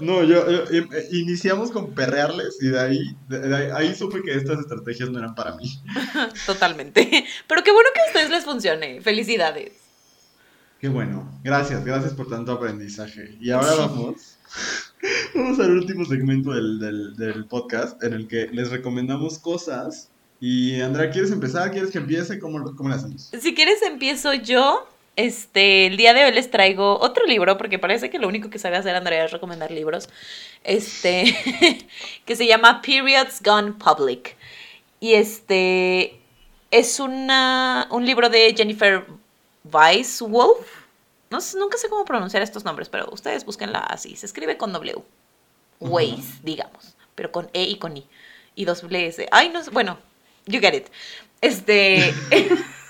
No, 0.01 0.23
yo, 0.23 0.45
eh, 0.47 0.87
iniciamos 1.11 1.71
con 1.71 1.93
perrearles 1.93 2.57
y 2.61 2.67
de 2.67 2.79
ahí, 2.79 3.15
ahí, 3.73 3.95
supe 3.95 4.21
que 4.21 4.35
estas 4.35 4.59
estrategias 4.59 5.09
no 5.09 5.19
eran 5.19 5.35
para 5.35 5.55
mí. 5.55 5.79
Totalmente. 6.45 7.25
Pero 7.47 7.63
qué 7.63 7.71
bueno 7.71 7.89
que 7.93 8.01
a 8.01 8.05
ustedes 8.07 8.29
les 8.29 8.43
funcione. 8.43 9.01
Felicidades. 9.01 9.73
Qué 10.79 10.89
bueno. 10.89 11.39
Gracias, 11.43 11.85
gracias 11.85 12.13
por 12.13 12.27
tanto 12.27 12.51
aprendizaje. 12.51 13.37
Y 13.39 13.51
ahora 13.51 13.75
vamos. 13.75 14.37
Vamos 15.33 15.59
al 15.59 15.71
último 15.71 16.05
segmento 16.05 16.51
del, 16.51 17.15
del, 17.15 17.45
podcast 17.45 18.03
en 18.03 18.13
el 18.13 18.27
que 18.27 18.47
les 18.47 18.69
recomendamos 18.69 19.39
cosas. 19.39 20.11
Y 20.41 20.81
Andrea, 20.81 21.11
¿quieres 21.11 21.31
empezar? 21.31 21.69
¿Quieres 21.69 21.91
que 21.91 21.99
empiece? 21.99 22.39
¿Cómo, 22.39 22.75
cómo 22.75 22.89
le 22.89 22.95
hacemos? 22.95 23.29
Si 23.39 23.53
quieres, 23.53 23.79
empiezo 23.83 24.33
yo. 24.33 24.87
Este, 25.15 25.85
el 25.85 25.97
día 25.97 26.15
de 26.15 26.25
hoy 26.25 26.31
les 26.31 26.49
traigo 26.49 26.97
otro 26.99 27.25
libro, 27.27 27.57
porque 27.59 27.77
parece 27.77 28.09
que 28.09 28.17
lo 28.17 28.27
único 28.27 28.49
que 28.49 28.57
sabe 28.57 28.77
hacer 28.77 28.95
Andrea 28.95 29.25
es 29.25 29.31
recomendar 29.31 29.69
libros. 29.69 30.09
Este, 30.63 31.87
que 32.25 32.35
se 32.35 32.47
llama 32.47 32.81
Periods 32.81 33.39
Gone 33.43 33.73
Public. 33.73 34.35
Y 34.99 35.13
este 35.13 36.19
es 36.71 36.99
una, 36.99 37.87
un 37.91 38.03
libro 38.03 38.27
de 38.27 38.55
Jennifer 38.57 39.05
Weisswolf. 39.71 40.67
No 41.29 41.37
nunca 41.59 41.77
sé 41.77 41.87
cómo 41.87 42.03
pronunciar 42.03 42.41
estos 42.41 42.65
nombres, 42.65 42.89
pero 42.89 43.11
ustedes 43.11 43.45
búsquenla 43.45 43.79
así. 43.79 44.15
Se 44.15 44.25
escribe 44.25 44.57
con 44.57 44.73
W. 44.73 45.03
Weiss, 45.79 46.43
digamos, 46.43 46.95
pero 47.13 47.31
con 47.31 47.47
E 47.53 47.65
y 47.65 47.77
con 47.77 47.95
I. 47.95 48.07
Y 48.55 48.65
dos 48.65 48.83
S. 48.89 49.27
Ay, 49.31 49.49
no 49.49 49.61
bueno, 49.71 49.99
you 50.45 50.59
get 50.59 50.73
it. 50.73 50.87
Este. 51.41 52.13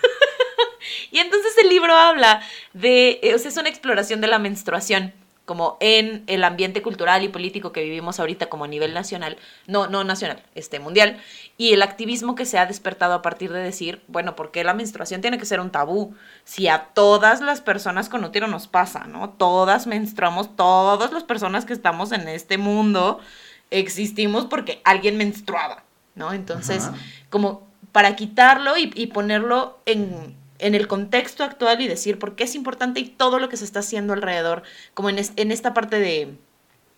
Y 1.12 1.20
entonces 1.20 1.54
el 1.62 1.70
libro 1.70 1.93
habla 1.93 2.41
de, 2.74 3.20
eh, 3.22 3.36
o 3.36 3.38
sea, 3.38 3.49
es 3.49 3.58
una 3.58 3.70
exploración 3.70 4.22
de 4.22 4.28
la 4.28 4.39
menstruación 4.39 5.14
como 5.45 5.76
en 5.82 6.24
el 6.28 6.45
ambiente 6.45 6.82
cultural 6.82 7.24
y 7.24 7.28
político 7.28 7.74
que 7.74 7.84
vivimos 7.84 8.22
ahorita 8.22 8.47
como 8.47 8.64
a 8.64 8.68
nivel 8.70 8.93
nacional, 8.93 9.38
no, 9.68 9.88
no 9.88 10.06
nacional, 10.06 10.41
este, 10.56 10.80
mundial, 10.80 11.18
y 11.58 11.74
el 11.74 11.82
activismo 11.82 12.36
que 12.36 12.45
se 12.45 12.58
ha 12.58 12.66
despertado 12.66 13.16
a 13.16 13.22
partir 13.22 13.52
de 13.52 13.60
decir, 13.60 14.02
bueno, 14.08 14.38
¿por 14.38 14.52
qué 14.52 14.64
la 14.64 14.74
menstruación 14.74 15.20
tiene 15.20 15.38
que 15.38 15.45
ser 15.45 15.60
un 15.60 15.70
tabú? 15.70 16.16
Si 16.45 16.70
a 16.70 16.86
todas 16.93 17.41
las 17.41 17.60
personas 17.60 18.08
con 18.08 18.24
útero 18.24 18.47
nos 18.47 18.68
pasa, 18.68 19.06
¿no? 19.08 19.32
Todas 19.32 19.88
menstruamos, 19.88 20.56
todas 20.56 21.12
las 21.12 21.24
personas 21.24 21.66
que 21.66 21.74
estamos 21.74 22.14
en 22.14 22.30
este 22.30 22.58
mundo 22.58 23.20
existimos 23.72 24.45
porque 24.45 24.80
alguien 24.86 25.18
menstruaba, 25.18 25.84
¿no? 26.16 26.34
Entonces, 26.34 26.89
como 27.30 27.68
para 27.91 28.16
quitarlo 28.16 28.78
y 28.78 29.07
ponerlo 29.07 29.80
en, 29.86 30.36
en 30.62 30.76
el 30.76 30.88
contexto 30.88 31.43
actual 31.43 31.82
y 31.82 31.88
decir 31.88 32.20
por 32.20 32.36
qué 32.36 32.45
es 32.45 32.55
importante 32.55 32.99
y 32.99 33.09
todo 33.09 33.39
lo 33.39 33.49
que 33.49 33.57
se 33.57 33.66
está 33.66 33.80
haciendo 33.80 34.14
alrededor, 34.14 34.64
como 34.93 35.09
en, 35.09 35.20
en 35.36 35.51
esta 35.51 35.74
parte 35.74 35.99
de, 35.99 36.38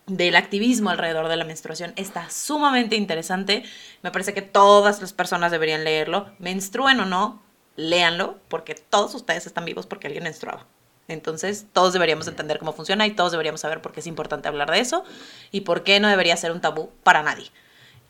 del 0.06 0.36
activismo 0.36 0.90
alrededor 0.90 1.30
de 1.30 1.38
la 1.38 1.46
menstruación 1.46 1.94
está 1.96 2.30
sumamente 2.30 2.96
interesante. 2.98 3.64
Me 4.04 4.12
parece 4.12 4.34
que 4.34 4.42
todas 4.42 5.02
las 5.02 5.14
personas 5.14 5.52
deberían 5.52 5.86
leerlo, 5.86 6.28
menstruen 6.40 7.00
o 7.00 7.06
no, 7.06 7.42
léanlo, 7.78 8.38
porque 8.50 8.76
todos 8.76 9.16
ustedes 9.16 9.48
están 9.48 9.66
vivos 9.66 9.88
porque 9.88 10.08
alguien 10.08 10.26
menstruaba. 10.26 10.66
Entonces, 11.08 11.66
todos 11.74 11.94
deberíamos 11.94 12.28
entender 12.28 12.60
cómo 12.60 12.74
funciona 12.74 13.08
y 13.08 13.12
todos 13.12 13.32
deberíamos 13.32 13.62
saber 13.62 13.82
por 13.82 13.94
qué 13.94 14.02
es 14.02 14.08
importante 14.08 14.48
hablar 14.48 14.72
de 14.72 14.80
eso 14.80 15.04
y 15.52 15.62
por 15.62 15.84
qué 15.84 16.00
no 16.00 16.08
debería 16.10 16.36
ser 16.38 16.52
un 16.52 16.62
tabú 16.62 16.92
para 17.04 17.24
nadie. 17.24 17.50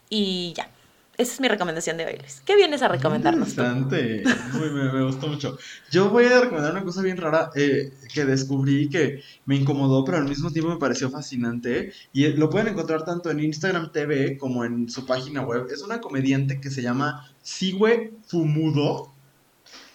Y 0.09 0.53
ya. 0.55 0.69
Esa 1.15 1.33
es 1.33 1.39
mi 1.39 1.47
recomendación 1.47 1.95
de 1.97 2.07
hoy, 2.07 2.17
¿Qué 2.43 2.55
vienes 2.55 2.81
a 2.81 2.87
recomendarnos? 2.87 3.49
Interesante. 3.49 4.23
me, 4.59 5.03
gustó 5.03 5.27
mucho. 5.27 5.59
Yo 5.91 6.09
voy 6.09 6.25
a 6.25 6.41
recomendar 6.41 6.71
una 6.71 6.83
cosa 6.83 7.03
bien 7.03 7.17
rara 7.17 7.51
eh, 7.55 7.93
que 8.11 8.25
descubrí 8.25 8.89
que 8.89 9.21
me 9.45 9.55
incomodó, 9.55 10.03
pero 10.03 10.17
al 10.17 10.27
mismo 10.27 10.49
tiempo 10.49 10.71
me 10.71 10.77
pareció 10.77 11.11
fascinante. 11.11 11.93
Y 12.13 12.29
lo 12.29 12.49
pueden 12.49 12.69
encontrar 12.69 13.05
tanto 13.05 13.29
en 13.29 13.41
Instagram 13.41 13.91
TV 13.91 14.39
como 14.39 14.65
en 14.65 14.89
su 14.89 15.05
página 15.05 15.43
web. 15.43 15.67
Es 15.71 15.83
una 15.83 16.01
comediante 16.01 16.59
que 16.59 16.71
se 16.71 16.81
llama 16.81 17.29
Sigue 17.43 18.13
Fumudo. 18.25 19.13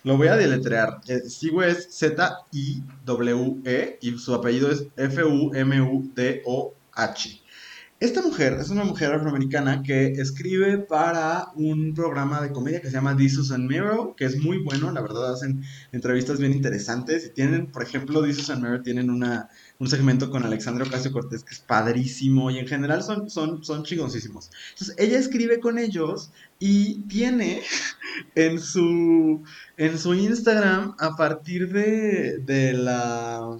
Lo 0.04 0.16
voy 0.16 0.28
a 0.28 0.36
deletrear. 0.36 1.00
Eh, 1.08 1.22
Sigue 1.28 1.68
es 1.68 1.88
Z-I-W-E 1.98 3.98
y 4.00 4.18
su 4.18 4.34
apellido 4.34 4.70
es 4.70 4.86
F-U-M-U-D-O-H. 4.96 5.48
Esta 8.00 8.22
mujer 8.22 8.58
es 8.60 8.70
una 8.70 8.84
mujer 8.84 9.12
afroamericana 9.12 9.82
que 9.82 10.12
escribe 10.12 10.78
para 10.78 11.48
un 11.56 11.94
programa 11.94 12.40
de 12.40 12.52
comedia 12.52 12.80
que 12.80 12.86
se 12.86 12.92
llama 12.92 13.16
This 13.16 13.50
and 13.50 13.68
Mirror, 13.68 14.14
que 14.14 14.24
es 14.24 14.38
muy 14.38 14.58
bueno, 14.58 14.92
la 14.92 15.00
verdad 15.00 15.32
hacen 15.32 15.64
entrevistas 15.90 16.38
bien 16.38 16.52
interesantes 16.52 17.26
y 17.26 17.30
tienen, 17.30 17.72
por 17.72 17.82
ejemplo, 17.82 18.22
This 18.22 18.50
and 18.50 18.62
Mirror 18.62 18.84
tienen 18.84 19.10
una, 19.10 19.48
un 19.80 19.88
segmento 19.88 20.30
con 20.30 20.44
Alexandra 20.44 20.86
Ocasio 20.86 21.10
Cortés 21.10 21.42
que 21.42 21.54
es 21.54 21.58
padrísimo 21.58 22.52
y 22.52 22.58
en 22.58 22.68
general 22.68 23.02
son, 23.02 23.28
son, 23.28 23.64
son 23.64 23.82
chingoncísimos. 23.82 24.52
Entonces, 24.74 24.94
ella 24.96 25.18
escribe 25.18 25.58
con 25.58 25.76
ellos 25.76 26.30
y 26.60 27.00
tiene 27.08 27.62
en 28.36 28.60
su, 28.60 29.42
en 29.76 29.98
su 29.98 30.14
Instagram 30.14 30.94
a 31.00 31.16
partir 31.16 31.72
de, 31.72 32.38
de 32.38 32.74
la 32.74 33.58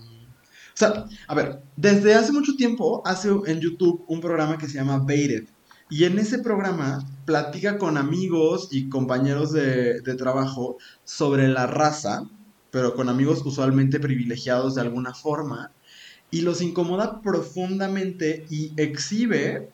sea, 0.78 1.06
a 1.26 1.34
ver, 1.34 1.60
desde 1.76 2.14
hace 2.14 2.32
mucho 2.32 2.54
tiempo 2.54 3.02
hace 3.04 3.28
en 3.46 3.60
YouTube 3.60 4.04
un 4.06 4.20
programa 4.20 4.58
que 4.58 4.68
se 4.68 4.74
llama 4.74 4.98
Baited. 4.98 5.48
Y 5.90 6.04
en 6.04 6.18
ese 6.18 6.38
programa 6.38 7.04
platica 7.24 7.78
con 7.78 7.96
amigos 7.96 8.68
y 8.70 8.88
compañeros 8.88 9.52
de, 9.52 10.00
trabajo 10.16 10.76
sobre 11.04 11.48
la 11.48 11.66
raza, 11.66 12.28
pero 12.70 12.94
con 12.94 13.08
amigos 13.08 13.42
usualmente 13.44 13.98
privilegiados 13.98 14.74
de 14.74 14.82
alguna 14.82 15.14
forma, 15.14 15.72
y 16.30 16.42
los 16.42 16.60
incomoda 16.60 17.22
profundamente 17.22 18.46
y 18.50 18.72
exhibe 18.76 19.70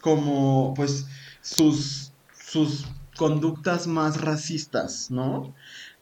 como 0.00 0.72
pues 0.74 1.06
sus, 1.42 2.12
sus 2.32 2.86
conductas 3.16 3.88
más 3.88 4.20
racistas, 4.20 5.10
¿no? 5.10 5.52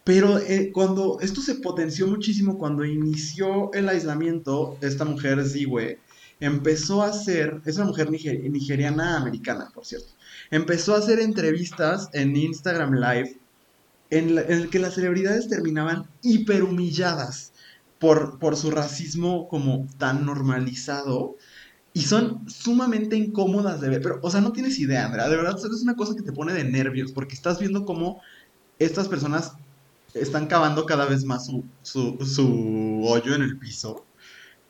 Pero 0.04 0.38
eh, 0.38 0.70
cuando 0.72 1.18
esto 1.20 1.40
se 1.40 1.56
potenció 1.56 2.06
muchísimo, 2.06 2.58
cuando 2.58 2.84
inició 2.84 3.72
el 3.72 3.88
aislamiento, 3.88 4.76
esta 4.82 5.06
mujer 5.06 5.42
Ziwe 5.46 5.98
empezó 6.40 7.02
a 7.02 7.08
hacer, 7.08 7.62
es 7.64 7.76
una 7.76 7.86
mujer 7.86 8.10
nigeriana 8.10 9.16
americana, 9.16 9.70
por 9.72 9.86
cierto, 9.86 10.08
empezó 10.50 10.94
a 10.94 10.98
hacer 10.98 11.20
entrevistas 11.20 12.10
en 12.12 12.36
Instagram 12.36 12.94
Live 12.94 13.38
en, 14.10 14.38
el 14.38 14.68
que 14.68 14.78
las 14.78 14.94
celebridades 14.94 15.48
terminaban 15.48 16.06
hiperhumilladas 16.22 17.52
por, 17.98 18.38
por 18.38 18.56
su 18.56 18.70
racismo 18.70 19.48
como 19.48 19.88
tan 19.98 20.26
normalizado. 20.26 21.36
Y 21.92 22.02
son 22.02 22.48
sumamente 22.50 23.16
incómodas 23.16 23.80
de 23.80 23.88
ver. 23.88 24.02
Pero, 24.02 24.18
o 24.20 24.30
sea, 24.30 24.40
no 24.40 24.52
tienes 24.52 24.78
idea, 24.80 25.06
Andrea. 25.06 25.28
De 25.28 25.36
verdad, 25.36 25.56
es 25.56 25.82
una 25.82 25.94
cosa 25.94 26.16
que 26.16 26.22
te 26.22 26.32
pone 26.32 26.52
de 26.52 26.64
nervios. 26.64 27.12
Porque 27.12 27.34
estás 27.34 27.60
viendo 27.60 27.84
cómo 27.84 28.20
estas 28.80 29.08
personas 29.08 29.52
están 30.14 30.46
cavando 30.46 30.86
cada 30.86 31.06
vez 31.06 31.24
más 31.24 31.50
su, 31.82 33.02
hoyo 33.04 33.34
en 33.34 33.42
el 33.42 33.58
piso 33.58 34.06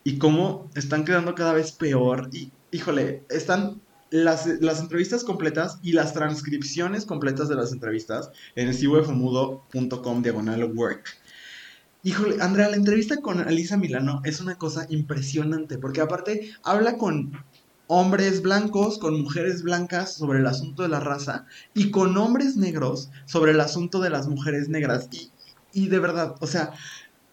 y 0.03 0.17
cómo 0.17 0.69
están 0.75 1.05
quedando 1.05 1.35
cada 1.35 1.53
vez 1.53 1.71
peor. 1.71 2.29
Y, 2.33 2.51
híjole, 2.71 3.23
están 3.29 3.81
las, 4.09 4.47
entrevistas 4.47 5.23
completas 5.23 5.79
y 5.81 5.93
las 5.93 6.13
transcripciones 6.13 7.05
completas 7.05 7.47
de 7.47 7.55
las 7.55 7.71
entrevistas 7.71 8.29
en 8.55 8.73
ciwefumudo.com 8.73 10.21
diagonal 10.21 10.63
work. 10.73 11.05
Híjole, 12.03 12.37
Andrea, 12.39 12.69
la 12.69 12.75
entrevista 12.75 13.17
con 13.17 13.39
Alisa 13.39 13.77
Milano 13.77 14.21
es 14.25 14.39
una 14.39 14.57
cosa 14.57 14.85
impresionante, 14.89 15.79
porque 15.79 16.01
aparte 16.01 16.51
habla 16.63 16.97
con 16.97 17.31
hombres 17.87 18.41
blancos 18.41 18.97
con 18.97 19.21
mujeres 19.21 19.61
blancas 19.61 20.15
sobre 20.15 20.39
el 20.39 20.47
asunto 20.47 20.83
de 20.83 20.89
la 20.89 20.99
raza 20.99 21.45
y 21.73 21.91
con 21.91 22.17
hombres 22.17 22.57
negros 22.57 23.09
sobre 23.25 23.51
el 23.51 23.61
asunto 23.61 23.99
de 23.99 24.09
las 24.09 24.27
mujeres 24.27 24.69
negras. 24.69 25.09
Y 25.75 25.89
de 25.89 25.99
verdad, 25.99 26.35
o 26.39 26.47
sea, 26.47 26.71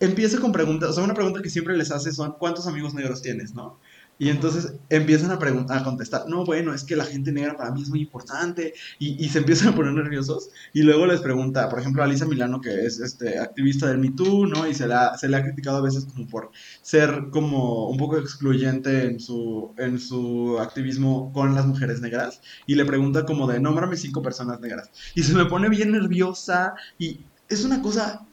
empieza 0.01 0.41
con 0.41 0.51
preguntas, 0.53 0.91
o 0.91 0.93
sea, 0.93 1.05
una 1.05 1.15
pregunta 1.15 1.41
que 1.41 1.49
siempre 1.49 1.77
les 1.77 1.93
hace 1.93 2.13
son, 2.13 2.33
¿cuántos 2.33 2.67
amigos 2.67 2.93
negros 2.93 3.23
tienes, 3.23 3.55
no? 3.55 3.79
Y 4.19 4.29
entonces 4.29 4.75
empiezan 4.89 5.31
a, 5.31 5.39
preguntar, 5.39 5.79
a 5.79 5.85
contestar, 5.85 6.29
no, 6.29 6.45
bueno, 6.45 6.75
es 6.75 6.85
que 6.85 6.97
la 6.97 7.05
gente 7.05 7.33
negra 7.33 7.57
para 7.57 7.71
mí 7.71 7.83
es 7.83 7.89
muy 7.89 8.01
importante, 8.01 8.75
y, 8.99 9.29
se 9.29 9.39
empiezan 9.43 9.69
a 9.69 9.75
poner 9.77 9.93
nerviosos, 9.93 10.51
y 10.73 10.83
luego 10.83 11.07
les 11.07 11.21
pregunta, 11.21 11.69
por 11.69 11.79
ejemplo, 11.79 12.03
a 12.03 12.07
Lisa 12.09 12.27
Milano, 12.27 12.61
que 12.61 12.85
es 12.85 12.99
este, 12.99 13.39
activista 13.39 13.87
del 13.87 13.99
Me 13.99 14.11
Too, 14.11 14.47
¿no? 14.49 14.67
Y 14.67 14.75
se, 14.75 14.89
la, 14.89 15.17
se 15.17 15.29
le 15.29 15.37
ha 15.37 15.43
criticado 15.45 15.79
a 15.79 15.83
veces 15.83 16.07
como 16.07 16.27
por 16.27 16.51
ser 16.83 17.29
como 17.31 17.89
un 17.89 17.97
poco 17.97 18.19
excluyente 18.19 19.05
en 19.05 19.21
su, 19.21 19.73
en 19.79 20.01
su 20.01 20.59
activismo 20.61 21.33
con 21.33 21.55
las 21.55 21.65
mujeres 21.65 22.01
negras, 22.01 22.41
y 22.67 22.75
le 22.75 22.85
pregunta 22.85 23.25
como 23.25 23.47
de, 23.47 23.61
nómbrame 23.61 23.97
cinco 23.97 24.21
personas 24.21 24.61
negras, 24.61 24.91
y 25.15 25.23
se 25.23 25.33
me 25.33 25.47
pone 25.47 25.69
bien 25.69 25.93
nerviosa, 25.93 26.75
y 26.99 27.21
es 27.53 27.65
una 27.65 27.83
cosa 27.83 28.27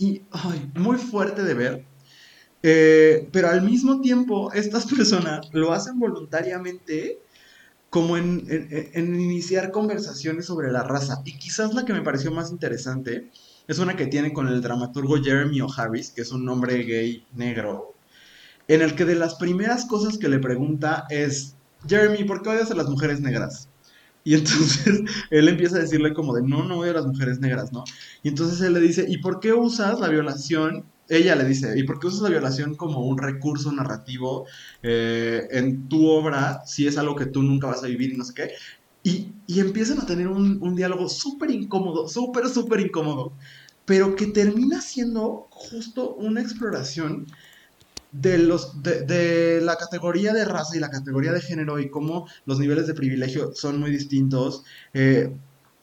muy 0.75 0.97
fuerte 0.97 1.43
de 1.43 1.53
ver. 1.53 1.85
Eh, 2.61 3.29
pero 3.31 3.49
al 3.49 3.61
mismo 3.61 4.01
tiempo, 4.01 4.51
estas 4.53 4.85
personas 4.93 5.49
lo 5.53 5.73
hacen 5.73 5.99
voluntariamente 5.99 7.19
como 7.89 8.17
en, 8.17 8.45
iniciar 8.95 9.71
conversaciones 9.71 10.45
sobre 10.45 10.71
la 10.71 10.83
raza. 10.83 11.21
Y 11.25 11.37
quizás 11.37 11.73
la 11.73 11.85
que 11.85 11.93
me 11.93 12.01
pareció 12.01 12.31
más 12.31 12.51
interesante 12.51 13.31
es 13.67 13.79
una 13.79 13.95
que 13.95 14.07
tiene 14.07 14.33
con 14.33 14.47
el 14.47 14.61
dramaturgo 14.61 15.21
Jeremy 15.21 15.61
O'Harris, 15.61 16.11
que 16.11 16.21
es 16.21 16.31
un 16.31 16.47
hombre 16.49 16.83
gay 16.83 17.25
negro, 17.33 17.95
en 18.67 18.81
el 18.81 18.95
que 18.95 19.05
de 19.05 19.15
las 19.15 19.35
primeras 19.35 19.85
cosas 19.85 20.17
que 20.17 20.29
le 20.29 20.39
pregunta 20.39 21.05
es, 21.09 21.55
Jeremy, 21.87 22.23
¿por 22.25 22.41
qué 22.41 22.49
odias 22.49 22.71
a 22.71 22.75
las 22.75 22.89
mujeres 22.89 23.21
negras? 23.21 23.68
Y 24.23 24.35
entonces 24.35 25.01
él 25.29 25.47
empieza 25.47 25.77
a 25.77 25.79
decirle 25.79 26.13
como 26.13 26.33
de, 26.35 26.43
no, 26.43 26.63
no 26.65 26.79
odio 26.79 26.91
a 26.91 26.95
las 26.95 27.05
mujeres 27.05 27.39
negras, 27.39 27.71
¿no? 27.71 27.83
Y 28.23 28.29
entonces 28.29 28.61
él 28.61 28.73
le 28.73 28.79
dice, 28.81 29.05
¿y 29.07 29.17
por 29.19 29.39
qué 29.39 29.53
usas 29.53 29.99
la 29.99 30.09
violación? 30.09 30.85
Ella 31.07 31.35
le 31.35 31.45
dice, 31.45 31.73
¿y 31.77 31.83
por 31.83 31.99
qué 31.99 32.07
usas 32.07 32.21
la 32.21 32.29
violación 32.29 32.75
como 32.75 33.05
un 33.05 33.17
recurso 33.17 33.71
narrativo 33.71 34.45
eh, 34.83 35.47
en 35.51 35.87
tu 35.89 36.07
obra 36.07 36.61
si 36.65 36.87
es 36.87 36.97
algo 36.97 37.15
que 37.15 37.25
tú 37.25 37.41
nunca 37.43 37.67
vas 37.67 37.83
a 37.83 37.87
vivir 37.87 38.13
y 38.13 38.17
no 38.17 38.23
sé 38.23 38.33
qué? 38.33 38.51
Y, 39.03 39.33
y 39.47 39.59
empiezan 39.61 39.99
a 39.99 40.05
tener 40.05 40.27
un, 40.27 40.59
un 40.61 40.75
diálogo 40.75 41.09
súper 41.09 41.51
incómodo, 41.51 42.07
súper, 42.07 42.47
súper 42.49 42.81
incómodo, 42.81 43.33
pero 43.85 44.15
que 44.15 44.27
termina 44.27 44.81
siendo 44.81 45.47
justo 45.51 46.15
una 46.15 46.41
exploración 46.41 47.25
de, 48.11 48.37
los, 48.39 48.81
de, 48.81 49.59
la 49.61 49.75
categoría 49.75 50.33
de 50.33 50.45
raza 50.45 50.75
y 50.75 50.79
la 50.79 50.89
categoría 50.89 51.31
de 51.31 51.41
género 51.41 51.79
y 51.79 51.89
cómo 51.89 52.27
los 52.45 52.59
niveles 52.59 52.87
de 52.87 52.93
privilegio 52.93 53.53
son 53.53 53.79
muy 53.79 53.91
distintos. 53.91 54.63
Eh, 54.93 55.31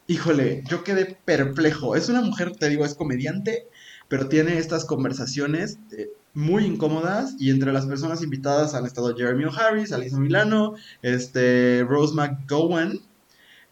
híjole, 0.06 0.62
yo 0.68 0.82
quedé 0.84 1.16
perplejo. 1.24 1.96
Es 1.96 2.08
una 2.08 2.22
mujer, 2.22 2.52
te 2.56 2.68
digo, 2.68 2.84
es 2.84 2.94
comediante, 2.94 3.68
pero 4.08 4.28
tiene 4.28 4.58
estas 4.58 4.84
conversaciones 4.84 5.78
eh, 5.96 6.10
muy 6.34 6.64
incómodas 6.64 7.34
y 7.38 7.50
entre 7.50 7.72
las 7.72 7.86
personas 7.86 8.22
invitadas 8.22 8.74
han 8.74 8.86
estado 8.86 9.16
Jeremy 9.16 9.44
O'Harris, 9.44 9.92
Alisa 9.92 10.18
Milano, 10.18 10.74
este, 11.02 11.84
Rose 11.88 12.14
McGowan. 12.14 13.00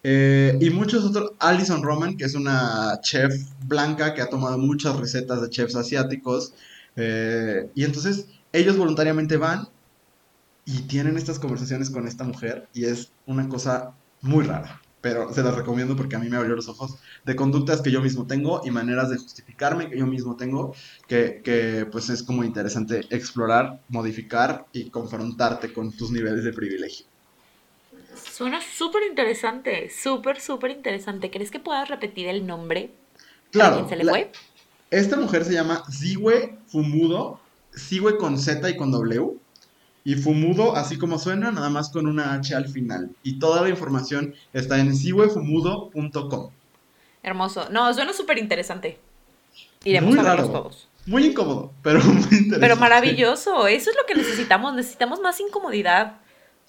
Eh, 0.07 0.57
y 0.61 0.69
muchos 0.69 1.03
otros, 1.03 1.31
Alison 1.39 1.81
Roman, 1.81 2.15
que 2.15 2.25
es 2.25 2.35
una 2.35 2.99
chef 3.01 3.33
blanca 3.65 4.13
que 4.13 4.21
ha 4.21 4.29
tomado 4.29 4.59
muchas 4.59 4.95
recetas 4.97 5.41
de 5.41 5.49
chefs 5.49 5.75
asiáticos. 5.75 6.53
y 6.95 7.83
entonces 7.83 8.27
ellos 8.55 8.77
voluntariamente 8.77 9.37
van 9.37 9.67
y 10.65 10.83
tienen 10.83 11.17
estas 11.17 11.39
conversaciones 11.39 11.89
con 11.89 12.07
esta 12.07 12.23
mujer 12.23 12.67
y 12.73 12.85
es 12.85 13.11
una 13.25 13.47
cosa 13.49 13.93
muy 14.21 14.45
rara. 14.45 14.81
Pero 15.01 15.31
se 15.31 15.43
las 15.43 15.53
recomiendo 15.53 15.95
porque 15.95 16.15
a 16.15 16.19
mí 16.19 16.29
me 16.29 16.37
abrió 16.37 16.55
los 16.55 16.67
ojos 16.67 16.97
de 17.25 17.35
conductas 17.35 17.81
que 17.81 17.91
yo 17.91 18.01
mismo 18.01 18.25
tengo 18.25 18.61
y 18.65 18.71
maneras 18.71 19.11
de 19.11 19.17
justificarme 19.17 19.87
que 19.87 19.99
yo 19.99 20.07
mismo 20.07 20.35
tengo, 20.35 20.73
que, 21.07 21.41
que 21.43 21.85
pues 21.91 22.09
es 22.09 22.23
como 22.23 22.43
interesante 22.43 23.05
explorar, 23.11 23.81
modificar 23.87 24.65
y 24.73 24.89
confrontarte 24.89 25.71
con 25.71 25.91
tus 25.91 26.09
niveles 26.09 26.43
de 26.43 26.53
privilegio. 26.53 27.05
Suena 28.15 28.59
súper 28.61 29.03
interesante, 29.03 29.91
súper, 29.91 30.41
súper 30.41 30.71
interesante. 30.71 31.29
¿Crees 31.29 31.51
que 31.51 31.59
puedas 31.59 31.87
repetir 31.87 32.27
el 32.27 32.47
nombre? 32.47 32.89
Claro. 33.51 33.75
¿Quién 33.75 33.89
se 33.89 33.95
le 33.97 34.09
fue? 34.09 34.31
Esta 34.89 35.17
mujer 35.17 35.45
se 35.45 35.53
llama 35.53 35.83
Ziwe 35.91 36.57
Fumudo 36.67 37.44
Sigue 37.75 38.17
con 38.17 38.37
Z 38.37 38.69
y 38.69 38.77
con 38.77 38.91
W. 38.91 39.37
Y 40.03 40.15
Fumudo, 40.15 40.75
así 40.75 40.97
como 40.99 41.17
suena, 41.17 41.51
nada 41.51 41.69
más 41.69 41.89
con 41.89 42.05
una 42.05 42.33
H 42.33 42.53
al 42.53 42.67
final. 42.67 43.09
Y 43.23 43.39
toda 43.39 43.63
la 43.63 43.69
información 43.69 44.35
está 44.53 44.77
en 44.77 44.95
siwefumudo.com. 44.95 46.51
Hermoso. 47.23 47.69
No, 47.71 47.91
suena 47.91 48.13
súper 48.13 48.37
interesante. 48.37 48.99
Iremos 49.83 50.11
muy 50.11 50.19
a 50.19 50.23
verlos 50.29 50.51
todos. 50.51 50.87
Muy 51.07 51.25
incómodo, 51.25 51.71
pero 51.81 51.99
muy 52.03 52.21
interesante. 52.21 52.59
Pero 52.59 52.75
maravilloso. 52.75 53.65
Eso 53.67 53.89
es 53.89 53.95
lo 53.95 54.05
que 54.05 54.13
necesitamos. 54.13 54.75
Necesitamos 54.75 55.19
más 55.21 55.39
incomodidad. 55.39 56.17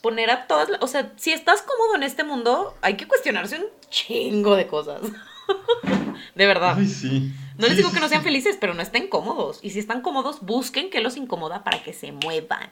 Poner 0.01 0.31
a 0.31 0.47
todas. 0.47 0.70
O 0.81 0.87
sea, 0.87 1.12
si 1.16 1.33
estás 1.33 1.61
cómodo 1.61 1.97
en 1.97 2.05
este 2.05 2.24
mundo, 2.24 2.74
hay 2.81 2.97
que 2.97 3.07
cuestionarse 3.07 3.59
un 3.59 3.66
chingo 3.91 4.57
de 4.57 4.66
cosas. 4.66 5.03
de 6.35 6.47
verdad. 6.47 6.74
Ay, 6.78 6.87
sí. 6.87 7.33
No 7.59 7.66
les 7.66 7.77
digo 7.77 7.93
que 7.93 8.01
no 8.01 8.09
sean 8.09 8.23
felices, 8.24 8.57
pero 8.61 8.74
no 8.74 8.83
estén 8.83 9.09
cómodos. 9.09 9.61
Y 9.62 9.70
si 9.70 9.78
están 9.78 10.03
cómodos, 10.03 10.41
busquen 10.41 10.91
qué 10.91 11.01
los 11.01 11.16
incomoda 11.16 11.65
para 11.65 11.83
que 11.83 11.93
se 11.93 12.12
muevan. 12.12 12.70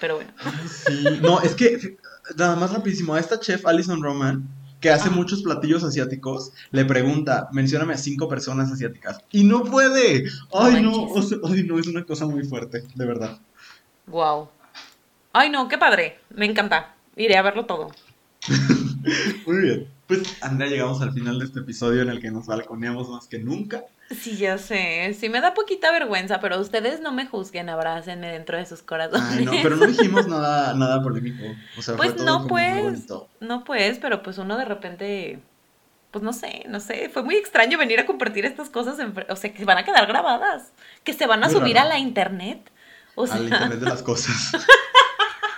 Pero 0.00 0.16
bueno. 0.16 0.32
sí, 0.68 1.04
no, 1.20 1.40
es 1.40 1.54
que 1.54 1.96
nada 2.36 2.56
más 2.56 2.72
rapidísimo, 2.72 3.14
a 3.14 3.20
esta 3.20 3.38
chef 3.38 3.64
Alison 3.66 4.02
Roman, 4.02 4.48
que 4.80 4.90
hace 4.90 5.10
muchos 5.10 5.42
platillos 5.42 5.84
asiáticos, 5.84 6.52
le 6.72 6.84
pregunta, 6.84 7.48
mencióname 7.52 7.94
a 7.94 7.98
cinco 7.98 8.28
personas 8.28 8.70
asiáticas. 8.72 9.20
Y 9.30 9.44
no 9.44 9.62
puede. 9.62 10.24
Ay, 10.52 10.82
no, 10.82 11.08
ay, 11.44 11.62
no, 11.62 11.78
es 11.78 11.86
una 11.86 12.04
cosa 12.04 12.26
muy 12.26 12.44
fuerte, 12.44 12.82
de 12.94 13.06
verdad. 13.06 13.38
Wow. 14.08 14.48
Ay, 15.32 15.50
no, 15.50 15.68
qué 15.68 15.78
padre. 15.78 16.18
Me 16.30 16.46
encanta. 16.46 16.96
iré 17.16 17.36
a 17.36 17.42
verlo 17.42 17.64
todo. 17.64 17.92
Muy 19.46 19.56
bien. 19.62 19.88
Pues, 20.06 20.42
Andrea, 20.42 20.68
llegamos 20.68 21.00
al 21.00 21.12
final 21.12 21.38
de 21.38 21.44
este 21.46 21.60
episodio 21.60 22.02
en 22.02 22.08
el 22.10 22.20
que 22.20 22.30
nos 22.30 22.46
balconeamos 22.46 23.08
más 23.08 23.26
que 23.28 23.38
nunca. 23.38 23.84
Sí, 24.10 24.36
ya 24.36 24.58
sé. 24.58 25.16
Sí, 25.18 25.28
me 25.30 25.40
da 25.40 25.54
poquita 25.54 25.90
vergüenza, 25.90 26.38
pero 26.40 26.60
ustedes 26.60 27.00
no 27.00 27.12
me 27.12 27.26
juzguen, 27.26 27.70
abrácenme 27.70 28.30
dentro 28.30 28.58
de 28.58 28.66
sus 28.66 28.82
corazones. 28.82 29.24
Ay, 29.30 29.44
no, 29.46 29.52
pero 29.62 29.76
no 29.76 29.86
dijimos 29.86 30.26
nada, 30.28 30.74
nada 30.74 31.02
polémico. 31.02 31.44
O 31.78 31.82
sea, 31.82 31.96
Pues 31.96 32.16
no, 32.16 32.46
pues. 32.46 33.06
No, 33.40 33.64
pues, 33.64 33.98
pero 33.98 34.22
pues 34.22 34.36
uno 34.38 34.58
de 34.58 34.64
repente. 34.66 35.38
Pues 36.10 36.22
no 36.22 36.34
sé, 36.34 36.64
no 36.68 36.78
sé. 36.80 37.08
Fue 37.08 37.22
muy 37.22 37.36
extraño 37.36 37.78
venir 37.78 37.98
a 38.00 38.04
compartir 38.04 38.44
estas 38.44 38.68
cosas. 38.68 38.98
En, 38.98 39.14
o 39.30 39.36
sea, 39.36 39.54
que 39.54 39.64
van 39.64 39.78
a 39.78 39.84
quedar 39.84 40.06
grabadas. 40.06 40.72
Que 41.04 41.14
se 41.14 41.26
van 41.26 41.42
a 41.42 41.46
Muy 41.48 41.56
subir 41.58 41.76
raro. 41.76 41.86
a 41.86 41.92
la 41.94 41.98
internet. 41.98 42.70
O 43.14 43.26
sea, 43.26 43.36
Al 43.36 43.44
internet 43.44 43.78
de 43.78 43.86
las 43.88 44.02
cosas. 44.02 44.52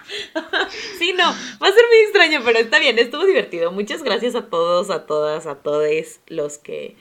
Sí, 0.98 1.12
no, 1.12 1.24
va 1.24 1.68
a 1.68 1.72
ser 1.72 1.84
muy 1.88 1.98
extraño, 2.04 2.40
pero 2.44 2.58
está 2.58 2.78
bien, 2.78 2.98
estuvo 2.98 3.24
divertido. 3.24 3.72
Muchas 3.72 4.02
gracias 4.02 4.34
a 4.34 4.46
todos, 4.46 4.90
a 4.90 5.06
todas, 5.06 5.46
a 5.46 5.56
todos 5.56 6.20
los 6.28 6.58
que 6.58 6.96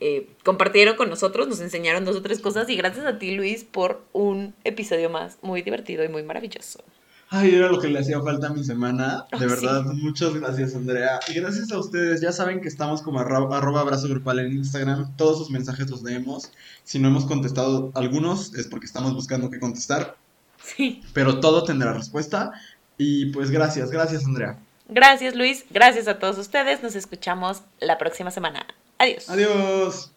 eh, 0.00 0.28
compartieron 0.44 0.96
con 0.96 1.08
nosotros, 1.08 1.48
nos 1.48 1.60
enseñaron 1.60 2.04
dos 2.04 2.16
o 2.16 2.22
tres 2.22 2.40
cosas 2.40 2.68
y 2.68 2.76
gracias 2.76 3.06
a 3.06 3.18
ti, 3.18 3.34
Luis, 3.34 3.64
por 3.64 4.02
un 4.12 4.54
episodio 4.64 5.10
más 5.10 5.38
muy 5.42 5.62
divertido 5.62 6.04
y 6.04 6.08
muy 6.08 6.22
maravilloso. 6.22 6.82
Ay, 7.30 7.54
era 7.54 7.68
lo 7.68 7.80
que 7.80 7.88
le 7.88 7.98
hacía 7.98 8.20
falta 8.20 8.48
a 8.48 8.52
mi 8.52 8.62
semana. 8.62 9.26
De 9.38 9.46
Oh, 9.46 9.48
verdad, 9.48 9.84
muchas 9.94 10.34
gracias, 10.34 10.74
Andrea. 10.74 11.18
Y 11.28 11.34
gracias 11.34 11.72
a 11.72 11.78
ustedes. 11.78 12.20
Ya 12.20 12.30
saben 12.32 12.60
que 12.60 12.68
estamos 12.68 13.02
como 13.02 13.18
arroba, 13.18 13.58
arroba 13.58 13.80
abrazo 13.80 14.08
grupal 14.08 14.38
en 14.38 14.52
Instagram. 14.52 15.16
Todos 15.16 15.38
sus 15.38 15.50
mensajes 15.50 15.90
los 15.90 16.02
leemos. 16.02 16.52
Si 16.84 16.98
no 16.98 17.08
hemos 17.08 17.24
contestado 17.24 17.90
algunos, 17.94 18.54
es 18.54 18.68
porque 18.68 18.86
estamos 18.86 19.14
buscando 19.14 19.50
qué 19.50 19.58
contestar. 19.58 20.16
Sí. 20.64 21.02
Pero 21.12 21.40
todo 21.40 21.64
tendrá 21.64 21.92
respuesta. 21.92 22.52
Y 22.96 23.26
pues 23.26 23.50
gracias, 23.50 23.90
gracias, 23.90 24.24
Andrea. 24.24 24.58
Gracias, 24.88 25.34
Luis. 25.34 25.64
Gracias 25.70 26.08
a 26.08 26.18
todos 26.18 26.38
ustedes. 26.38 26.82
Nos 26.82 26.94
escuchamos 26.94 27.62
la 27.80 27.98
próxima 27.98 28.30
semana. 28.30 28.66
Adiós. 28.98 29.28
Adiós. 29.28 30.13